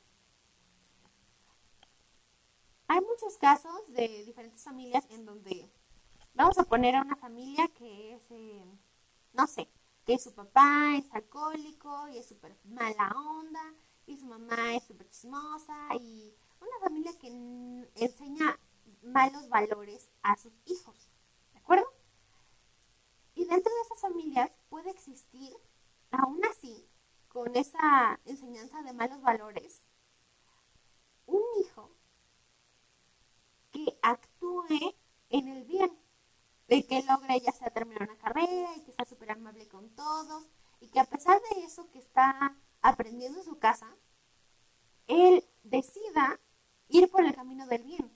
Hay 2.88 3.02
muchos 3.02 3.38
casos 3.38 3.94
de 3.94 4.24
diferentes 4.26 4.64
familias 4.64 5.06
en 5.10 5.26
donde 5.26 5.70
vamos 6.36 6.58
a 6.58 6.64
poner 6.64 6.96
a 6.96 7.02
una 7.02 7.16
familia 7.16 7.68
que 7.70 8.14
es, 8.14 8.22
eh, 8.30 8.66
no 9.36 9.48
sé, 9.48 9.70
que 10.06 10.18
su 10.20 10.34
papá 10.34 10.96
es 10.98 11.06
alcohólico 11.14 12.08
y 12.10 12.18
es 12.18 12.28
súper 12.28 12.58
mala 12.64 13.14
onda 13.16 13.74
y 14.06 14.18
su 14.18 14.26
mamá 14.26 14.76
es 14.76 14.84
súper 14.84 15.10
chismosa 15.10 15.96
y 16.00 16.34
una 16.62 16.80
familia 16.82 17.12
que 17.20 17.28
enseña 17.96 18.60
malos 19.04 19.50
valores 19.50 20.10
a 20.24 20.38
sus 20.38 20.54
hijos, 20.66 21.10
¿de 21.54 21.60
acuerdo? 21.60 21.86
Y 23.36 23.46
dentro 23.46 23.74
de 23.74 23.82
esas 23.82 24.02
familias 24.02 24.52
puede 24.70 24.92
existir, 24.92 25.52
aún 26.12 26.42
así, 26.46 26.88
con 27.28 27.56
esa 27.56 28.20
enseñanza 28.26 28.82
de 28.84 28.94
malos 28.94 29.22
valores, 29.22 29.86
un 31.26 31.42
hijo 31.60 31.92
que 33.72 33.98
actúe 34.02 34.96
en 35.30 35.48
el 35.50 35.66
bien, 35.66 35.92
de 36.68 36.86
que 36.86 37.04
logre 37.04 37.40
ya 37.40 37.52
sea 37.52 37.70
terminar 37.70 38.04
una 38.04 38.18
carrera 38.18 38.76
y 38.76 38.82
que 38.82 38.94
sea 38.94 39.06
súper 39.06 39.32
amable 39.32 39.68
con 39.68 39.90
todos 39.96 40.44
y 40.80 40.88
que 40.88 41.00
a 41.00 41.06
pesar 41.06 41.40
de 41.52 41.64
eso 41.64 41.90
que 41.92 42.00
está 42.00 42.56
aprendiendo 42.82 43.40
en 43.40 43.46
su 43.46 43.58
casa, 43.60 43.88
él 45.08 45.48
decida 45.64 46.40
ir 46.90 47.10
por 47.10 47.24
el 47.24 47.36
camino 47.36 47.68
del 47.68 47.84
bien. 47.84 48.12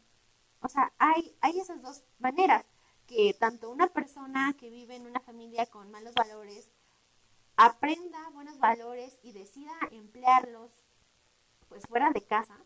O 0.61 0.67
sea, 0.67 0.93
hay, 0.97 1.35
hay 1.41 1.59
esas 1.59 1.81
dos 1.81 2.03
maneras, 2.19 2.65
que 3.07 3.33
tanto 3.33 3.71
una 3.71 3.87
persona 3.87 4.55
que 4.59 4.69
vive 4.69 4.95
en 4.95 5.07
una 5.07 5.19
familia 5.19 5.65
con 5.65 5.89
malos 5.89 6.13
valores 6.13 6.69
aprenda 7.55 8.29
buenos 8.29 8.59
valores 8.59 9.19
y 9.23 9.33
decida 9.33 9.71
emplearlos 9.89 10.71
pues 11.67 11.85
fuera 11.87 12.11
de 12.11 12.23
casa, 12.23 12.57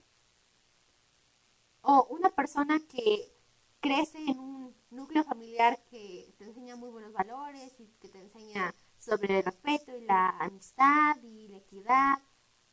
o 1.82 2.08
una 2.10 2.30
persona 2.30 2.80
que 2.88 3.34
crece 3.82 4.18
en 4.18 4.40
un 4.40 4.63
núcleo 4.96 5.24
familiar 5.24 5.84
que 5.90 6.34
te 6.38 6.46
enseña 6.46 6.76
muy 6.76 6.90
buenos 6.90 7.14
valores 7.14 7.74
y 7.80 7.88
que 8.00 8.10
te 8.10 8.20
enseña 8.20 8.74
sobre 9.00 9.40
el 9.40 9.44
respeto 9.44 9.96
y 9.98 10.02
la 10.06 10.30
amistad 10.40 11.18
y 11.24 11.48
la 11.50 11.58
equidad, 11.58 12.20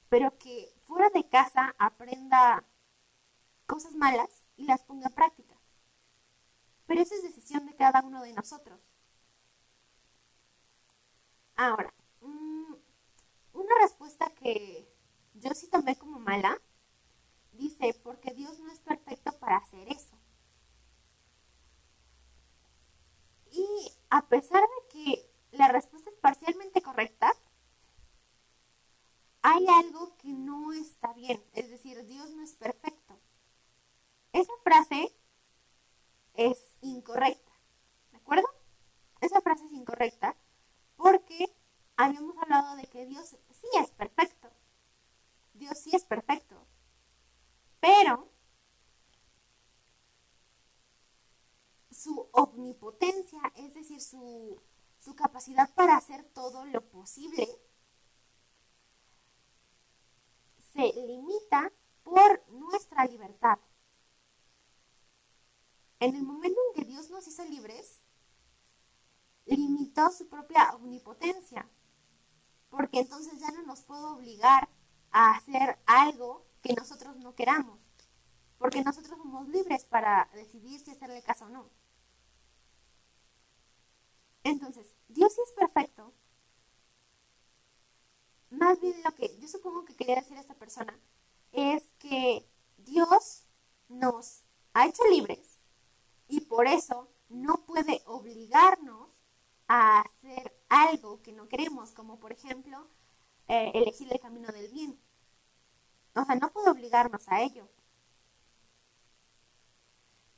pero 0.08 0.36
que 0.38 0.72
fuera 0.86 1.10
de 1.10 1.28
casa 1.28 1.74
aprenda 1.78 2.64
cosas 3.66 3.94
malas 3.94 4.48
y 4.56 4.64
las 4.66 4.82
ponga 4.82 5.08
en 5.08 5.14
práctica. 5.14 5.56
Pero 6.86 7.02
esa 7.02 7.14
es 7.14 7.22
decisión 7.22 7.66
de 7.66 7.76
cada 7.76 8.02
uno 8.02 8.22
de 8.22 8.32
nosotros. 8.32 8.80
Ahora, 11.56 11.92
mm, 12.20 12.74
una 13.52 13.74
respuesta 13.82 14.30
que 14.34 14.88
yo 15.34 15.54
sí 15.54 15.68
tomé 15.68 15.96
como 15.96 16.18
mala, 16.18 16.60
dice, 17.52 17.94
porque 18.02 18.32
Dios 18.34 18.58
no 18.60 18.72
es 18.72 18.80
perfecto 18.80 19.32
para 19.38 19.58
hacer 19.58 19.88
eso. 19.88 20.19
Y 23.52 23.92
a 24.10 24.26
pesar 24.26 24.60
de 24.62 24.88
que 24.88 25.30
la 25.52 25.68
respuesta 25.68 26.10
es 26.10 26.16
parcialmente 26.16 26.82
correcta, 26.82 27.32
hay 29.42 29.66
algo 29.68 30.16
que 30.18 30.28
no 30.28 30.72
está 30.72 31.12
bien, 31.14 31.42
decir, 31.54 32.04
Dios 32.06 32.30
no 32.30 32.42
es 32.42 32.52
perfecto. 32.54 33.18
Esa 34.32 34.52
frase 34.62 35.14
es 36.34 36.58
incorrecta, 36.82 37.52
¿de 38.12 38.18
acuerdo? 38.18 38.48
Esa 39.20 39.40
frase 39.40 39.64
es 39.66 39.72
incorrecta 39.72 40.36
porque 40.96 41.52
habíamos 41.96 42.36
hablado 42.38 42.76
de 42.76 42.86
que 42.86 43.06
Dios 43.06 43.36
sí 43.50 43.68
es 43.78 43.90
perfecto. 43.90 44.50
Dios 45.54 45.78
sí 45.78 45.94
es 45.94 46.04
perfecto. 46.04 46.56
Pero 47.80 48.28
su 51.90 52.28
omnipotencia, 52.32 53.40
es 53.56 53.74
decir, 53.74 54.00
su, 54.00 54.60
su 54.98 55.14
capacidad 55.14 55.72
para 55.74 55.96
hacer 55.96 56.24
todo 56.32 56.64
lo 56.66 56.82
posible, 56.82 57.46
se 60.72 60.92
limita 61.06 61.72
por 62.02 62.48
nuestra 62.50 63.04
libertad. 63.04 63.58
En 65.98 66.16
el 66.16 66.22
momento 66.22 66.58
en 66.68 66.80
que 66.82 66.88
Dios 66.88 67.10
nos 67.10 67.26
hizo 67.26 67.44
libres, 67.44 68.00
su 70.08 70.28
propia 70.28 70.74
omnipotencia, 70.74 71.68
porque 72.70 73.00
entonces 73.00 73.38
ya 73.38 73.50
no 73.50 73.62
nos 73.64 73.82
puede 73.82 74.04
obligar 74.04 74.68
a 75.10 75.32
hacer 75.36 75.78
algo 75.86 76.46
que 76.62 76.72
nosotros 76.72 77.16
no 77.16 77.34
queramos, 77.34 77.78
porque 78.58 78.82
nosotros 78.82 79.18
somos 79.18 79.48
libres 79.48 79.84
para 79.84 80.30
decidir 80.34 80.80
si 80.80 80.92
hacerle 80.92 81.22
caso 81.22 81.44
o 81.44 81.48
no. 81.50 81.68
Entonces, 84.44 84.86
Dios 85.08 85.34
sí 85.34 85.40
es 85.44 85.52
perfecto, 85.52 86.14
más 88.50 88.80
bien 88.80 89.00
lo 89.04 89.14
que 89.14 89.36
yo 89.38 89.48
supongo 89.48 89.84
que 89.84 89.94
quería 89.94 90.16
decir 90.16 90.36
esta 90.36 90.54
persona 90.54 90.98
es 91.52 91.84
que 91.98 92.48
Dios 92.78 93.44
nos 93.88 94.42
ha 94.74 94.86
hecho 94.86 95.04
libres 95.10 95.62
y 96.28 96.40
por 96.40 96.66
eso 96.66 97.08
no 97.28 97.64
puede 97.64 98.02
obligarnos 98.06 99.08
a 99.72 100.00
hacer 100.00 100.52
algo 100.68 101.22
que 101.22 101.32
no 101.32 101.46
queremos, 101.48 101.92
como 101.92 102.18
por 102.18 102.32
ejemplo 102.32 102.88
eh, 103.46 103.70
elegir 103.74 104.08
el 104.12 104.18
camino 104.18 104.48
del 104.48 104.68
bien. 104.72 104.98
O 106.16 106.24
sea, 106.24 106.34
no 106.34 106.50
puede 106.52 106.70
obligarnos 106.70 107.28
a 107.28 107.40
ello. 107.42 107.68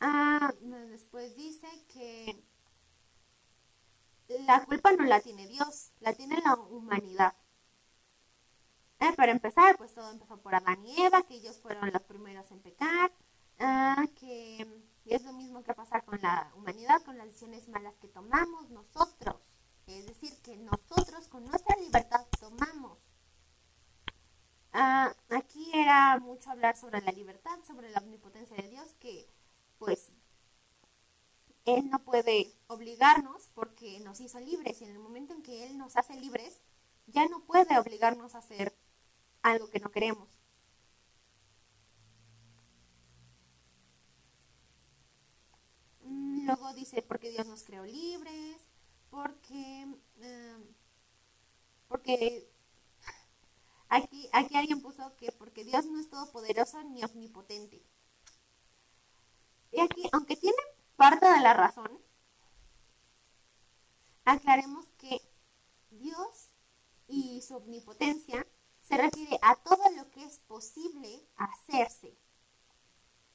Ah, 0.00 0.52
después 0.60 1.34
dice 1.34 1.66
que 1.88 2.44
la 4.46 4.66
culpa 4.66 4.92
no 4.92 5.04
la 5.04 5.20
tiene 5.20 5.46
Dios, 5.46 5.92
la 6.00 6.12
tiene 6.12 6.38
la 6.44 6.54
humanidad. 6.54 7.34
Eh, 9.00 9.12
para 9.16 9.32
empezar, 9.32 9.78
pues 9.78 9.94
todo 9.94 10.10
empezó 10.12 10.36
por 10.42 10.54
Adán 10.54 10.84
y 10.86 11.00
Eva, 11.02 11.22
que 11.22 11.36
ellos 11.36 11.58
fueron 11.58 11.90
los 11.90 12.02
primeros 12.02 12.50
en 12.50 12.60
pecar, 12.60 13.10
ah, 13.60 14.04
que 14.14 14.66
es 15.06 15.22
lo 15.24 15.32
mismo 15.32 15.62
que 15.62 15.74
pasa 15.74 16.00
con 16.02 16.20
la 16.20 16.50
humanidad, 16.56 17.02
con 17.02 17.18
las 17.18 17.26
decisiones 17.26 17.68
malas 17.68 17.94
que 18.00 18.08
tomamos 18.08 18.70
nosotros. 18.70 19.36
Es 19.86 20.06
decir, 20.06 20.36
que 20.42 20.56
nosotros 20.56 21.28
con 21.28 21.44
nuestra 21.44 21.76
libertad 21.76 22.26
tomamos. 22.38 22.98
Ah, 24.72 25.14
aquí 25.28 25.70
era 25.74 26.18
mucho 26.18 26.50
hablar 26.50 26.76
sobre 26.76 27.02
la 27.02 27.12
libertad, 27.12 27.58
sobre 27.66 27.90
la 27.90 28.00
omnipotencia 28.00 28.56
de 28.56 28.68
Dios, 28.68 28.94
que 29.00 29.28
pues 29.78 30.12
Él 31.64 31.90
no 31.90 31.98
puede 31.98 32.54
obligarnos 32.68 33.50
porque 33.54 34.00
nos 34.00 34.20
hizo 34.20 34.40
libres 34.40 34.80
y 34.80 34.84
en 34.84 34.92
el 34.92 34.98
momento 34.98 35.34
en 35.34 35.42
que 35.42 35.66
Él 35.66 35.76
nos 35.76 35.96
hace 35.96 36.14
libres, 36.14 36.56
ya 37.06 37.26
no 37.28 37.40
puede 37.40 37.78
obligarnos 37.78 38.34
a 38.34 38.38
hacer 38.38 38.74
algo 39.42 39.68
que 39.68 39.80
no 39.80 39.90
queremos. 39.90 40.28
Luego 46.44 46.72
dice, 46.74 47.02
porque 47.02 47.30
Dios 47.30 47.46
nos 47.46 47.62
creó 47.62 47.84
libres, 47.84 48.60
porque, 49.10 49.82
em, 50.20 50.74
porque 51.88 52.48
aquí, 53.88 54.28
aquí 54.32 54.56
alguien 54.56 54.80
puso 54.82 55.14
que 55.16 55.32
porque 55.32 55.64
Dios 55.64 55.84
no 55.86 56.00
es 56.00 56.08
todopoderoso 56.10 56.82
ni 56.84 57.04
omnipotente. 57.04 57.82
Y 59.70 59.80
aquí, 59.80 60.08
aunque 60.12 60.36
tiene 60.36 60.56
parte 60.96 61.26
de 61.30 61.40
la 61.40 61.54
razón, 61.54 62.00
aclaremos 64.24 64.86
que 64.98 65.20
Dios 65.90 66.50
y 67.08 67.42
su 67.42 67.56
omnipotencia 67.56 68.46
se 68.82 68.96
refiere 68.96 69.38
a 69.42 69.56
todo 69.56 69.82
lo 69.96 70.10
que 70.10 70.24
es 70.24 70.38
posible 70.40 71.26
hacerse. 71.36 72.16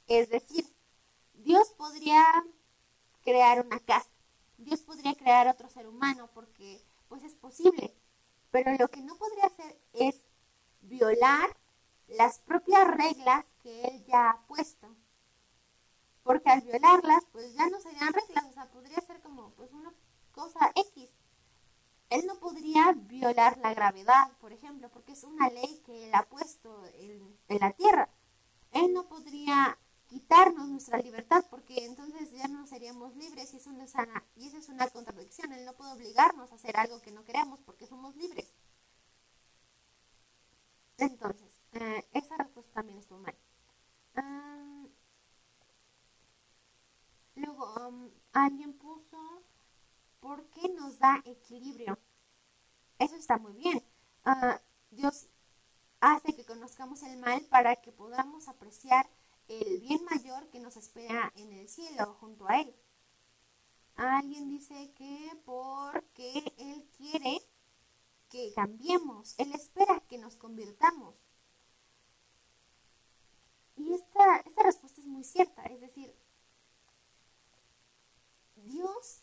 Es 0.08 0.30
decir, 0.30 0.66
Dios 1.34 1.70
podría 1.78 2.24
crear 3.28 3.66
una 3.66 3.82
casa, 3.82 4.10
Dios 4.58 4.80
podría 4.84 5.14
crear 5.14 5.50
otro 5.50 5.68
ser 5.70 5.86
humano 5.86 6.30
porque 6.34 6.82
pues 7.10 7.26
es 7.26 7.34
posible, 7.34 7.94
pero 8.52 8.72
lo 8.80 8.88
que 8.88 9.02
no 9.02 9.18
podría 9.18 9.48
hacer 9.48 9.78
es 9.92 10.16
violar 10.80 11.50
las 12.08 12.40
propias 12.40 12.88
reglas 12.88 13.46
que 13.62 13.82
Él 13.84 14.06
ya 14.06 14.30
ha 14.30 14.48
puesto. 14.48 14.88
Porque 16.24 16.50
al 16.50 16.62
violarlas, 16.62 17.24
pues 17.34 17.54
ya 17.54 17.70
no 17.70 17.82
serían 17.82 18.14
reglas, 18.14 18.46
o 18.46 18.54
sea, 18.54 18.70
podría 18.70 19.02
ser 19.02 19.20
como 19.22 19.50
pues 19.52 19.74
una 19.74 19.94
cosa 20.32 20.72
X. 20.76 21.10
Él 22.10 22.26
no 22.28 22.36
podría 22.40 22.94
violar 22.94 23.58
la 23.58 23.74
gravedad, 23.74 24.32
por 24.40 24.54
ejemplo, 24.54 24.90
porque 24.90 25.12
es 25.12 25.26
una 25.26 25.50
ley 25.50 25.82
que 25.86 26.06
él 26.06 26.16
ha 26.16 26.24
puesto 26.24 26.86
en, 26.94 27.60
la 27.60 27.74
Tierra. 27.74 28.08
Él 28.72 28.94
no 28.94 29.10
podría 29.10 29.78
quitarnos 30.08 30.68
nuestra 30.70 30.98
libertad 31.00 31.46
porque 31.50 31.86
entonces 31.86 32.32
ya 32.32 32.48
no 32.48 32.66
seríamos 32.68 33.16
libres 33.16 33.54
y 33.54 33.58
eso, 33.58 33.72
no 33.72 33.84
es 33.84 33.92
sana, 33.92 34.24
y 34.36 34.48
eso 34.48 34.58
es 34.58 34.70
una 34.70 34.88
contradicción. 34.90 35.52
Él 35.54 35.66
no 35.66 35.74
puede 35.74 35.94
obligarnos 35.94 36.52
a 36.52 36.56
hacer 36.56 36.78
algo 36.78 37.02
que 37.02 37.12
no 37.12 37.24
queremos 37.24 37.60
porque 37.66 37.88
somos 37.88 38.16
libres. 38.16 38.48
Entonces, 40.98 41.52
eh, 41.74 42.08
esa 42.14 42.38
respuesta 42.38 42.74
también 42.74 43.00
estuvo 43.00 43.20
mal. 43.20 43.36
luego, 47.36 47.88
um, 47.88 48.10
alguien 48.34 48.74
puso 48.74 49.44
¿Por 50.20 50.44
qué 50.50 50.68
nos 50.70 51.00
da 51.00 51.22
equilibrio. 51.26 51.98
Eso 53.00 53.16
está 53.16 53.38
muy 53.38 53.54
bien. 53.54 53.84
Ah, 54.26 54.60
Dios 54.92 55.28
hace 56.00 56.36
que 56.36 56.46
conozcamos 56.46 57.02
el 57.04 57.18
mal 57.18 57.42
para 57.46 57.76
que 57.78 57.92
podamos 57.92 58.48
apreciar 58.48 59.10
el 59.48 59.80
bien 59.80 60.04
mayor 60.06 60.50
que 60.50 60.60
nos 60.60 60.78
espera 60.78 61.32
en 61.36 61.54
el 61.54 61.70
cielo 61.70 62.18
junto 62.20 62.48
a 62.48 62.62
Él. 62.62 62.76
Alguien 63.96 64.50
dice 64.50 64.92
que 64.94 65.32
porque 65.46 66.54
Él 66.58 66.88
quiere 66.98 67.42
que 68.30 68.54
cambiemos, 68.54 69.36
Él 69.38 69.54
espera 69.54 70.02
que 70.08 70.18
nos 70.18 70.36
convirtamos. 70.36 71.16
Y 73.76 73.94
esta, 73.94 74.38
esta 74.38 74.64
respuesta 74.64 75.02
es 75.02 75.08
muy 75.08 75.24
cierta, 75.24 75.64
es 75.64 75.80
decir, 75.80 76.16
Dios 78.56 79.22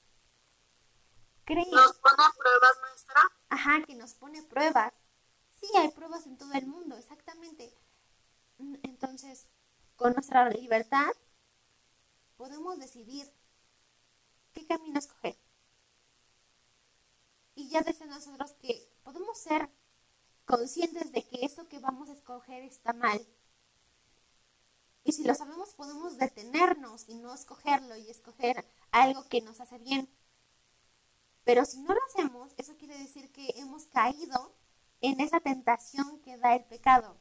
¿Nos 1.47 1.99
pone 1.99 2.25
pruebas, 2.39 2.81
maestra? 2.81 3.23
Ajá, 3.51 3.85
que 3.87 3.95
nos 3.95 4.15
pone 4.15 4.43
pruebas. 4.43 4.93
Sí, 5.53 5.67
hay 5.77 5.91
pruebas 5.91 6.27
en 6.27 6.39
todo 6.39 6.53
el 6.55 6.67
mundo, 6.67 6.97
exactamente. 6.97 7.77
Entonces, 8.83 9.47
con 9.97 10.13
nuestra 10.13 10.49
libertad, 10.51 11.13
podemos 12.37 12.79
decidir 12.79 13.31
qué 14.53 14.67
camino 14.67 14.99
escoger. 14.99 15.37
Y 17.55 17.69
ya 17.69 17.83
desde 17.83 18.07
nosotros 18.07 18.53
que 18.61 18.89
podemos 19.03 19.39
ser 19.39 19.69
conscientes 20.45 21.13
de 21.13 21.25
que 21.27 21.45
eso 21.45 21.69
que 21.69 21.79
vamos 21.79 22.09
a 22.09 22.15
escoger 22.15 22.63
está 22.65 22.93
mal. 22.93 23.25
Y 25.05 25.13
si 25.13 25.23
lo 25.25 25.35
sabemos, 25.35 25.75
podemos 25.75 26.17
detenernos 26.17 27.09
y 27.09 27.15
no 27.15 27.35
escogerlo 27.35 27.97
y 27.97 28.09
escoger 28.11 28.65
algo 28.91 29.29
que 29.29 29.43
nos 29.43 29.61
hace 29.61 29.79
bien. 29.79 30.09
Pero 31.45 31.65
si 31.67 31.81
no 31.81 31.95
lo 31.95 32.01
hacemos, 32.09 32.53
eso 32.57 32.77
quiere 32.77 32.99
decir 32.99 33.31
que 33.31 33.53
hemos 33.57 33.85
caído 33.87 34.55
en 35.03 35.21
esa 35.21 35.41
tentación 35.41 36.21
que 36.23 36.39
da 36.39 36.55
el 36.55 36.65
pecado, 36.65 37.19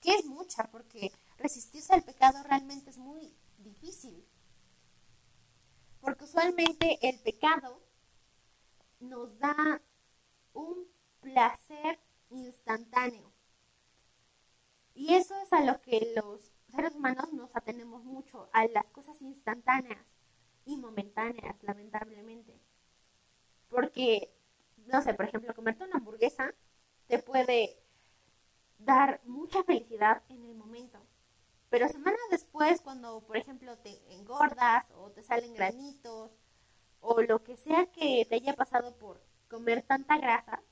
que 0.00 0.14
es 0.14 0.24
mucha, 0.24 0.64
porque 0.64 1.12
resistirse 1.38 1.94
al 1.94 2.02
pecado 2.02 2.42
realmente 2.42 2.90
es 2.90 2.98
muy 2.98 3.34
difícil. 3.58 4.26
Porque 6.00 6.24
usualmente 6.24 6.98
el 7.02 7.18
pecado 7.20 7.80
nos 9.00 9.38
da 9.38 9.80
un 10.52 10.86
placer 11.20 11.98
instantáneo. 12.30 13.32
Y 14.94 15.14
eso 15.14 15.34
es 15.42 15.52
a 15.52 15.64
lo 15.64 15.80
que 15.82 16.12
los 16.16 16.52
seres 16.68 16.94
humanos 16.94 17.32
nos 17.32 17.54
atenemos 17.54 18.02
mucho, 18.04 18.48
a 18.52 18.66
las 18.66 18.86
cosas 18.86 19.20
instantáneas 19.20 20.04
y 20.64 20.76
momentáneas, 20.76 21.56
lamentablemente. 21.62 22.58
Porque, 23.68 24.32
no 24.86 25.02
sé, 25.02 25.12
por 25.14 25.26
ejemplo, 25.26 25.54
comerte 25.54 25.84
una 25.84 25.96
hamburguesa 25.96 26.54
te 27.08 27.18
puede 27.18 27.76
dar 28.78 29.20
mucha 29.24 29.62
felicidad 29.64 30.22
en 30.28 30.44
el 30.44 30.54
momento. 30.54 30.98
Pero 31.76 31.90
semanas 31.90 32.18
después, 32.30 32.80
cuando, 32.80 33.20
por 33.20 33.36
ejemplo, 33.36 33.76
te 33.76 34.00
engordas 34.14 34.86
o 34.96 35.10
te 35.10 35.22
salen 35.22 35.52
granitos 35.52 36.30
o 37.02 37.20
lo 37.20 37.44
que 37.44 37.58
sea 37.58 37.84
que 37.92 38.24
te 38.26 38.36
haya 38.36 38.54
pasado 38.54 38.96
por 38.96 39.20
comer 39.50 39.82
tanta 39.82 40.16
grasa, 40.16 40.62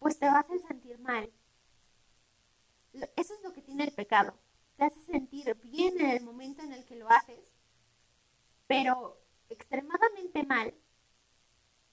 pues 0.00 0.18
te 0.18 0.26
vas 0.26 0.44
a 0.44 0.68
sentir 0.68 0.98
mal. 0.98 1.32
Eso 2.92 3.32
es 3.34 3.42
lo 3.42 3.54
que 3.54 3.62
tiene 3.62 3.84
el 3.84 3.92
pecado. 3.92 4.34
Te 4.76 4.84
hace 4.84 5.00
sentir 5.00 5.54
bien 5.62 5.98
en 5.98 6.10
el 6.10 6.22
momento 6.22 6.62
en 6.62 6.74
el 6.74 6.84
que 6.84 6.96
lo 6.96 7.08
haces, 7.08 7.54
pero 8.66 9.16
extremadamente 9.48 10.42
mal 10.44 10.74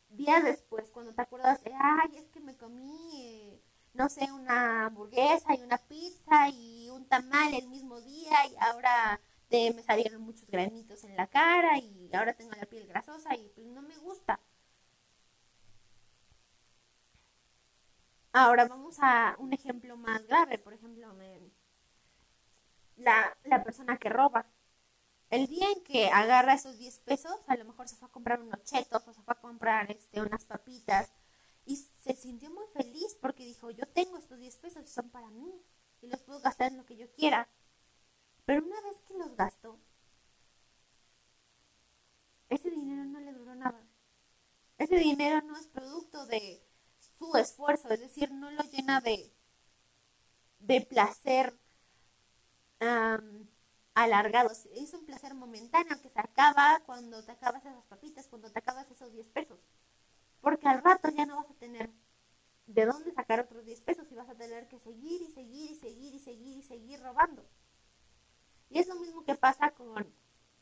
días 0.09 0.43
después, 0.43 0.91
cuando 0.91 1.13
te 1.13 1.21
acuerdas 1.21 1.63
de, 1.63 1.71
ay, 1.73 2.17
es 2.17 2.29
que 2.31 2.39
me 2.41 2.57
comí, 2.57 3.11
eh, 3.15 3.61
no 3.93 4.09
sé, 4.09 4.31
una 4.31 4.85
hamburguesa 4.87 5.55
y 5.55 5.61
una 5.63 5.77
pizza 5.77 6.49
y 6.49 6.89
un 6.89 7.07
tamal 7.07 7.53
el 7.53 7.67
mismo 7.69 8.01
día 8.01 8.37
y 8.47 8.55
ahora 8.59 9.19
me 9.51 9.83
salieron 9.83 10.21
muchos 10.21 10.47
granitos 10.49 11.03
en 11.03 11.15
la 11.15 11.27
cara 11.27 11.77
y 11.79 12.09
ahora 12.13 12.33
tengo 12.33 12.51
la 12.51 12.65
piel 12.65 12.87
grasosa 12.87 13.35
y 13.35 13.49
pues 13.55 13.67
no 13.67 13.81
me 13.81 13.97
gusta. 13.97 14.39
Ahora 18.33 18.65
vamos 18.67 18.97
a 19.01 19.35
un 19.37 19.53
ejemplo 19.53 19.95
más 19.97 20.25
grave, 20.25 20.57
por 20.57 20.73
ejemplo, 20.73 21.13
la, 22.97 23.35
la 23.45 23.63
persona 23.63 23.97
que 23.97 24.09
roba 24.09 24.45
el 25.29 25.47
día 25.47 25.67
en 25.75 25.83
que 25.83 26.09
agarra 26.09 26.53
esos 26.55 26.77
10 26.79 26.99
pesos, 26.99 27.35
a 27.47 27.55
lo 27.57 27.65
mejor 27.65 27.87
se 27.87 27.95
fue 27.97 28.07
a 28.09 28.11
comprar 28.11 28.41
unos 28.41 28.63
chetos 28.63 29.07
o 29.07 29.13
se 29.13 29.21
fue 29.23 29.33
a 29.33 29.41
comprar 29.41 29.91
este, 29.91 30.21
unas 30.21 30.45
papitas 30.45 31.11
y 31.69 31.75
se 31.75 32.15
sintió 32.15 32.49
muy 32.49 32.65
feliz 32.73 33.15
porque 33.21 33.45
dijo, 33.45 33.69
yo 33.69 33.85
tengo 33.93 34.17
estos 34.17 34.39
10 34.39 34.57
pesos 34.57 34.83
y 34.83 34.87
son 34.87 35.11
para 35.11 35.29
mí 35.29 35.53
y 36.01 36.07
los 36.07 36.19
puedo 36.23 36.39
gastar 36.41 36.71
en 36.71 36.77
lo 36.77 36.85
que 36.85 36.97
yo 36.97 37.11
quiera. 37.13 37.47
Pero 38.45 38.65
una 38.65 38.81
vez 38.81 38.97
que 39.07 39.13
los 39.13 39.35
gastó, 39.35 39.79
ese 42.49 42.69
dinero 42.69 43.05
no 43.05 43.21
le 43.21 43.31
duró 43.31 43.55
nada. 43.55 43.81
Ese 44.79 44.97
dinero 44.97 45.41
no 45.43 45.57
es 45.57 45.67
producto 45.67 46.25
de 46.25 46.61
su 47.17 47.35
esfuerzo, 47.37 47.89
es 47.91 47.99
decir, 48.01 48.31
no 48.31 48.51
lo 48.51 48.63
llena 48.63 49.01
de, 49.01 49.31
de 50.59 50.81
placer 50.81 51.53
alargados. 53.93 54.65
Es 54.73 54.93
un 54.93 55.05
placer 55.05 55.33
momentáneo 55.35 56.01
que 56.01 56.09
se 56.09 56.19
acaba 56.19 56.81
cuando 56.85 57.23
te 57.23 57.31
acabas 57.31 57.63
esas 57.65 57.85
papitas, 57.85 58.27
cuando 58.27 58.51
te 58.51 58.59
acabas 58.59 58.89
esos 58.91 59.11
10 59.11 59.27
pesos 59.29 59.59
porque 60.41 60.67
al 60.67 60.83
rato 60.83 61.09
ya 61.09 61.25
no 61.25 61.37
vas 61.37 61.49
a 61.49 61.55
tener 61.55 61.89
de 62.67 62.85
dónde 62.85 63.11
sacar 63.13 63.39
otros 63.39 63.65
10 63.65 63.81
pesos 63.81 64.11
y 64.11 64.15
vas 64.15 64.29
a 64.29 64.35
tener 64.35 64.67
que 64.67 64.79
seguir 64.79 65.21
y 65.21 65.31
seguir 65.31 65.71
y 65.71 65.75
seguir 65.75 66.13
y 66.13 66.19
seguir 66.19 66.57
y 66.57 66.63
seguir 66.63 67.01
robando. 67.01 67.43
Y 68.69 68.79
es 68.79 68.87
lo 68.87 68.95
mismo 68.95 69.23
que 69.23 69.35
pasa 69.35 69.71
con 69.71 70.13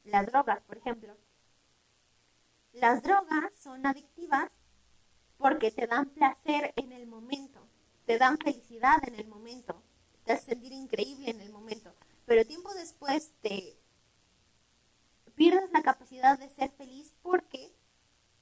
las 0.05 0.25
drogas, 0.25 0.61
por 0.61 0.77
ejemplo. 0.77 1.17
Las 2.71 3.03
drogas 3.03 3.55
son 3.55 3.85
adictivas 3.85 4.49
porque 5.37 5.71
te 5.71 5.87
dan 5.87 6.09
placer 6.09 6.73
en 6.77 6.91
el 6.91 7.07
momento, 7.07 7.67
te 8.05 8.17
dan 8.17 8.37
felicidad 8.37 8.97
en 9.07 9.15
el 9.15 9.27
momento, 9.27 9.83
te 10.23 10.33
hacen 10.33 10.55
sentir 10.55 10.73
increíble 10.73 11.29
en 11.29 11.41
el 11.41 11.51
momento, 11.51 11.93
pero 12.25 12.45
tiempo 12.45 12.73
después 12.73 13.33
te 13.41 13.77
pierdes 15.35 15.71
la 15.71 15.83
capacidad 15.83 16.39
de 16.39 16.49
ser 16.49 16.71
feliz 16.71 17.13
porque 17.21 17.76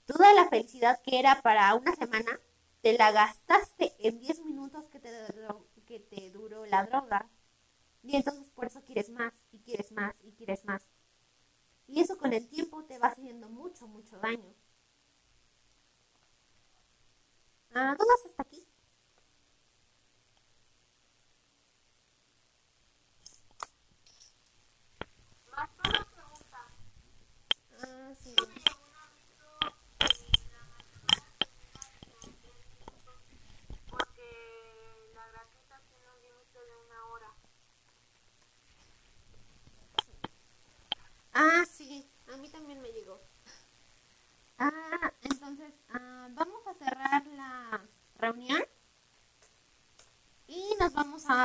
Toda 0.08 0.34
la 0.34 0.48
felicidad 0.50 1.00
que 1.04 1.20
era 1.20 1.42
para 1.44 1.74
una 1.76 1.94
semana, 1.96 2.40
te 2.82 2.98
la 2.98 3.12
gastaste 3.12 3.94
en 4.00 4.20
10 4.20 4.40
minutos 4.44 4.86
que 4.90 5.00
te, 5.00 5.10
que 5.86 6.00
te 6.00 6.32
duró 6.32 6.66
la 6.66 6.86
droga. 6.86 7.30
Y 8.04 8.16
entonces 8.18 8.52
por 8.54 8.66
eso 8.66 8.84
quieres 8.84 9.10
más 9.10 9.34
y 9.52 9.60
quieres 9.60 9.92
más 9.94 10.16
y 10.24 10.34
quieres 10.34 10.66
más. 10.66 10.84
Y 11.88 12.00
eso 12.02 12.18
con 12.18 12.32
el 12.34 12.48
tiempo 12.48 12.84
te 12.84 13.00
va 13.00 13.08
haciendo 13.08 13.50
mucho, 13.50 13.88
mucho 13.88 14.20
daño. 14.20 14.54
Ah, 17.76 17.96
todas 17.98 18.26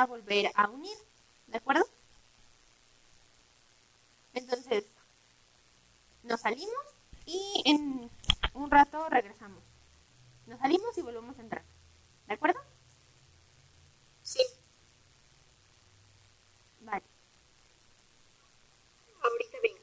a 0.01 0.07
volver 0.07 0.51
a 0.55 0.68
unir, 0.68 0.96
¿de 1.46 1.59
acuerdo? 1.59 1.84
Entonces, 4.32 4.84
nos 6.22 6.40
salimos 6.40 6.84
y 7.26 7.62
en 7.66 8.11
un 8.55 8.70
rato 8.70 9.09
regresamos. 9.09 9.62
Nos 10.46 10.59
salimos 10.59 10.96
y 10.96 11.03
volvemos 11.03 11.38
a 11.38 11.42
entrar, 11.42 11.64
¿de 12.26 12.34
acuerdo? 12.34 12.61
Sí. 14.22 14.40
Vale. 16.80 17.05
Ahorita 19.22 19.59
vengo. 19.62 19.80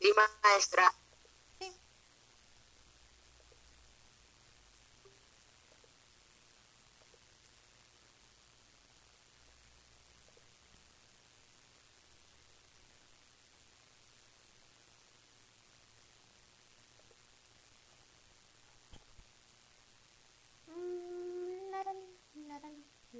Sí, 0.00 0.12
maestra. 0.42 0.85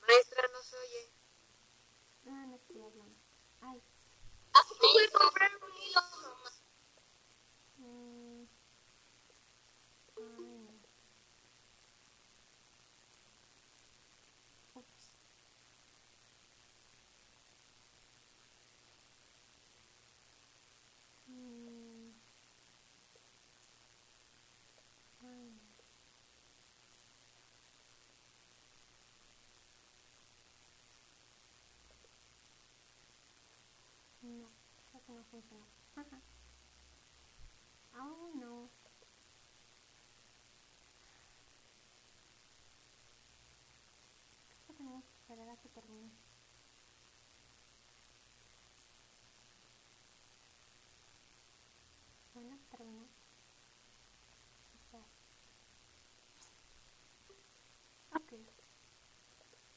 Maestra, 0.00 0.48
no 0.52 0.62
se 0.62 0.76
oye. 0.76 1.10
Ah, 2.26 2.46
no. 2.46 2.58
Ay. 3.60 3.82
don't 35.30 35.44
oh 37.94 38.30
no. 38.34 38.70
Esto 44.60 44.72
tenemos 44.74 45.04
que 45.04 45.14
esperar 45.20 45.48
a 45.48 45.56
que 45.56 45.68
termine. 45.68 46.10
Bueno, 52.34 52.58
terminó. 52.70 53.06
Ok. 58.14 58.32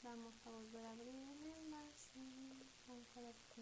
Vamos 0.04 0.36
a 0.46 0.50
volver 0.50 0.86
a 0.86 0.92
abrir 0.92 1.08
el 1.16 1.44
enlace. 1.44 2.20
Vamos 2.88 3.08
a 3.16 3.22
ver 3.22 3.36
si 3.36 3.62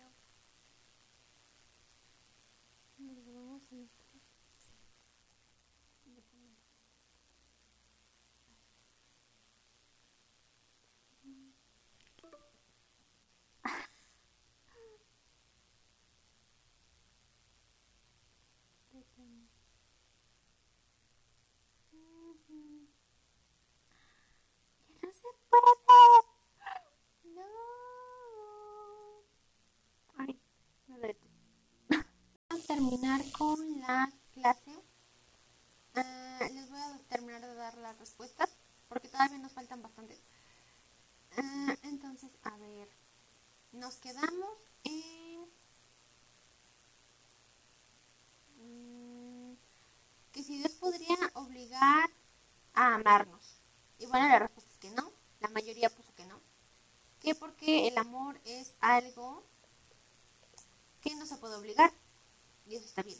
Mm-hmm. 3.73 4.00
Amarnos? 53.01 53.61
Y 53.99 54.05
bueno, 54.05 54.27
la 54.27 54.39
respuesta 54.39 54.71
es 54.71 54.77
que 54.77 54.91
no. 54.91 55.11
La 55.39 55.49
mayoría 55.49 55.89
puso 55.89 56.13
que 56.15 56.25
no. 56.25 56.39
Que 57.19 57.35
porque 57.35 57.87
el 57.87 57.97
amor 57.97 58.39
es 58.45 58.73
algo 58.79 59.43
que 61.01 61.15
no 61.15 61.25
se 61.25 61.37
puede 61.37 61.55
obligar. 61.55 61.91
Y 62.65 62.75
eso 62.75 62.85
está 62.85 63.03
bien. 63.03 63.19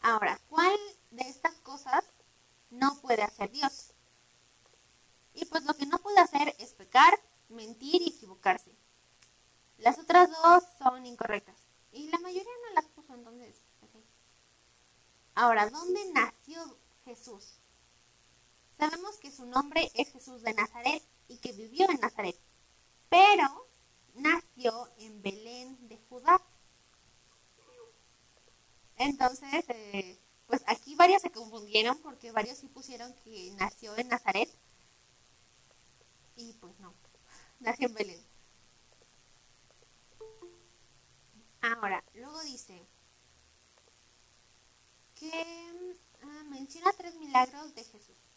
Ahora, 0.00 0.40
¿cuál 0.48 0.78
de 1.10 1.28
estas 1.28 1.54
cosas 1.56 2.04
no 2.70 3.00
puede 3.00 3.22
hacer 3.22 3.50
Dios? 3.50 3.92
Y 5.34 5.44
pues 5.46 5.64
lo 5.64 5.74
que 5.74 5.86
no 5.86 5.98
puede 5.98 6.20
hacer 6.20 6.54
es 6.58 6.72
pecar, 6.72 7.18
mentir 7.48 8.02
y 8.02 8.08
equivocarse. 8.08 8.72
Las 9.78 9.98
otras 9.98 10.30
dos 10.30 10.64
son 10.78 11.06
incorrectas. 11.06 11.56
Y 11.92 12.08
la 12.08 12.18
mayoría 12.18 12.52
no 12.68 12.74
las 12.74 12.86
puso 12.86 13.14
entonces. 13.14 13.56
Ahora, 15.34 15.70
¿dónde 15.70 16.00
nació 16.12 16.76
Jesús? 17.04 17.60
Su 19.38 19.46
nombre 19.46 19.88
es 19.94 20.10
Jesús 20.10 20.42
de 20.42 20.52
Nazaret 20.52 21.00
y 21.28 21.38
que 21.38 21.52
vivió 21.52 21.88
en 21.88 22.00
Nazaret. 22.00 22.36
Pero 23.08 23.68
nació 24.16 24.88
en 24.98 25.22
Belén 25.22 25.88
de 25.88 25.96
Judá. 26.08 26.42
Entonces, 28.96 29.64
eh, 29.68 30.18
pues 30.48 30.64
aquí 30.66 30.96
varios 30.96 31.22
se 31.22 31.30
confundieron 31.30 31.96
porque 31.98 32.32
varios 32.32 32.58
sí 32.58 32.66
pusieron 32.66 33.14
que 33.22 33.52
nació 33.52 33.96
en 33.96 34.08
Nazaret. 34.08 34.50
Y 36.34 36.54
pues 36.54 36.76
no, 36.80 36.92
nació 37.60 37.86
en 37.86 37.94
Belén. 37.94 38.26
Ahora, 41.60 42.02
luego 42.14 42.42
dice 42.42 42.84
que 45.14 45.96
ah, 46.22 46.42
menciona 46.48 46.92
tres 46.94 47.14
milagros 47.14 47.72
de 47.76 47.84
Jesús. 47.84 48.27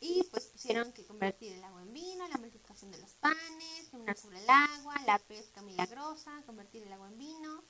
Y 0.00 0.22
pues 0.30 0.46
pusieron 0.46 0.92
que 0.92 1.06
convertir 1.06 1.52
el 1.52 1.64
agua 1.64 1.82
en 1.82 1.92
vino, 1.92 2.28
la 2.28 2.36
multiplicación 2.36 2.90
de 2.90 2.98
los 2.98 3.12
panes, 3.14 3.88
caminar 3.90 4.16
sobre 4.16 4.42
el 4.42 4.50
agua, 4.50 4.94
la 5.06 5.18
pesca 5.18 5.62
milagrosa, 5.62 6.42
convertir 6.44 6.82
el 6.82 6.92
agua 6.92 7.08
en 7.08 7.18
vino, 7.18 7.64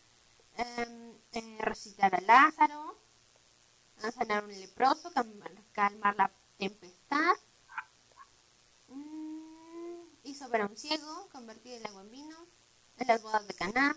em, 0.57 1.15
eh, 1.33 1.59
resucitar 1.61 2.15
a 2.15 2.21
Lázaro, 2.21 2.99
sanar 4.13 4.45
un 4.45 4.51
leproso, 4.51 5.11
calmar 5.73 6.17
la 6.17 6.31
tempestad, 6.59 7.37
mm, 8.89 10.03
hizo 10.25 10.49
ver 10.49 10.63
a 10.63 10.67
un 10.67 10.77
ciego, 10.77 11.29
convertir 11.31 11.75
el 11.75 11.87
agua 11.87 12.03
en 12.03 12.11
vino, 12.11 12.37
en 12.99 13.07
las 13.09 13.23
bodas 13.23 13.47
de 13.47 13.55
Caná, 13.55 13.97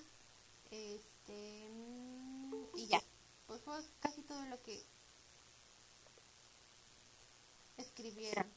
este, 0.71 1.69
mm, 1.69 2.77
y 2.77 2.87
ya, 2.87 3.01
pues 3.47 3.61
fue 3.61 3.75
casi 3.99 4.21
todo 4.23 4.45
lo 4.45 4.61
que 4.61 4.85
escribieron. 7.79 8.51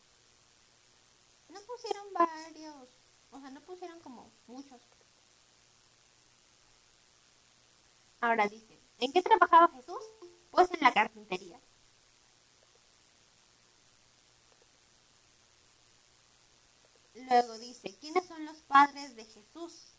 No 1.49 1.61
pusieron 1.63 2.13
varios, 2.13 2.89
o 3.31 3.41
sea, 3.41 3.51
no 3.51 3.61
pusieron 3.63 4.01
como 4.01 4.33
muchos. 4.47 4.81
Ahora 8.21 8.47
dice, 8.49 8.79
¿en 8.99 9.13
qué 9.13 9.23
trabajaba 9.23 9.69
Jesús? 9.75 10.03
Pues 10.51 10.71
en 10.73 10.81
la 10.81 10.93
carpintería. 10.93 11.61
Luego 17.15 17.59
dice, 17.59 17.97
¿quiénes 17.99 18.27
son 18.27 18.45
los 18.45 18.59
padres 18.63 19.17
de 19.17 19.25
Jesús? 19.25 19.93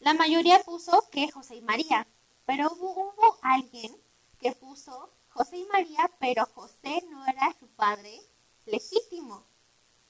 La 0.00 0.14
mayoría 0.14 0.58
puso 0.62 1.08
que 1.10 1.30
José 1.30 1.56
y 1.56 1.62
María, 1.62 2.06
pero 2.44 2.72
hubo, 2.72 3.38
alguien 3.42 3.96
que 4.38 4.52
puso 4.52 5.12
José 5.34 5.58
y 5.58 5.64
María, 5.66 6.10
pero 6.18 6.46
José 6.46 7.02
no 7.10 7.26
era 7.26 7.54
su 7.58 7.66
padre 7.68 8.20
legítimo. 8.66 9.44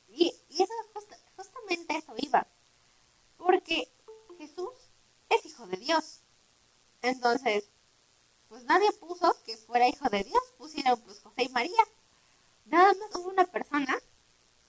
Y, 0.08 0.28
eso 0.50 0.72
justamente 1.36 1.96
eso 1.96 2.14
iba. 2.18 2.46
Porque 3.36 3.88
Jesús 4.38 4.70
es 5.30 5.46
hijo 5.46 5.66
de 5.66 5.76
Dios. 5.76 6.20
Entonces, 7.02 7.64
pues 8.48 8.64
nadie 8.64 8.92
puso 8.92 9.34
que 9.44 9.56
fuera 9.56 9.88
hijo 9.88 10.08
de 10.08 10.24
Dios, 10.24 10.42
pusieron 10.58 11.00
pues 11.00 11.20
José 11.20 11.44
y 11.44 11.48
María. 11.48 11.82
Nada 12.66 12.92
más 12.94 13.16
hubo 13.16 13.30
una 13.30 13.44
persona 13.44 13.96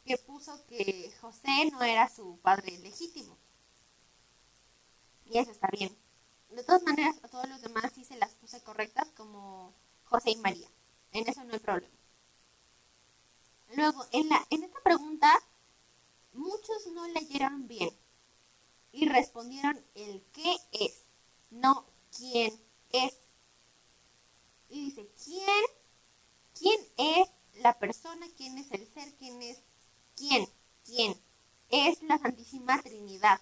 que 0.06 0.18
puso 0.18 0.66
que 0.68 1.14
José 1.22 1.70
no 1.72 1.82
era 1.84 2.10
su 2.10 2.38
padre 2.40 2.78
legítimo. 2.80 3.38
Y 5.26 5.38
eso 5.38 5.52
está 5.52 5.68
bien. 5.72 5.96
De 6.50 6.64
todas 6.64 6.84
maneras, 6.84 7.16
a 7.24 7.28
todos 7.28 7.48
los 7.50 7.62
demás 7.62 7.92
sí 7.94 8.04
se 8.04 8.18
las 8.18 8.34
puse 8.36 8.62
correctas 8.62 9.08
como 9.18 9.74
José 10.14 10.30
y 10.30 10.36
María. 10.36 10.70
En 11.12 11.28
eso 11.28 11.44
no 11.44 11.54
hay 11.54 11.60
problema. 11.60 11.98
Luego, 13.76 14.06
en, 14.12 14.30
la, 14.30 14.46
en 14.52 14.64
esta 14.64 14.80
pregunta, 14.82 15.28
muchos 16.34 16.86
no 16.94 17.08
leyeron 17.08 17.68
bien 17.68 17.90
y 18.92 19.10
respondieron 19.10 19.84
el 19.96 20.24
qué 20.32 20.56
es, 20.72 21.04
no 21.50 21.88
quién 22.16 22.54
es. 22.92 23.16
Y 24.70 24.86
dice, 24.86 25.10
¿quién? 25.24 25.66
¿Quién 26.60 26.80
es 26.98 27.30
la 27.64 27.80
persona? 27.80 28.28
¿Quién 28.38 28.60
es 28.60 28.72
el 28.72 28.86
ser? 28.94 29.12
¿Quién 29.16 29.42
es 29.42 29.64
quién? 30.16 30.48
¿Quién? 30.86 31.20
Es 31.70 32.04
la 32.04 32.20
Santísima 32.20 32.80
Trinidad. 32.84 33.42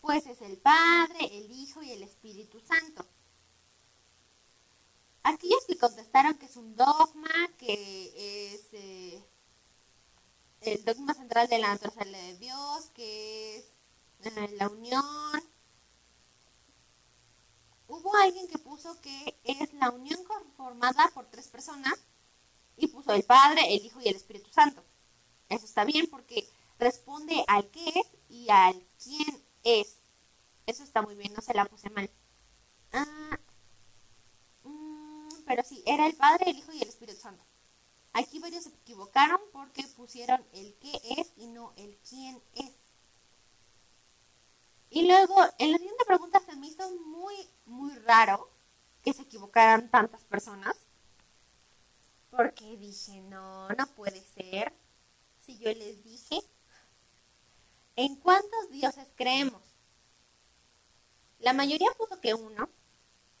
Pues 0.00 0.26
es 0.26 0.40
el 0.42 0.58
Padre, 0.58 1.38
el 1.38 1.50
Hijo 1.50 1.82
y 1.82 1.90
el 1.90 2.04
Espíritu 2.04 2.60
Santo. 2.60 3.04
Aquellos 5.26 5.64
que 5.66 5.76
contestaron 5.76 6.38
que 6.38 6.46
es 6.46 6.56
un 6.56 6.76
dogma, 6.76 7.50
que 7.58 8.54
es 8.54 8.68
eh, 8.74 9.24
el 10.60 10.84
dogma 10.84 11.14
central 11.14 11.48
de 11.48 11.58
la 11.58 11.70
naturaleza 11.70 12.22
de 12.22 12.36
Dios, 12.36 12.90
que 12.94 13.56
es 13.56 13.64
eh, 14.22 14.54
la 14.56 14.68
unión. 14.68 15.02
Hubo 17.88 18.14
alguien 18.18 18.46
que 18.46 18.58
puso 18.58 19.00
que 19.00 19.36
es 19.42 19.74
la 19.74 19.90
unión 19.90 20.22
conformada 20.22 21.10
por 21.12 21.26
tres 21.26 21.48
personas 21.48 21.94
y 22.76 22.86
puso 22.86 23.12
el 23.12 23.24
Padre, 23.24 23.74
el 23.74 23.84
Hijo 23.84 24.00
y 24.00 24.06
el 24.06 24.14
Espíritu 24.14 24.52
Santo. 24.52 24.84
Eso 25.48 25.64
está 25.64 25.84
bien 25.84 26.06
porque 26.08 26.48
responde 26.78 27.44
al 27.48 27.68
qué 27.72 27.88
es 27.88 28.06
y 28.28 28.48
al 28.48 28.80
quién 29.02 29.44
es. 29.64 29.96
Eso 30.66 30.84
está 30.84 31.02
muy 31.02 31.16
bien, 31.16 31.32
no 31.32 31.42
se 31.42 31.52
la 31.52 31.64
puse 31.64 31.90
mal. 31.90 32.08
Ah, 32.92 33.40
pero 35.46 35.62
sí, 35.62 35.82
era 35.86 36.06
el 36.06 36.16
Padre, 36.16 36.50
el 36.50 36.58
Hijo 36.58 36.72
y 36.72 36.82
el 36.82 36.88
Espíritu 36.88 37.20
Santo. 37.20 37.44
Aquí 38.12 38.38
varios 38.38 38.64
se 38.64 38.70
equivocaron 38.70 39.40
porque 39.52 39.84
pusieron 39.96 40.44
el 40.52 40.74
qué 40.80 41.00
es 41.18 41.32
y 41.36 41.46
no 41.46 41.72
el 41.76 41.96
quién 41.98 42.42
es. 42.54 42.72
Y 44.90 45.06
luego, 45.06 45.36
en 45.58 45.72
la 45.72 45.78
siguiente 45.78 46.04
pregunta 46.04 46.40
se 46.40 46.56
me 46.56 46.66
hizo 46.66 46.90
muy, 47.06 47.34
muy 47.66 47.94
raro 47.98 48.50
que 49.02 49.12
se 49.12 49.22
equivocaran 49.22 49.90
tantas 49.90 50.22
personas. 50.24 50.74
Porque 52.30 52.76
dije, 52.76 53.20
no, 53.22 53.68
no 53.68 53.86
puede 53.94 54.20
ser. 54.20 54.72
Si 55.40 55.58
yo 55.58 55.72
les 55.72 56.02
dije, 56.02 56.40
¿en 57.94 58.16
cuántos 58.16 58.70
dioses 58.70 59.06
creemos? 59.14 59.62
La 61.38 61.52
mayoría 61.52 61.90
puso 61.98 62.20
que 62.20 62.34
uno, 62.34 62.68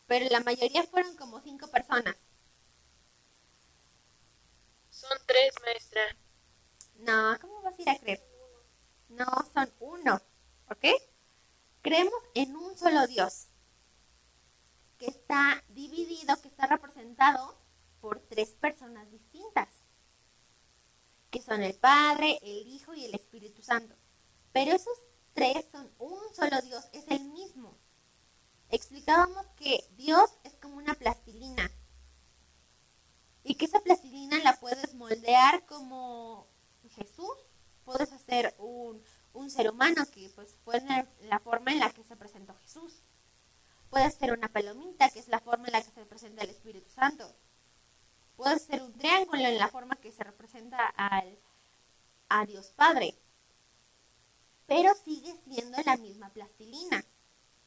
pero 0.06 0.26
la 0.30 0.40
mayoría 0.40 0.84
fueron 0.84 1.16
como 1.16 1.40
cinco 1.40 1.68
personas. 1.68 2.16
Son 4.90 5.18
tres, 5.26 5.52
maestra. 5.62 6.02
No, 6.96 7.38
¿cómo 7.40 7.62
vas 7.62 7.78
a 7.78 7.82
ir 7.82 7.90
a 7.90 7.98
creer? 7.98 8.22
No, 9.08 9.26
son 9.52 9.70
uno, 9.80 10.20
¿ok? 10.70 10.84
Creemos 11.82 12.14
en 12.34 12.56
un 12.56 12.76
solo 12.76 13.06
Dios, 13.06 13.48
que 14.98 15.06
está 15.06 15.62
dividido, 15.68 16.40
que 16.40 16.48
está 16.48 16.66
representado 16.66 17.58
por 18.00 18.20
tres 18.20 18.50
personas 18.54 19.10
distintas, 19.10 19.68
que 21.30 21.42
son 21.42 21.62
el 21.62 21.74
Padre, 21.74 22.38
el 22.42 22.66
Hijo 22.68 22.94
y 22.94 23.04
el 23.04 23.14
Espíritu 23.14 23.62
Santo. 23.62 23.94
Pero 24.52 24.72
esos 24.72 24.98
tres 25.34 25.66
son 25.70 25.92
un 25.98 26.34
solo 26.34 26.60
Dios, 26.62 26.88
es 26.92 27.04
el 27.08 27.24
mismo 27.24 27.76
explicábamos 28.70 29.46
que 29.56 29.84
Dios 29.96 30.30
es 30.44 30.54
como 30.54 30.76
una 30.76 30.94
plastilina 30.94 31.70
y 33.44 33.54
que 33.54 33.66
esa 33.66 33.80
plastilina 33.80 34.38
la 34.40 34.58
puedes 34.58 34.94
moldear 34.94 35.64
como 35.66 36.48
Jesús, 36.90 37.36
puedes 37.84 38.12
hacer 38.12 38.54
un, 38.58 39.02
ser 39.50 39.70
humano 39.70 40.04
que 40.12 40.28
pues 40.30 40.56
fue 40.64 40.82
la 41.20 41.38
forma 41.38 41.70
en 41.70 41.78
la 41.78 41.90
que 41.90 42.02
se 42.02 42.16
presentó 42.16 42.54
Jesús. 42.54 43.02
Puedes 43.90 44.08
hacer 44.08 44.32
una 44.32 44.48
palomita, 44.48 45.08
que 45.10 45.20
es 45.20 45.28
la 45.28 45.38
forma 45.38 45.66
en 45.66 45.72
la 45.72 45.82
que 45.82 45.90
se 45.90 46.04
presenta 46.04 46.42
el 46.42 46.50
Espíritu 46.50 46.90
Santo. 46.90 47.32
Puedes 48.36 48.62
hacer 48.62 48.82
un 48.82 48.92
triángulo 48.92 49.42
en 49.42 49.58
la 49.58 49.68
forma 49.68 49.96
que 49.96 50.10
se 50.10 50.24
representa 50.24 50.84
al, 50.96 51.38
a 52.28 52.44
Dios 52.46 52.72
Padre. 52.74 53.16
Pero 54.66 54.92
sigue 55.04 55.34
siendo 55.44 55.78
la 55.84 55.96
misma 55.96 56.30
plastilina. 56.30 57.04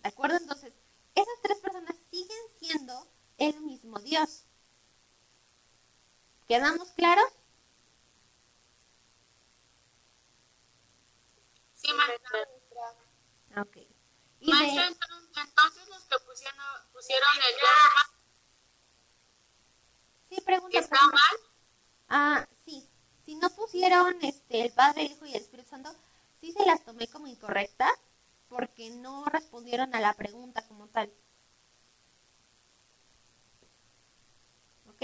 ¿De 0.04 0.10
acuerdo? 0.10 0.38
Entonces, 0.38 0.74
esas 1.16 1.42
tres 1.42 1.58
personas 1.60 1.96
siguen 2.12 2.38
siendo 2.60 3.08
el 3.38 3.60
mismo 3.62 4.00
Dios. 4.00 4.46
¿Quedamos 6.48 6.90
claros? 6.92 7.32
Sí, 11.74 11.94
maestra. 11.94 12.40
Ok. 13.62 13.78
Y 14.42 14.52
Maestra, 14.52 14.84
de, 14.84 15.42
entonces 15.42 15.88
los 15.90 16.04
que 16.04 16.20
pusieron, 16.26 16.66
pusieron 16.94 17.30
el 17.36 17.56
dedo 17.56 18.20
sí, 20.30 20.42
pregunta. 20.42 20.80
está 20.80 20.98
pregunta. 20.98 21.18
mal. 21.18 21.38
Ah, 22.10 22.48
sí. 22.66 22.90
Si 23.26 23.36
no 23.36 23.50
pusieron 23.50 24.18
este, 24.24 24.62
el 24.62 24.74
Padre, 24.74 25.06
el 25.06 25.12
Hijo 25.12 25.26
y 25.26 25.36
el 25.36 25.42
Espíritu 25.42 25.70
Santo, 25.70 25.94
sí 26.40 26.52
se 26.52 26.66
las 26.66 26.84
tomé 26.84 27.08
como 27.08 27.28
incorrectas 27.28 27.92
porque 28.50 28.90
no 28.90 29.26
respondieron 29.26 29.94
a 29.96 30.02
la 30.02 30.14
pregunta 30.14 30.68
como 30.68 30.88
tal. 30.88 31.12
¿Ok? 34.90 35.02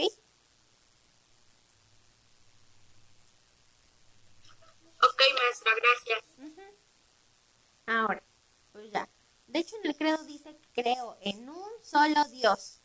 Ok, 5.04 5.22
maestra, 5.40 5.72
gracias. 5.76 6.26
Ahora, 7.86 8.24
pues 8.72 8.92
ya. 8.92 9.08
De 9.48 9.60
hecho, 9.60 9.76
en 9.78 9.90
el 9.90 9.96
credo 9.96 10.24
dice 10.26 10.58
creo 10.74 11.18
en 11.22 11.48
un 11.48 11.70
solo 11.84 12.26
Dios. 12.32 12.82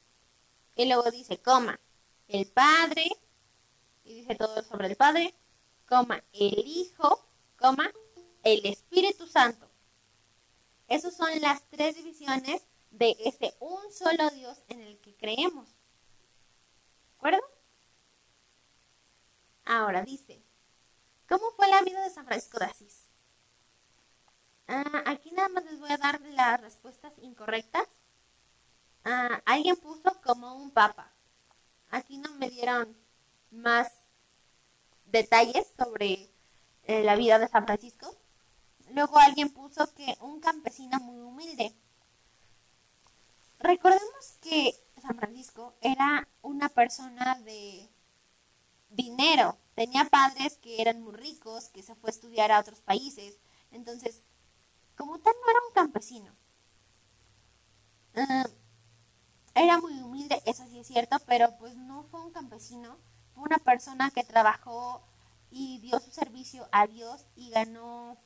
Y 0.77 0.87
luego 0.87 1.11
dice, 1.11 1.39
coma, 1.39 1.81
el 2.29 2.47
Padre, 2.47 3.09
y 4.05 4.15
dice 4.15 4.35
todo 4.35 4.63
sobre 4.63 4.89
el 4.89 4.97
Padre, 4.97 5.35
coma, 5.89 6.23
el 6.33 6.59
Hijo, 6.67 7.27
coma, 7.59 7.91
el 8.45 8.65
Espíritu 8.67 9.27
Santo. 9.27 9.70
Esas 10.91 11.17
son 11.17 11.31
las 11.41 11.63
tres 11.71 11.95
divisiones 11.95 12.67
de 12.91 13.17
ese 13.21 13.55
un 13.61 13.93
solo 13.93 14.29
Dios 14.31 14.59
en 14.67 14.81
el 14.81 14.99
que 14.99 15.15
creemos. 15.15 15.69
¿De 15.69 17.17
acuerdo? 17.17 17.41
Ahora 19.65 20.03
dice, 20.03 20.43
¿cómo 21.29 21.53
fue 21.53 21.69
la 21.69 21.83
vida 21.83 22.03
de 22.03 22.11
San 22.11 22.27
Francisco 22.27 22.59
de 22.59 22.65
Asís? 22.65 23.09
Ah, 24.67 25.05
aquí 25.07 25.31
nada 25.31 25.49
más 25.51 25.65
les 25.65 25.79
voy 25.79 25.93
a 25.93 25.97
dar 25.97 26.21
las 26.23 26.61
respuestas 26.61 27.13
incorrectas. 27.19 27.87
Ah, 29.05 29.41
alguien 29.47 29.77
puso 29.77 30.21
como 30.25 30.57
un 30.57 30.73
papa. 30.73 31.13
Aquí 31.91 32.19
no 32.19 32.35
me 32.35 32.51
dieron 32.51 32.97
más 33.53 33.93
detalles 35.07 35.73
sobre 35.79 36.31
eh, 36.83 37.05
la 37.05 37.15
vida 37.15 37.39
de 37.39 37.47
San 37.47 37.65
Francisco. 37.65 38.13
Luego 38.93 39.19
alguien 39.19 39.51
puso 39.51 39.93
que 39.95 40.17
un 40.21 40.41
campesino 40.41 40.99
muy 41.01 41.21
humilde. 41.21 41.75
Recordemos 43.59 44.39
que 44.41 44.75
San 45.01 45.17
Francisco 45.17 45.75
era 45.81 46.27
una 46.43 46.69
persona 46.69 47.39
de 47.41 47.89
dinero. 48.91 49.57
Tenía 49.75 50.05
padres 50.07 50.59
que 50.59 50.81
eran 50.81 51.03
muy 51.03 51.13
ricos, 51.13 51.69
que 51.69 51.83
se 51.83 51.95
fue 51.95 52.11
a 52.11 52.13
estudiar 52.13 52.53
a 52.53 52.61
otros 52.61 52.81
países. 52.81 53.39
Entonces, 53.71 54.23
como 54.97 55.19
tal, 55.19 55.35
no 55.35 55.51
era 55.51 55.61
un 55.69 55.75
campesino. 55.75 56.33
Ah, 58.15 58.47
era 59.55 59.79
muy 59.79 60.01
humilde, 60.01 60.43
eso 60.47 60.65
sí 60.69 60.79
es 60.79 60.87
cierto, 60.87 61.17
pero 61.27 61.57
pues 61.59 61.77
no 61.77 62.05
fue 62.05 62.25
un 62.25 62.33
campesino. 62.33 62.97
Fue 63.35 63.45
una 63.45 63.59
persona 63.59 64.11
que 64.11 64.25
trabajó 64.25 65.03
y 65.51 65.79
dio 65.81 66.01
su 66.01 66.11
servicio 66.11 66.69
a 66.73 66.87
Dios 66.87 67.25
y 67.37 67.51
ganó 67.51 68.17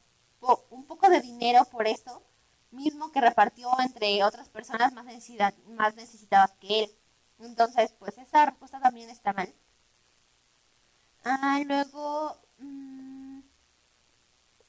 un 0.70 0.84
poco 0.86 1.08
de 1.08 1.20
dinero 1.20 1.64
por 1.66 1.86
eso, 1.86 2.22
mismo 2.70 3.12
que 3.12 3.20
repartió 3.20 3.68
entre 3.80 4.22
otras 4.24 4.48
personas 4.48 4.92
más, 4.92 5.04
necesidad, 5.04 5.54
más 5.68 5.94
necesitadas 5.96 6.52
que 6.60 6.84
él. 6.84 6.90
Entonces, 7.40 7.92
pues 7.98 8.18
esa 8.18 8.46
respuesta 8.46 8.80
también 8.80 9.10
está 9.10 9.32
mal. 9.32 9.54
Ah, 11.24 11.60
luego, 11.66 12.38
mm, 12.58 13.40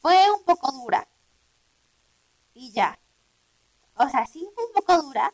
fue 0.01 0.31
un 0.31 0.43
poco 0.45 0.71
dura. 0.71 1.07
Y 2.55 2.71
ya. 2.71 2.97
O 3.95 4.09
sea, 4.09 4.25
sí 4.25 4.47
fue 4.55 4.65
un 4.65 4.73
poco 4.73 5.01
dura, 5.03 5.33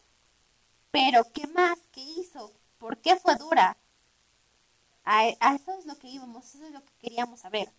pero 0.92 1.24
¿qué 1.34 1.48
más? 1.48 1.80
¿Qué 1.92 2.02
hizo? 2.02 2.54
¿Por 2.80 2.98
qué 3.02 3.16
fue 3.18 3.36
dura? 3.36 3.78
A 5.06 5.28
eso 5.28 5.74
es 5.78 5.86
lo 5.86 5.96
que 6.00 6.08
íbamos, 6.08 6.56
eso 6.56 6.66
es 6.66 6.72
lo 6.72 6.84
que 6.84 6.94
queríamos 7.00 7.42
saber. 7.42 7.72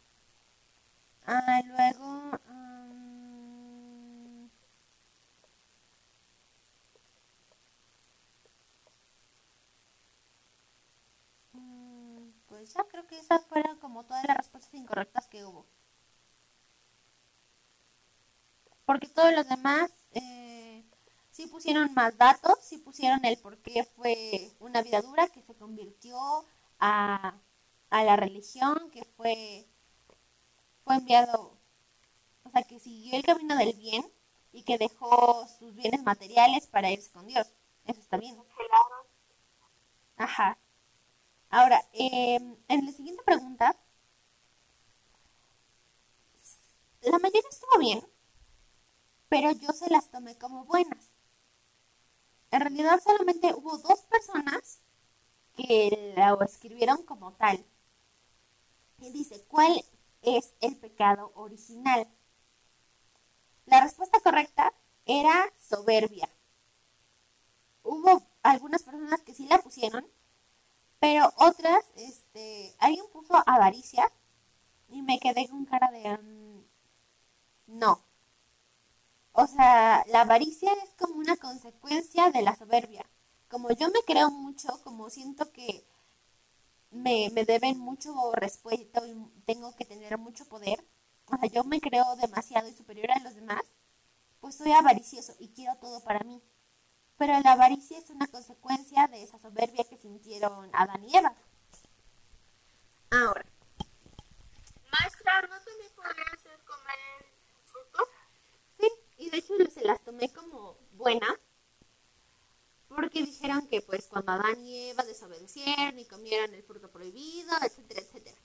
Ah, 1.27 1.61
luego... 1.67 2.39
mm, 2.49 4.49
mm, 11.55 12.29
pues 12.47 12.75
ya 12.75 12.85
creo 12.85 13.07
que 13.07 13.19
esas 13.19 13.43
fueron 13.47 13.79
como 13.79 14.05
todas 14.05 14.25
las 14.27 14.37
respuestas 14.37 14.75
incorrectas 14.75 15.29
que 15.29 15.43
hubo. 15.45 15.67
Porque 18.85 19.09
todos 19.09 19.33
los 19.35 19.49
demás 19.49 19.91
eh, 20.13 20.85
sí 21.31 21.47
pusieron 21.47 21.93
más 21.95 22.17
datos, 22.19 22.55
sí 22.63 22.79
pusieron 22.79 23.25
el 23.25 23.39
por 23.39 23.59
qué 23.59 23.85
fue 23.85 24.51
una 24.61 24.83
vida 24.83 25.01
dura, 25.03 25.29
que 25.29 25.43
se 25.43 25.55
convirtió 25.55 26.17
a, 26.79 27.35
a 27.91 28.05
la 28.05 28.17
religión, 28.17 28.91
que 28.91 29.05
fue, 29.17 29.67
fue 30.85 30.97
enviado, 30.97 31.59
o 32.45 32.51
sea, 32.51 32.63
que 32.65 32.79
siguió 32.81 33.17
el 33.17 33.25
camino 33.25 33.57
del 33.57 33.75
bien 33.75 34.05
y 34.53 34.63
que 34.65 34.79
dejó 34.79 35.47
sus 35.59 35.75
bienes 35.75 36.03
materiales 36.03 36.67
para 36.67 36.91
irse 36.91 37.11
con 37.13 37.27
Dios. 37.27 37.47
Eso 37.87 38.01
está 38.01 38.17
bien. 38.19 38.37
Claro. 38.57 39.07
Ajá. 40.17 40.59
Ahora, 41.51 41.83
eh, 41.93 42.37
en 42.69 42.87
la 42.87 42.93
siguiente 42.93 43.23
pregunta, 43.25 43.77
la 47.03 47.19
mayoría 47.19 47.49
estuvo 47.51 47.79
bien, 47.79 48.03
pero 49.29 49.51
yo 49.51 49.73
se 49.73 49.91
las 49.91 50.11
tomé 50.13 50.39
como 50.39 50.65
buenas. 50.65 51.11
En 52.53 52.61
realidad 52.61 53.01
solamente 53.03 53.53
hubo 53.53 53.79
dos 53.79 54.03
personas 54.03 54.79
que 55.57 56.15
lo 56.17 56.43
escribieron 56.43 57.03
como 57.05 57.33
tal. 57.35 57.65
Y 59.01 59.11
dice, 59.13 59.45
¿cuál 59.49 59.85
es 60.23 60.55
el 60.61 60.77
pecado 60.77 61.33
original? 61.35 62.09
La 63.67 63.83
respuesta 63.83 64.21
correcta 64.21 64.73
era 65.07 65.53
soberbia. 65.59 66.29
Hubo 67.83 68.23
algunas 68.43 68.83
personas 68.83 69.23
que 69.23 69.35
sí 69.35 69.47
la 69.47 69.59
pusieron, 69.59 70.07
pero 71.01 71.33
otras, 71.37 71.85
este, 71.97 72.75
alguien 72.79 73.05
puso 73.13 73.35
avaricia 73.47 74.11
y 74.89 75.03
me 75.03 75.19
quedé 75.19 75.49
con 75.49 75.65
cara 75.65 75.91
de 75.91 76.19
mm, 76.19 76.65
no. 77.67 78.05
O 79.33 79.47
sea, 79.47 80.05
la 80.09 80.23
avaricia 80.23 80.71
es 80.85 80.91
como 80.99 81.17
una 81.17 81.37
consecuencia 81.37 82.31
de 82.31 82.43
la 82.43 82.55
soberbia. 82.57 83.05
Como 83.49 83.71
yo 83.73 83.89
me 83.89 84.03
creo 84.07 84.31
mucho, 84.31 84.69
como 84.85 85.11
siento 85.11 85.51
que 85.53 85.85
me, 86.93 87.31
me 87.33 87.45
deben 87.45 87.79
mucho 87.79 88.15
respeto 88.33 89.07
y 89.07 89.15
tengo 89.45 89.75
que 89.77 89.85
tener 89.85 90.19
mucho 90.19 90.47
poder, 90.49 90.85
o 91.27 91.37
sea, 91.37 91.49
yo 91.49 91.65
me 91.65 91.81
creo 91.81 92.17
demasiado 92.17 92.69
y 92.69 92.75
superior 92.75 93.11
a 93.11 93.21
los 93.21 93.35
demás, 93.35 93.63
pues 94.41 94.57
soy 94.57 94.73
avaricioso 94.73 95.35
y 95.39 95.49
quiero 95.53 95.77
todo 95.77 96.03
para 96.05 96.21
mí. 96.21 96.43
Pero 97.19 97.39
la 97.41 97.53
avaricia 97.53 97.99
es 97.99 98.11
una 98.11 98.27
consecuencia 98.27 99.07
de 99.09 99.23
esa 99.23 99.39
soberbia 99.39 99.85
que 99.85 99.99
sintieron 99.99 100.71
Adán 100.73 101.05
y 101.05 101.17
Eva. 101.17 101.35
Ahora, 103.11 103.45
Maestra, 104.93 105.43
¿no 105.43 105.49
también 105.49 105.93
podría 105.95 106.25
ser 106.43 106.59
comer 106.65 107.27
fruto? 107.65 108.09
sí, 108.79 108.89
y 109.19 109.31
de 109.31 109.39
hecho 109.39 109.55
se 109.73 109.85
las 109.85 110.03
tomé 110.03 110.31
como 110.33 110.77
buenas, 110.93 111.39
porque 112.95 113.23
dijeron 113.23 113.67
que 113.69 113.83
pues 113.83 114.07
cuando 114.07 114.33
Adán 114.33 114.65
y 114.65 114.91
Eva 114.91 115.05
desobedecieron 115.05 115.99
y 115.99 116.05
comieron 116.07 116.55
el 116.55 116.63
fruto 116.63 116.91
prohibido, 116.91 117.53
etcétera, 117.63 118.01
etcétera. 118.01 118.37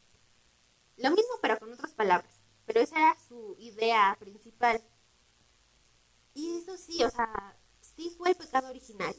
Lo 0.98 1.12
mismo 1.12 1.36
pero 1.42 1.60
con 1.60 1.74
otras 1.74 1.94
palabras, 1.94 2.34
pero 2.66 2.82
esa 2.82 2.98
era 2.98 3.18
su 3.28 3.56
idea 3.60 4.16
principal. 4.20 4.82
Y 6.34 6.58
eso 6.58 6.78
sí, 6.78 7.04
o 7.04 7.10
sea, 7.10 7.58
sí 7.82 8.14
fue 8.18 8.30
el 8.30 8.36
pecado 8.36 8.70
original, 8.70 9.16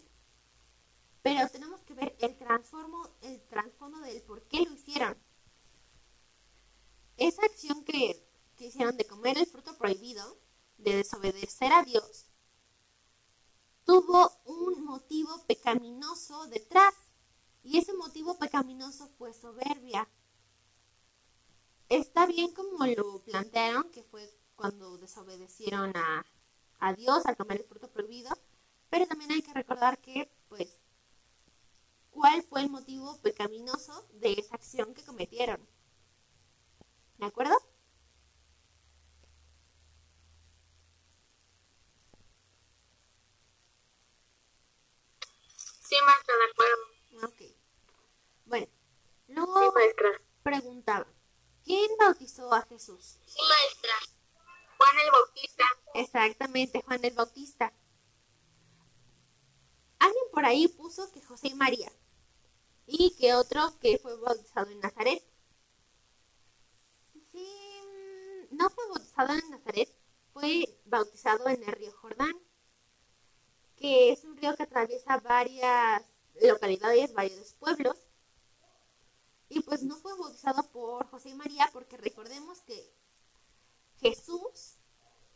pero 1.23 1.49
tenemos 1.49 1.83
que 1.83 1.95
ver 1.95 2.17
el 2.21 2.37
transformo, 2.37 3.09
el 3.23 3.41
trasfondo 3.49 3.99
del 4.01 4.23
por 4.23 4.43
qué 4.45 4.63
lo 4.63 4.73
hicieron. 4.73 5.17
Esa 7.17 7.45
acción 7.45 7.85
que, 7.85 8.25
que 8.57 8.67
hicieron 8.67 8.97
de 8.97 9.07
comer 9.07 9.37
el 9.39 9.47
fruto 9.47 9.77
prohibido, 9.77 10.39
de 10.77 10.97
desobedecer 10.97 11.73
a 11.73 11.83
Dios, 11.83 12.28
tuvo 13.89 14.31
un 14.45 14.85
motivo 14.85 15.47
pecaminoso 15.47 16.47
detrás. 16.49 16.93
Y 17.63 17.79
ese 17.79 17.95
motivo 17.95 18.39
pecaminoso 18.39 19.09
fue 19.17 19.33
soberbia. 19.33 20.07
Está 21.89 22.27
bien 22.27 22.53
como 22.53 22.85
lo 22.85 23.23
plantearon, 23.23 23.91
que 23.91 24.03
fue 24.03 24.31
cuando 24.57 24.99
desobedecieron 24.99 25.97
a, 25.97 26.27
a 26.81 26.93
Dios 26.93 27.25
al 27.25 27.39
comer 27.39 27.63
el 27.63 27.67
fruto 27.67 27.91
prohibido, 27.91 28.31
pero 28.91 29.07
también 29.07 29.33
hay 29.33 29.41
que 29.41 29.55
recordar 29.55 29.99
que, 29.99 30.31
pues, 30.51 30.83
cuál 32.11 32.43
fue 32.43 32.61
el 32.61 32.69
motivo 32.69 33.17
pecaminoso 33.23 34.07
de 34.13 34.35
esa 34.35 34.57
acción 34.57 34.93
que 34.93 35.03
cometieron. 35.03 35.67
¿De 37.17 37.25
acuerdo? 37.25 37.57
Sí, 45.89 45.97
maestra, 46.05 46.35
de 46.37 46.51
acuerdo. 46.51 47.33
Ok. 47.33 47.57
Bueno, 48.45 48.67
luego 49.29 49.73
preguntaba, 50.43 51.07
¿quién 51.65 51.89
bautizó 52.49 52.55
a 52.55 52.63
Jesús? 52.63 53.19
Sí, 53.27 53.39
maestra. 53.49 53.95
Juan 54.79 54.99
el 55.05 55.11
Bautista. 55.11 55.65
Exactamente, 55.95 56.83
Juan 56.83 57.05
el 57.05 57.15
Bautista. 57.15 57.73
Alguien 59.99 60.25
por 60.33 60.45
ahí 60.45 60.69
puso 60.69 61.11
que 61.11 61.21
José 61.23 61.49
y 61.49 61.55
María 61.55 61.91
y 62.87 63.15
que 63.19 63.35
otro 63.35 63.79
que 63.81 63.99
fue 63.99 64.17
bautizado 64.17 64.71
en 64.71 64.81
Nazaret. 64.81 65.23
Sí, 67.33 68.49
no 68.53 68.71
fue 68.71 68.89
bautizado 68.89 69.35
en 69.35 69.51
Nazaret, 69.51 69.93
fue 70.33 70.81
bautizado 70.85 71.49
en 71.49 71.63
el 71.63 71.73
río 71.73 71.93
Jordán, 71.93 72.41
que 73.77 74.13
es 74.13 74.25
un 74.25 74.37
río 74.37 74.57
que 74.57 74.63
atraviesa 74.63 75.19
varias 75.19 76.03
localidades, 76.41 77.13
varios 77.13 77.55
pueblos. 77.55 78.08
Y 79.49 79.61
pues 79.61 79.83
no 79.83 79.97
fue 79.97 80.17
bautizado 80.19 80.63
por 80.71 81.07
José 81.09 81.31
y 81.31 81.35
María 81.35 81.69
porque 81.73 81.97
recordemos 81.97 82.61
que 82.63 82.93
Jesús 84.01 84.77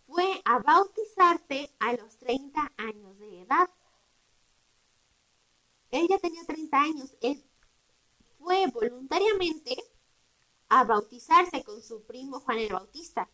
fue 0.06 0.42
a 0.44 0.58
bautizarse 0.58 1.70
a 1.80 1.94
los 1.94 2.16
30 2.18 2.72
años 2.76 3.18
de 3.18 3.40
edad. 3.40 3.70
Él 5.90 6.06
ya 6.08 6.18
tenía 6.18 6.44
30 6.44 6.80
años. 6.80 7.16
Él 7.20 7.42
fue 8.38 8.66
voluntariamente 8.66 9.76
a 10.68 10.84
bautizarse 10.84 11.62
con 11.64 11.82
su 11.82 12.02
primo 12.04 12.40
Juan 12.40 12.58
el 12.58 12.72
Bautista. 12.72 13.28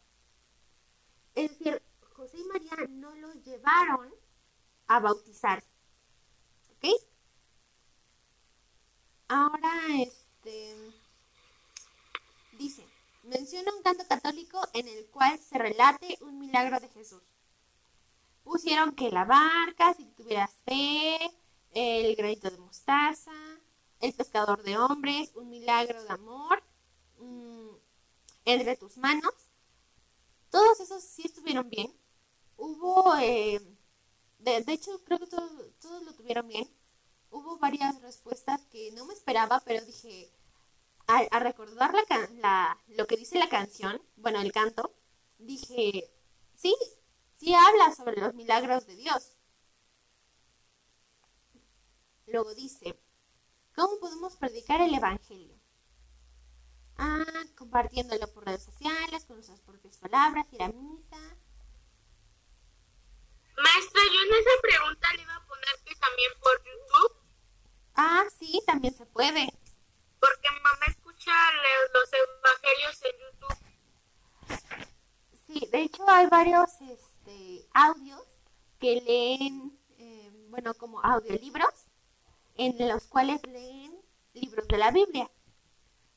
Es 1.35 1.59
decir, 1.59 1.83
José 2.15 2.39
y 2.39 2.45
María 2.45 2.77
no 2.89 3.15
lo 3.15 3.33
llevaron 3.35 4.13
a 4.89 5.01
bautizarse. 5.01 5.69
¿Ok? 6.71 6.87
Ahora, 9.29 9.73
este, 10.49 10.93
dice, 12.59 12.85
menciona 13.25 13.75
un 13.75 13.83
canto 13.83 14.07
católico 14.07 14.61
en 14.73 14.89
el 14.89 15.07
cual 15.07 15.39
se 15.39 15.59
relate 15.59 16.19
un 16.23 16.39
milagro 16.39 16.81
de 16.81 16.89
Jesús. 16.89 17.23
Pusieron 18.45 18.95
que 18.95 19.11
la 19.11 19.25
barca, 19.25 19.95
si 19.95 20.07
tuvieras 20.07 20.53
fe, 20.65 21.19
el 21.73 22.17
granito 22.17 22.51
de 22.51 22.59
mostaza, 22.59 23.33
el 24.01 24.15
pescador 24.15 24.63
de 24.63 24.79
hombres, 24.79 25.33
un 25.35 25.51
milagro 25.51 26.03
de 26.03 26.11
amor, 26.11 26.63
mm, 27.19 27.69
entre 28.47 28.77
tus 28.77 28.97
manos. 28.97 29.35
Todos 30.51 30.81
esos 30.81 31.03
sí 31.03 31.23
estuvieron 31.27 31.69
bien. 31.69 31.93
Hubo, 32.57 33.15
eh, 33.17 33.61
de, 34.39 34.65
hecho, 34.69 35.03
creo 35.05 35.19
que 35.19 35.27
todos, 35.27 35.53
todos 35.81 36.03
lo 36.05 36.15
tuvieron 36.15 36.49
bien. 36.49 36.69
Hubo 37.31 37.59
varias 37.59 38.01
respuestas 38.01 38.63
que 38.73 38.91
no 38.93 39.05
me 39.05 39.13
esperaba, 39.13 39.61
pero 39.61 39.85
dije, 39.85 40.33
a, 41.09 41.39
recordar 41.41 41.93
la, 41.95 42.29
la, 42.35 42.79
lo 42.89 43.07
que 43.07 43.17
dice 43.17 43.39
la 43.39 43.49
canción, 43.49 44.01
bueno, 44.17 44.41
el 44.41 44.53
canto, 44.53 44.95
dije, 45.39 46.11
sí, 46.55 46.77
sí 47.39 47.55
habla 47.55 47.95
sobre 47.95 48.21
los 48.21 48.35
milagros 48.35 48.87
de 48.87 48.95
Dios. 48.95 49.33
Luego 52.27 52.55
dice, 52.55 53.01
¿cómo 53.75 53.99
podemos 54.01 54.37
predicar 54.37 54.83
el 54.83 54.95
Evangelio? 54.95 55.59
Ah, 56.99 57.45
compartiéndolo 57.57 58.31
por 58.35 58.45
redes 58.45 58.65
sociales, 58.65 59.25
con 59.25 59.37
nuestras 59.37 59.61
propias 59.61 59.97
palabras, 59.97 60.47
ir 60.53 60.63
a 60.63 60.69
misa. 60.69 61.37
Maestra, 63.57 64.03
yo 64.13 64.21
en 64.21 64.41
esa 64.41 64.61
pregunta 64.61 65.15
le 65.15 65.23
iba 65.23 65.35
a 65.37 65.47
poner 65.47 65.75
que 65.87 65.95
también 65.95 66.33
por 66.43 66.65
YouTube. 66.65 67.17
Ah, 67.95 68.25
sí, 68.39 68.61
también 68.67 68.95
se 68.95 69.07
puede. 69.07 69.49
Porque 70.21 70.49
mamá 70.63 70.87
escucha 71.19 71.33
los 71.95 72.11
evangelios 72.13 73.03
en 73.05 73.15
YouTube. 73.33 73.57
Sí, 75.47 75.69
de 75.71 75.83
hecho 75.83 76.09
hay 76.09 76.27
varios 76.27 76.71
este, 76.81 77.69
audios 77.75 78.23
que 78.79 79.01
leen, 79.01 79.79
eh, 79.99 80.31
bueno, 80.49 80.75
como 80.75 81.01
audiolibros 81.01 81.87
en 82.57 82.89
los 82.89 83.07
cuales 83.07 83.41
leen 83.47 84.01
libros 84.35 84.69
de 84.69 84.79
la 84.79 84.91
Biblia. 84.91 85.31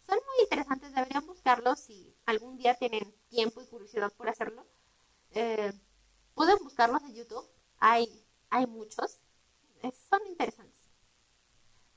Son 0.05 0.17
muy 0.17 0.43
interesantes, 0.43 0.93
deberían 0.93 1.25
buscarlos 1.25 1.79
si 1.79 2.13
algún 2.25 2.57
día 2.57 2.75
tienen 2.75 3.15
tiempo 3.29 3.61
y 3.61 3.67
curiosidad 3.67 4.11
por 4.13 4.29
hacerlo. 4.29 4.65
Eh, 5.31 5.71
pueden 6.33 6.57
buscarlos 6.59 7.01
en 7.03 7.15
YouTube, 7.15 7.47
hay, 7.79 8.25
hay 8.49 8.67
muchos, 8.67 9.19
son 10.09 10.27
interesantes. 10.27 10.79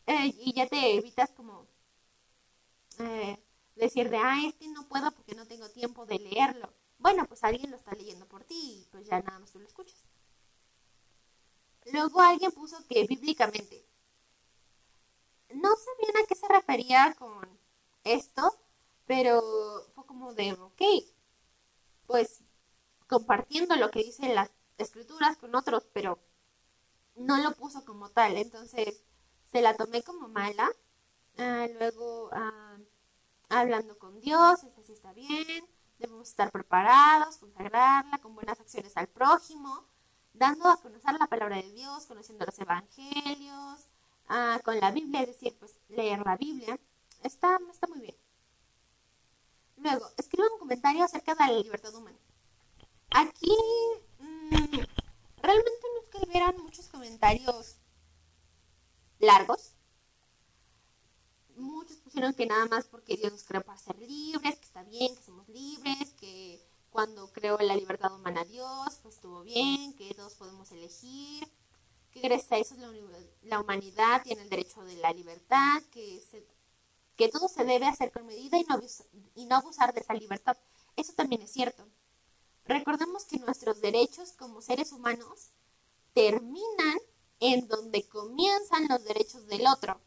Eh, 0.06 0.32
y 0.38 0.52
ya 0.54 0.66
te 0.68 0.94
evitas 0.96 1.30
como 1.30 1.66
eh, 3.00 3.42
decir 3.76 4.10
de, 4.10 4.18
ah, 4.18 4.38
es 4.46 4.54
que 4.54 4.68
no 4.68 4.88
puedo 4.88 5.10
porque 5.12 5.34
no 5.34 5.46
tengo 5.46 5.68
tiempo 5.70 6.06
de 6.06 6.18
leerlo. 6.18 6.72
Bueno, 6.98 7.26
pues 7.26 7.44
alguien 7.44 7.70
lo 7.70 7.76
está 7.76 7.92
leyendo 7.92 8.26
por 8.26 8.44
ti 8.44 8.82
y 8.82 8.88
pues 8.90 9.06
ya 9.06 9.20
nada 9.20 9.38
más 9.38 9.50
tú 9.52 9.58
lo 9.58 9.66
escuchas. 9.66 10.04
Luego 11.92 12.20
alguien 12.20 12.52
puso 12.52 12.76
que 12.88 13.06
bíblicamente 13.06 13.86
no 15.54 15.74
sé 15.76 15.90
bien 16.00 16.16
a 16.16 16.26
qué 16.26 16.34
se 16.34 16.48
refería 16.48 17.14
con 17.18 17.48
esto, 18.04 18.58
pero 19.06 19.42
fue 19.94 20.06
como 20.06 20.34
de, 20.34 20.52
ok, 20.52 20.82
pues 22.06 22.40
compartiendo 23.06 23.76
lo 23.76 23.90
que 23.90 24.02
dicen 24.02 24.34
las 24.34 24.50
escrituras 24.78 25.36
con 25.36 25.54
otros, 25.54 25.86
pero 25.92 26.18
no 27.16 27.38
lo 27.38 27.54
puso 27.54 27.84
como 27.84 28.10
tal, 28.10 28.36
entonces 28.36 29.04
se 29.46 29.62
la 29.62 29.76
tomé 29.76 30.02
como 30.02 30.28
mala. 30.28 30.70
Ah, 31.38 31.66
luego, 31.78 32.30
ah, 32.32 32.73
hablando 33.48 33.98
con 33.98 34.20
Dios, 34.20 34.64
eso 34.64 34.82
sí 34.82 34.92
está 34.92 35.12
bien, 35.12 35.64
debemos 35.98 36.28
estar 36.28 36.50
preparados, 36.50 37.38
consagrarla 37.38 38.18
con 38.18 38.34
buenas 38.34 38.60
acciones 38.60 38.96
al 38.96 39.08
prójimo, 39.08 39.84
dando 40.32 40.68
a 40.68 40.76
conocer 40.80 41.14
la 41.18 41.26
palabra 41.26 41.56
de 41.56 41.70
Dios, 41.72 42.06
conociendo 42.06 42.44
los 42.44 42.58
evangelios, 42.58 43.88
Ah, 44.28 44.60
con 44.64 44.78
la 44.80 44.90
Biblia, 44.90 45.20
es 45.22 45.28
decir, 45.28 45.56
pues 45.58 45.78
leer 45.88 46.20
la 46.24 46.36
Biblia, 46.36 46.78
está, 47.22 47.58
está 47.70 47.86
muy 47.86 48.00
bien. 48.00 48.16
Luego, 49.76 50.06
escribe 50.16 50.48
un 50.52 50.58
comentario 50.58 51.04
acerca 51.04 51.34
de 51.34 51.52
la 51.52 51.60
libertad 51.60 51.94
humana. 51.94 52.18
Aquí 53.10 53.54
mm, 54.18 54.80
realmente 55.42 55.86
no 55.94 56.02
es 56.02 56.08
que 56.10 56.26
hubieran 56.26 56.56
muchos 56.62 56.88
comentarios 56.88 57.76
largos. 59.18 59.73
Muchos 61.56 61.96
pusieron 61.98 62.34
que 62.34 62.46
nada 62.46 62.66
más 62.66 62.86
porque 62.86 63.16
Dios 63.16 63.32
nos 63.32 63.44
creó 63.44 63.62
para 63.62 63.78
ser 63.78 63.98
libres, 63.98 64.58
que 64.58 64.64
está 64.64 64.82
bien, 64.82 65.14
que 65.14 65.22
somos 65.22 65.48
libres, 65.48 66.12
que 66.18 66.60
cuando 66.90 67.30
creó 67.32 67.58
la 67.58 67.76
libertad 67.76 68.14
humana 68.14 68.44
Dios, 68.44 68.98
pues 69.02 69.16
estuvo 69.16 69.42
bien, 69.42 69.94
que 69.94 70.14
todos 70.14 70.34
podemos 70.34 70.70
elegir 70.72 71.48
que 72.14 72.20
gracias 72.20 72.52
a 72.52 72.58
eso 72.58 72.76
la, 73.42 73.60
humanidad 73.60 74.22
tiene 74.22 74.42
el 74.42 74.48
derecho 74.48 74.82
de 74.84 74.94
la 74.96 75.12
libertad, 75.12 75.82
que, 75.90 76.22
que 77.16 77.28
todo 77.28 77.48
se 77.48 77.64
debe 77.64 77.86
hacer 77.86 78.12
con 78.12 78.24
medida 78.24 78.56
y 78.56 78.64
no, 78.64 78.80
y 79.34 79.46
no 79.46 79.56
abusar 79.56 79.92
de 79.92 80.00
esa 80.00 80.14
libertad. 80.14 80.56
Eso 80.94 81.12
también 81.14 81.42
es 81.42 81.50
cierto. 81.50 81.88
Recordemos 82.66 83.24
que 83.24 83.38
nuestros 83.38 83.80
derechos 83.80 84.32
como 84.32 84.62
seres 84.62 84.92
humanos 84.92 85.50
terminan 86.14 86.98
en 87.40 87.66
donde 87.66 88.06
comienzan 88.06 88.86
los 88.88 89.04
derechos 89.04 89.46
del 89.48 89.66
otro. 89.66 90.00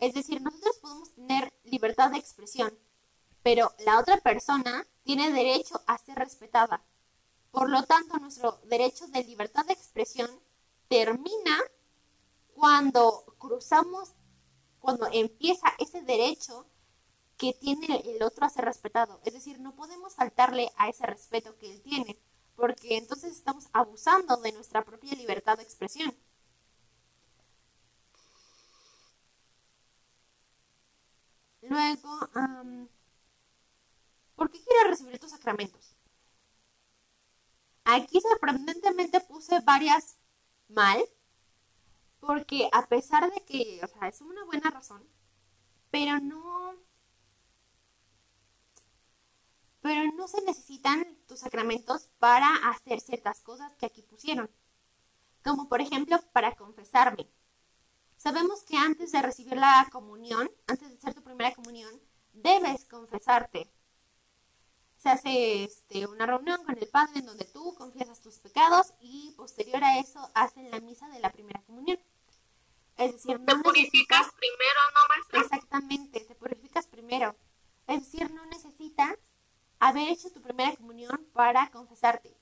Es 0.00 0.14
decir, 0.14 0.40
nosotros 0.40 0.78
podemos 0.78 1.14
tener 1.14 1.52
libertad 1.64 2.10
de 2.10 2.18
expresión, 2.18 2.76
pero 3.42 3.70
la 3.84 4.00
otra 4.00 4.16
persona 4.16 4.86
tiene 5.04 5.30
derecho 5.30 5.80
a 5.86 5.98
ser 5.98 6.16
respetada. 6.18 6.82
Por 7.50 7.68
lo 7.68 7.82
tanto, 7.84 8.18
nuestro 8.18 8.60
derecho 8.64 9.06
de 9.08 9.24
libertad 9.24 9.66
de 9.66 9.74
expresión 9.74 10.30
termina 10.88 11.58
cuando 12.54 13.24
cruzamos, 13.38 14.14
cuando 14.78 15.06
empieza 15.12 15.68
ese 15.78 16.00
derecho 16.02 16.66
que 17.36 17.52
tiene 17.52 18.02
el 18.04 18.22
otro 18.22 18.46
a 18.46 18.50
ser 18.50 18.64
respetado. 18.64 19.20
Es 19.24 19.34
decir, 19.34 19.60
no 19.60 19.74
podemos 19.74 20.14
faltarle 20.14 20.70
a 20.76 20.88
ese 20.88 21.06
respeto 21.06 21.56
que 21.56 21.72
él 21.72 21.82
tiene, 21.82 22.18
porque 22.54 22.96
entonces 22.96 23.32
estamos 23.32 23.68
abusando 23.72 24.36
de 24.38 24.52
nuestra 24.52 24.84
propia 24.84 25.14
libertad 25.14 25.56
de 25.56 25.62
expresión. 25.62 26.14
Luego, 31.70 32.28
¿por 34.34 34.50
qué 34.50 34.58
quiero 34.64 34.90
recibir 34.90 35.20
tus 35.20 35.30
sacramentos? 35.30 35.94
Aquí 37.84 38.20
sorprendentemente 38.20 39.20
puse 39.20 39.60
varias 39.60 40.16
mal, 40.68 41.00
Porque 42.20 42.68
a 42.72 42.86
pesar 42.86 43.30
de 43.32 43.44
que, 43.44 43.80
es 44.08 44.20
una 44.20 44.44
buena 44.44 44.70
razón, 44.70 45.02
pero 45.90 46.18
no... 46.20 46.74
Pero 49.80 50.12
no 50.12 50.28
se 50.28 50.42
necesitan 50.42 51.16
tus 51.28 51.40
sacramentos 51.40 52.08
para 52.18 52.48
hacer 52.70 53.00
ciertas 53.00 53.40
cosas 53.40 53.74
que 53.76 53.86
aquí 53.86 54.02
pusieron. 54.02 54.50
Como 55.44 55.68
por 55.68 55.80
ejemplo 55.80 56.18
para 56.32 56.54
confesarme. 56.56 57.30
Sabemos 58.20 58.64
que 58.64 58.76
antes 58.76 59.12
de 59.12 59.22
recibir 59.22 59.56
la 59.56 59.88
comunión, 59.90 60.50
antes 60.66 60.90
de 60.90 60.94
hacer 60.98 61.14
tu 61.14 61.22
primera 61.22 61.54
comunión, 61.54 61.90
debes 62.34 62.84
confesarte. 62.84 63.72
Se 64.98 65.08
hace 65.08 65.64
este, 65.64 66.06
una 66.06 66.26
reunión 66.26 66.62
con 66.66 66.76
el 66.76 66.86
Padre 66.86 67.20
en 67.20 67.24
donde 67.24 67.46
tú 67.46 67.74
confiesas 67.76 68.20
tus 68.20 68.38
pecados 68.38 68.92
y 69.00 69.32
posterior 69.38 69.82
a 69.82 69.98
eso 69.98 70.20
hacen 70.34 70.70
la 70.70 70.80
misa 70.80 71.08
de 71.08 71.20
la 71.20 71.32
primera 71.32 71.62
comunión. 71.62 71.98
Es 72.98 73.12
decir, 73.14 73.40
no 73.40 73.46
te 73.46 73.56
purificas 73.56 74.26
primero, 74.34 74.80
¿no, 74.94 75.00
maestra? 75.08 75.40
Exactamente, 75.40 76.20
te 76.20 76.34
purificas 76.34 76.86
primero. 76.88 77.34
Es 77.86 78.00
decir, 78.00 78.30
no 78.32 78.44
necesitas 78.44 79.16
haber 79.78 80.10
hecho 80.10 80.30
tu 80.30 80.42
primera 80.42 80.76
comunión 80.76 81.26
para 81.32 81.70
confesarte. 81.70 82.36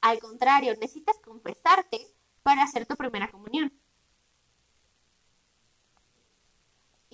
Al 0.00 0.20
contrario, 0.20 0.76
necesitas 0.80 1.18
confesarte 1.18 2.06
para 2.44 2.62
hacer 2.62 2.86
tu 2.86 2.94
primera 2.94 3.28
comunión. 3.32 3.72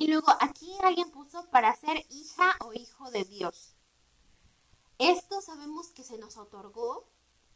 Y 0.00 0.06
luego 0.06 0.28
aquí 0.40 0.74
alguien 0.82 1.10
puso 1.10 1.44
para 1.50 1.76
ser 1.76 2.06
hija 2.08 2.56
o 2.60 2.72
hijo 2.72 3.10
de 3.10 3.22
Dios. 3.24 3.76
Esto 4.96 5.42
sabemos 5.42 5.88
que 5.88 6.04
se 6.04 6.16
nos 6.16 6.38
otorgó 6.38 7.06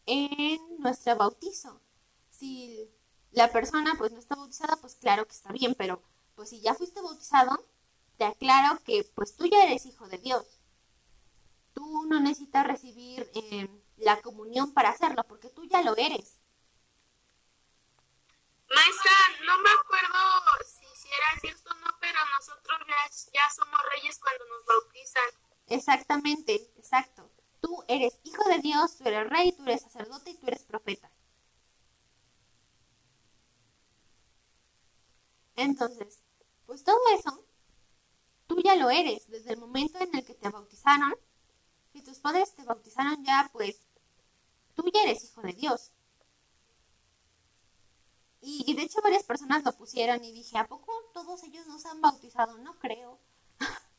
en 0.05 0.61
nuestro 0.79 1.16
bautizo. 1.16 1.81
Si 2.29 2.87
la 3.31 3.51
persona 3.51 3.95
pues 3.97 4.12
no 4.12 4.19
está 4.19 4.35
bautizada, 4.35 4.77
pues 4.77 4.97
claro 4.97 5.27
que 5.27 5.33
está 5.33 5.53
bien, 5.53 5.75
pero 5.75 6.03
pues 6.35 6.51
si 6.51 6.61
ya 6.61 6.75
fuiste 6.75 7.01
bautizado, 7.01 7.66
te 8.19 8.27
aclaro 8.27 8.79
que 8.85 9.11
pues 9.15 9.37
tú 9.37 9.47
ya 9.47 9.62
eres 9.65 9.87
hijo 9.87 10.07
de 10.09 10.19
Dios. 10.19 10.45
Tú 11.73 12.05
no 12.05 12.21
necesitas 12.21 12.66
recibir 12.66 13.27
eh, 13.33 13.71
la 13.97 14.21
comunión 14.21 14.75
para 14.75 14.91
hacerlo, 14.91 15.25
porque 15.27 15.49
tú 15.49 15.65
ya 15.65 15.81
lo 15.81 15.97
eres. 15.97 16.43
Maestra, 18.69 19.12
no 19.47 19.59
me 19.62 19.71
acuerdo 19.71 20.19
si, 20.66 20.94
cierto 21.40 21.74
no, 21.74 21.90
pero 22.01 22.18
nosotros 22.39 22.78
ya, 23.32 23.43
somos 23.51 23.81
reyes 23.93 24.18
cuando 24.18 24.44
nos 24.47 24.64
bautizan. 24.66 25.31
Exactamente, 25.68 26.55
exacto. 26.76 27.31
Tú 27.60 27.82
eres 27.89 28.18
hijo 28.24 28.44
de 28.44 28.59
Dios, 28.59 28.97
tú 28.97 29.09
eres 29.09 29.28
rey, 29.28 29.52
tú 29.52 29.62
eres 29.62 29.82
sacerdote 29.82 30.31
y 30.31 30.36
tú 30.36 30.47
eres 30.47 30.62
profeta. 30.64 31.10
Entonces, 35.56 36.20
pues 36.66 36.85
todo 36.85 36.98
eso, 37.18 37.44
tú 38.47 38.60
ya 38.62 38.76
lo 38.76 38.90
eres 38.90 39.28
desde 39.28 39.52
el 39.52 39.59
momento 39.60 39.98
en 39.98 40.14
el 40.14 40.24
que 40.24 40.35
te 40.35 40.48
bautizaron. 40.48 41.14
Si 41.93 42.02
tus 42.02 42.18
padres 42.18 42.55
te 42.55 42.64
bautizaron 42.64 43.24
ya, 43.24 43.48
pues 43.52 43.81
tú 44.74 44.85
ya 44.93 45.02
eres 45.05 45.24
hijo 45.24 45.43
de 45.43 45.52
Dios. 45.52 45.93
Y, 48.47 48.75
de 48.75 48.83
hecho 48.83 49.01
varias 49.01 49.23
personas 49.23 49.65
lo 49.65 49.73
pusieron 49.73 50.23
y 50.23 50.31
dije, 50.33 50.59
¿a 50.59 50.66
poco 50.66 50.93
todos 51.15 51.43
ellos 51.45 51.66
no 51.66 51.79
se 51.79 51.89
han 51.89 52.01
bautizado? 52.01 52.59
No 52.59 52.79
creo. 52.79 53.19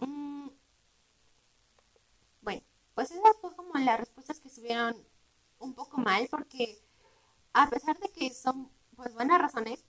Mm. 0.00 0.50
Bueno, 2.40 2.62
pues 2.94 3.10
esas 3.10 3.36
fue 3.40 3.52
como 3.56 3.74
las 3.74 3.98
respuestas 3.98 4.38
que 4.38 4.46
estuvieron 4.46 4.96
un 5.58 5.74
poco 5.74 5.98
mal 5.98 6.28
porque 6.30 6.80
a 7.52 7.68
pesar 7.68 7.98
de 7.98 8.08
que 8.10 8.32
son 8.32 8.70
pues 8.94 9.12
buenas 9.14 9.40
razones, 9.40 9.84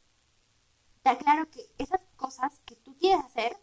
te 1.03 1.09
aclaro 1.09 1.47
que 1.51 1.69
esas 1.77 2.01
cosas 2.15 2.59
que 2.65 2.75
tú 2.75 2.97
quieres 2.97 3.23
hacer, 3.23 3.55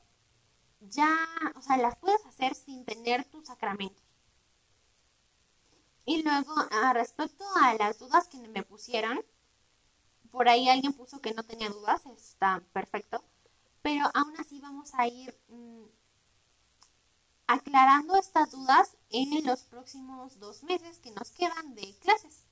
ya, 0.80 1.08
o 1.56 1.62
sea, 1.62 1.76
las 1.78 1.96
puedes 1.96 2.24
hacer 2.26 2.54
sin 2.54 2.84
tener 2.84 3.24
tus 3.24 3.46
sacramentos. 3.46 4.04
Y 6.04 6.22
luego, 6.22 6.54
respecto 6.92 7.44
a 7.60 7.74
las 7.74 7.98
dudas 7.98 8.28
que 8.28 8.38
me 8.38 8.62
pusieron, 8.62 9.24
por 10.30 10.48
ahí 10.48 10.68
alguien 10.68 10.92
puso 10.92 11.20
que 11.20 11.34
no 11.34 11.42
tenía 11.42 11.68
dudas, 11.68 12.04
está 12.06 12.62
perfecto, 12.72 13.24
pero 13.82 14.04
aún 14.14 14.34
así 14.38 14.60
vamos 14.60 14.92
a 14.94 15.06
ir 15.06 15.38
mm, 15.48 15.84
aclarando 17.46 18.16
estas 18.16 18.50
dudas 18.50 18.96
en 19.10 19.44
los 19.46 19.62
próximos 19.62 20.38
dos 20.38 20.62
meses 20.64 20.98
que 20.98 21.12
nos 21.12 21.30
quedan 21.30 21.74
de 21.74 21.96
clases. 22.00 22.44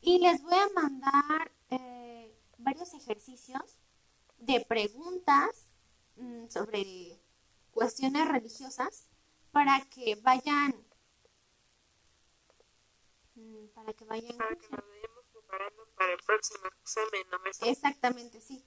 Y 0.00 0.18
les 0.18 0.42
voy 0.42 0.54
a 0.54 0.80
mandar 0.80 1.52
eh, 1.70 2.34
varios 2.58 2.92
ejercicios 2.94 3.78
de 4.38 4.64
preguntas 4.64 5.74
mm, 6.16 6.48
sobre 6.48 7.20
cuestiones 7.70 8.28
religiosas 8.28 9.08
para 9.52 9.80
que 9.90 10.16
vayan 10.16 10.74
mm, 13.34 13.66
para 13.74 13.92
que 13.92 14.04
vayan 14.04 14.36
para 14.36 14.84
el 15.52 16.18
próximo 16.24 16.64
examen, 16.82 17.26
¿no 17.30 17.38
me 17.40 17.70
Exactamente, 17.70 18.40
sí. 18.40 18.64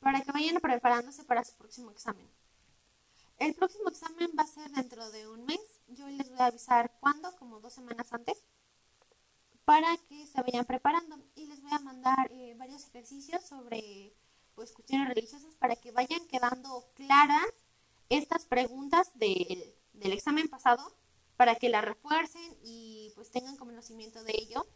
Para 0.00 0.20
que 0.22 0.32
vayan 0.32 0.60
preparándose 0.60 1.24
para 1.24 1.44
su 1.44 1.54
próximo 1.56 1.90
examen. 1.90 2.28
El 3.38 3.54
próximo 3.54 3.88
examen 3.88 4.30
va 4.38 4.44
a 4.44 4.46
ser 4.46 4.70
dentro 4.70 5.10
de 5.10 5.28
un 5.28 5.44
mes. 5.46 5.84
Yo 5.88 6.06
les 6.08 6.28
voy 6.28 6.38
a 6.40 6.46
avisar 6.46 6.92
cuándo, 7.00 7.34
como 7.36 7.60
dos 7.60 7.72
semanas 7.72 8.12
antes, 8.12 8.44
para 9.64 9.96
que 10.08 10.26
se 10.26 10.40
vayan 10.42 10.64
preparando. 10.64 11.18
Y 11.34 11.46
les 11.46 11.60
voy 11.62 11.72
a 11.72 11.78
mandar 11.78 12.30
eh, 12.32 12.54
varios 12.58 12.86
ejercicios 12.88 13.42
sobre 13.42 14.14
pues, 14.54 14.72
cuestiones 14.72 15.08
religiosas 15.08 15.54
para 15.56 15.76
que 15.76 15.90
vayan 15.92 16.26
quedando 16.28 16.90
claras 16.94 17.50
estas 18.08 18.44
preguntas 18.46 19.10
del, 19.14 19.74
del 19.92 20.12
examen 20.12 20.48
pasado, 20.48 20.94
para 21.36 21.54
que 21.54 21.68
las 21.68 21.84
refuercen 21.84 22.58
y 22.62 23.12
pues 23.14 23.30
tengan 23.30 23.56
conocimiento 23.56 24.22
de 24.24 24.32
ello 24.36 24.66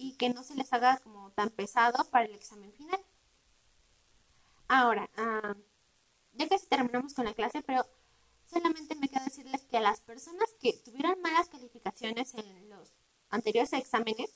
y 0.00 0.14
que 0.14 0.30
no 0.30 0.42
se 0.42 0.54
les 0.54 0.72
haga 0.72 0.96
como 0.98 1.30
tan 1.32 1.50
pesado 1.50 2.04
para 2.10 2.24
el 2.24 2.34
examen 2.34 2.72
final. 2.72 3.00
Ahora, 4.66 5.10
uh, 5.18 5.54
ya 6.32 6.48
casi 6.48 6.66
terminamos 6.66 7.12
con 7.12 7.26
la 7.26 7.34
clase, 7.34 7.62
pero 7.62 7.86
solamente 8.46 8.94
me 8.94 9.08
queda 9.08 9.24
decirles 9.24 9.62
que 9.64 9.76
a 9.76 9.80
las 9.82 10.00
personas 10.00 10.48
que 10.60 10.72
tuvieron 10.84 11.20
malas 11.20 11.48
calificaciones 11.48 12.34
en 12.34 12.70
los 12.70 12.94
anteriores 13.28 13.72
exámenes, 13.74 14.30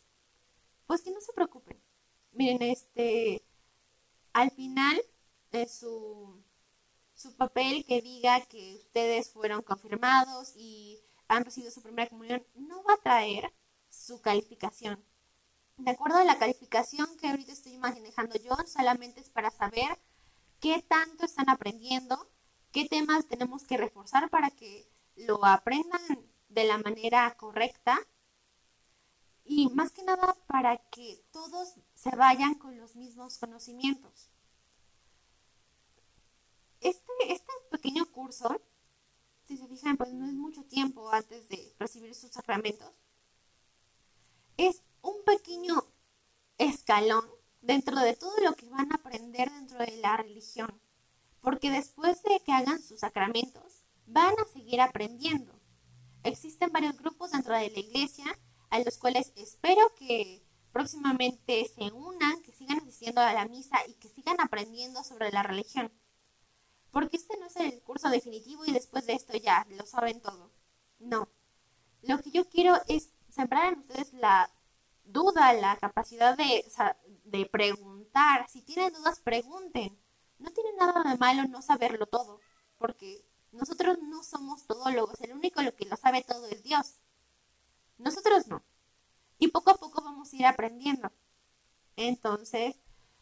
pues 0.87 1.01
que 1.03 1.11
no 1.13 1.21
se 1.21 1.33
preocupen. 1.33 1.81
Miren, 2.33 2.63
este, 2.63 3.43
al 4.35 4.51
final 4.51 5.01
su, 5.69 6.43
su 7.15 7.37
papel 7.37 7.87
que 7.87 8.03
diga 8.03 8.41
que 8.43 8.75
ustedes 8.75 9.33
fueron 9.33 9.63
confirmados 9.63 10.53
y 10.57 11.01
han 11.29 11.45
recibido 11.45 11.73
su 11.73 11.81
primera 11.81 12.11
comunión, 12.11 12.45
no 12.55 12.83
va 12.83 12.95
a 12.95 13.03
traer 13.03 13.53
su 13.89 14.21
calificación 14.21 15.03
de 15.77 15.91
acuerdo 15.91 16.19
a 16.19 16.25
la 16.25 16.39
calificación 16.39 17.17
que 17.17 17.29
ahorita 17.29 17.53
estoy 17.53 17.77
manejando 17.79 18.37
yo, 18.37 18.57
solamente 18.67 19.21
es 19.21 19.31
para 19.31 19.51
saber 19.51 19.99
qué 20.61 20.83
tanto 20.83 21.25
están 21.25 21.51
aprendiendo, 21.51 22.31
qué 22.73 22.87
temas 22.89 23.27
tenemos 23.27 23.65
que 23.65 23.77
reforzar 23.77 24.31
para 24.31 24.51
que 24.51 24.89
lo 25.17 25.45
aprendan 25.45 26.01
de 26.49 26.65
la 26.65 26.79
manera 26.79 27.35
correcta 27.37 27.99
y 29.45 29.69
más 29.71 29.93
que 29.93 30.03
nada 30.05 30.35
para 30.47 30.79
que 30.91 31.23
todos 31.31 31.75
se 31.95 32.17
vayan 32.17 32.55
con 32.55 32.79
los 32.79 32.97
mismos 32.97 33.39
conocimientos. 33.39 34.31
Este, 36.81 37.13
este 37.29 37.53
pequeño 37.71 38.07
curso, 38.11 38.61
si 39.47 39.57
se 39.57 39.67
fijan, 39.69 39.97
pues 39.97 40.13
no 40.13 40.27
es 40.27 40.33
mucho 40.33 40.65
tiempo 40.65 41.11
antes 41.11 41.49
de 41.49 41.75
recibir 41.79 42.15
sus 42.15 42.31
sacramentos, 42.31 42.91
es 44.57 44.83
un 45.05 45.23
pequeño 45.25 45.85
escalón 46.59 47.25
dentro 47.61 47.97
de 48.01 48.15
todo 48.17 48.37
lo 48.43 48.55
que 48.55 48.69
van 48.69 48.91
a 48.91 48.97
aprender 48.97 49.51
dentro 49.51 49.79
de 49.79 49.97
la 49.99 50.17
religión, 50.17 50.81
porque 51.41 51.71
después 51.71 52.23
de 52.23 52.41
que 52.41 52.53
hagan 52.53 52.83
sus 52.83 53.01
sacramentos, 53.01 53.85
van 54.07 54.35
a 54.39 54.53
seguir 54.53 54.81
aprendiendo. 54.81 55.53
Existen 56.23 56.73
varios 56.73 56.97
grupos 56.97 57.33
dentro 57.33 57.55
de 57.55 57.71
la 57.71 57.79
iglesia 57.79 58.25
a 58.71 58.79
los 58.81 58.99
cuales 58.99 59.33
espero 59.37 59.95
que 59.95 60.43
próximamente 60.73 61.71
se 61.75 61.93
unan, 61.93 62.43
que 62.43 62.53
sigan 62.53 62.79
asistiendo 62.79 63.21
a 63.21 63.33
la 63.33 63.47
misa 63.47 63.77
y 63.87 63.95
que 63.95 64.09
sigan 64.09 64.41
aprendiendo 64.41 65.05
sobre 65.05 65.31
la 65.31 65.43
religión. 65.43 65.93
Porque 66.91 67.17
este 67.17 67.37
no 67.39 67.47
es 67.47 67.57
el 67.57 67.83
curso 67.83 68.09
definitivo 68.09 68.65
y 68.65 68.73
después 68.73 69.07
de 69.07 69.15
esto 69.15 69.37
ya 69.37 69.67
lo 69.71 69.85
saben 69.87 70.21
todo. 70.21 70.51
No. 70.99 71.29
Lo 72.03 72.21
que 72.21 72.31
yo 72.31 72.49
quiero 72.49 72.81
es 72.89 73.11
sembrar 73.31 73.73
en 73.73 73.81
ustedes 73.81 74.13
la 74.15 74.51
duda, 75.05 75.53
la 75.55 75.77
capacidad 75.77 76.37
de, 76.37 76.65
de 77.25 77.47
preguntar. 77.47 78.49
Si 78.49 78.63
tienen 78.63 78.93
dudas, 78.93 79.21
pregunten. 79.21 79.99
No 80.39 80.51
tiene 80.51 80.73
nada 80.75 81.03
de 81.11 81.19
malo 81.19 81.49
no 81.49 81.63
saberlo 81.63 82.07
todo, 82.07 82.41
porque 82.79 83.25
nosotros 83.53 83.99
no 84.03 84.23
somos 84.23 84.67
todólogos, 84.67 85.21
el 85.21 85.33
único 85.33 85.63
lo 85.63 85.75
que 85.75 85.87
lo 85.87 85.97
sabe 85.97 86.23
todo 86.23 86.47
es 86.49 86.63
Dios. 86.63 86.99
Nosotros 87.99 88.47
no. 88.49 88.63
Y 89.39 89.49
poco 89.49 89.71
a 89.71 89.77
poco 89.77 90.03
vamos 90.03 90.33
a 90.33 90.37
ir 90.37 90.47
aprendiendo. 90.47 91.11
Entonces, 91.97 92.77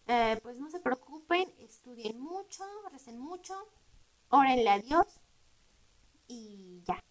eh, 0.06 0.38
pues 0.42 0.56
no 0.58 0.70
se 0.70 0.80
preocupen, 0.80 1.52
estudien 1.58 2.18
mucho, 2.20 2.64
recen 2.90 3.18
mucho, 3.18 3.54
órenle 4.30 4.70
a 4.70 4.78
Dios 4.78 5.06
y 6.28 6.82
ya. 6.86 7.02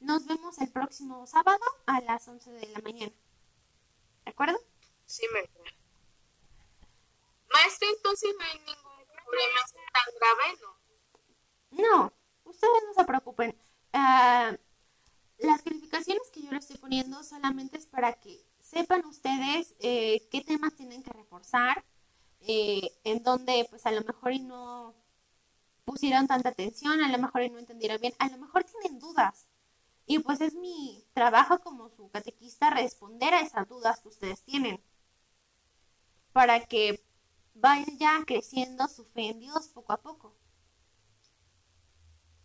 Nos 0.00 0.26
vemos 0.26 0.58
el 0.58 0.70
próximo 0.70 1.26
sábado 1.26 1.64
a 1.86 2.00
las 2.00 2.26
11 2.26 2.50
de 2.52 2.66
la 2.68 2.80
mañana. 2.80 3.12
¿De 4.24 4.30
acuerdo? 4.30 4.58
Sí, 5.06 5.26
maestra. 5.32 5.62
Maestra, 7.52 7.88
entonces 7.88 8.34
no 8.38 8.44
hay 8.44 8.58
ningún 8.58 9.06
problema 9.24 9.60
tan 9.92 10.14
grave, 10.18 10.60
¿no? 10.60 10.84
No, 11.70 12.12
ustedes 12.44 12.82
no 12.86 12.94
se 12.94 13.04
preocupen. 13.04 13.56
Ah, 13.92 14.56
las 15.38 15.62
calificaciones 15.62 16.30
que 16.32 16.42
yo 16.42 16.50
les 16.52 16.64
estoy 16.64 16.78
poniendo 16.78 17.22
solamente 17.22 17.78
es 17.78 17.86
para 17.86 18.12
que 18.14 18.44
sepan 18.60 19.04
ustedes 19.04 19.74
eh, 19.80 20.26
qué 20.30 20.40
temas 20.40 20.74
tienen 20.74 21.02
que 21.02 21.12
reforzar, 21.12 21.84
eh, 22.40 22.90
en 23.04 23.22
donde 23.22 23.66
pues 23.70 23.86
a 23.86 23.92
lo 23.92 24.02
mejor 24.02 24.32
y 24.32 24.40
no 24.40 24.94
pusieron 25.84 26.26
tanta 26.26 26.48
atención, 26.50 27.02
a 27.02 27.08
lo 27.08 27.18
mejor 27.18 27.42
y 27.42 27.50
no 27.50 27.58
entendieron 27.58 28.00
bien, 28.00 28.14
a 28.18 28.28
lo 28.28 28.38
mejor 28.38 28.64
tienen 28.64 28.98
dudas. 28.98 29.46
Y 30.06 30.18
pues 30.18 30.40
es 30.40 30.54
mi 30.54 31.04
trabajo 31.14 31.60
como 31.60 31.88
su 31.90 32.10
catequista 32.10 32.70
responder 32.70 33.32
a 33.34 33.40
esas 33.40 33.68
dudas 33.68 34.00
que 34.00 34.08
ustedes 34.08 34.42
tienen. 34.42 34.82
Para 36.32 36.66
que 36.66 37.02
vaya 37.54 38.22
creciendo 38.26 38.88
su 38.88 39.04
fe 39.04 39.30
en 39.30 39.40
Dios 39.40 39.68
poco 39.68 39.92
a 39.92 40.02
poco. 40.02 40.34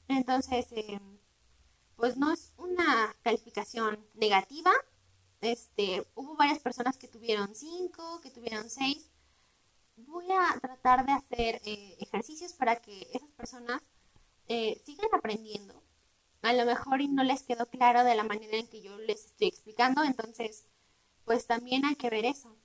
Entonces, 0.08 0.68
eh, 0.72 1.00
pues 1.96 2.18
no 2.18 2.32
es 2.32 2.54
una 2.58 3.16
calificación 3.22 4.00
negativa. 4.16 4.72
Este, 5.42 6.06
hubo 6.16 6.36
varias 6.36 6.60
personas 6.60 6.98
que 6.98 7.08
tuvieron 7.08 7.54
cinco, 7.56 8.22
que 8.22 8.32
tuvieron 8.32 8.70
seis. 8.70 9.12
Voy 9.98 10.32
a 10.32 10.60
tratar 10.60 11.06
de 11.06 11.12
hacer 11.12 11.62
eh, 11.66 11.98
ejercicios 12.00 12.54
para 12.54 12.78
que 12.78 13.08
esas 13.14 13.30
personas 13.32 13.82
eh, 14.48 14.82
sigan 14.86 15.10
aprendiendo. 15.14 15.84
A 16.42 16.54
lo 16.54 16.66
mejor 16.66 17.02
no 17.10 17.24
les 17.24 17.44
quedó 17.44 17.68
claro 17.68 18.04
de 18.04 18.16
la 18.16 18.24
manera 18.24 18.58
en 18.58 18.68
que 18.68 18.82
yo 18.82 18.98
les 19.00 19.26
estoy 19.26 19.48
explicando, 19.48 20.04
entonces, 20.04 20.66
pues 21.26 21.48
también 21.48 21.86
hay 21.86 21.96
que 21.96 22.10
ver 22.10 22.26
eso. 22.26 22.58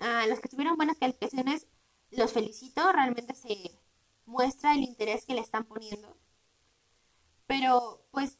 A 0.00 0.26
los 0.26 0.40
que 0.40 0.48
tuvieron 0.48 0.76
buenas 0.76 0.98
calificaciones, 0.98 1.66
los 2.10 2.32
felicito, 2.32 2.92
realmente 2.92 3.34
se 3.34 3.78
muestra 4.26 4.74
el 4.74 4.82
interés 4.82 5.26
que 5.26 5.34
le 5.34 5.40
están 5.40 5.64
poniendo. 5.66 6.16
Pero, 7.46 8.00
pues, 8.10 8.38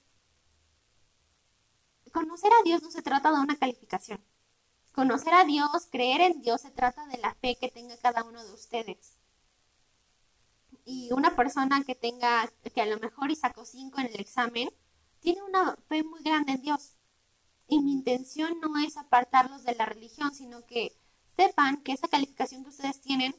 conocer 2.12 2.52
a 2.52 2.62
Dios 2.64 2.82
no 2.82 2.90
se 2.90 3.02
trata 3.02 3.30
de 3.32 3.40
una 3.40 3.56
calificación. 3.56 4.22
Conocer 4.92 5.34
a 5.34 5.44
Dios, 5.44 5.88
creer 5.90 6.20
en 6.20 6.42
Dios, 6.42 6.62
se 6.62 6.70
trata 6.70 7.06
de 7.06 7.18
la 7.18 7.34
fe 7.36 7.56
que 7.60 7.70
tenga 7.70 7.96
cada 7.98 8.24
uno 8.24 8.44
de 8.44 8.52
ustedes. 8.52 9.19
Y 10.92 11.12
una 11.12 11.36
persona 11.36 11.84
que 11.84 11.94
tenga, 11.94 12.50
que 12.74 12.80
a 12.80 12.86
lo 12.86 12.98
mejor 12.98 13.30
y 13.30 13.36
sacó 13.36 13.64
cinco 13.64 14.00
en 14.00 14.06
el 14.06 14.18
examen, 14.18 14.68
tiene 15.20 15.40
una 15.44 15.76
fe 15.88 16.02
muy 16.02 16.20
grande 16.20 16.54
en 16.54 16.62
Dios. 16.62 16.96
Y 17.68 17.78
mi 17.78 17.92
intención 17.92 18.58
no 18.58 18.76
es 18.76 18.96
apartarlos 18.96 19.62
de 19.62 19.76
la 19.76 19.86
religión, 19.86 20.34
sino 20.34 20.66
que 20.66 20.98
sepan 21.36 21.80
que 21.84 21.92
esa 21.92 22.08
calificación 22.08 22.64
que 22.64 22.70
ustedes 22.70 23.00
tienen, 23.00 23.36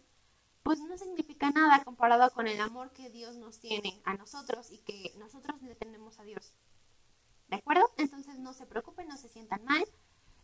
pues 0.64 0.80
no 0.80 0.98
significa 0.98 1.52
nada 1.52 1.84
comparado 1.84 2.32
con 2.32 2.48
el 2.48 2.61
amor 2.61 2.94
que 2.94 3.10
Dios 3.10 3.36
nos 3.36 3.60
tiene 3.60 4.02
a 4.06 4.14
nosotros 4.14 4.72
y 4.72 4.78
que 4.78 5.14
nosotros 5.18 5.61
le 5.61 5.76
tenemos 5.76 6.19
a 6.19 6.23
Dios. 6.23 6.53
¿De 7.49 7.57
acuerdo? 7.57 7.84
Entonces 7.98 8.40
no 8.40 8.53
se 8.53 8.65
preocupen, 8.65 9.10
no 9.10 9.18
se 9.18 9.28
sientan 9.28 9.65
mal 9.65 9.84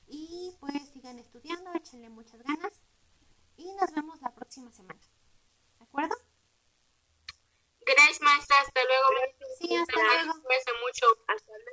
y 0.09 0.53
pues 0.59 0.89
sigan 0.89 1.19
estudiando, 1.19 1.71
échenle 1.73 2.09
muchas 2.09 2.43
ganas 2.43 2.81
y 3.55 3.71
nos 3.79 3.93
vemos 3.93 4.19
la 4.21 4.35
próxima 4.35 4.73
semana. 4.73 4.99
¿De 5.79 5.85
acuerdo? 5.85 6.13
Gracias, 7.87 8.21
maestra. 8.21 8.57
Hasta 8.59 8.83
luego. 8.83 9.07
Sí, 9.59 9.75
hasta 9.75 10.01
luego. 10.01 10.33
mucho. 10.83 11.07
Hasta 11.27 11.51
luego. 11.51 11.65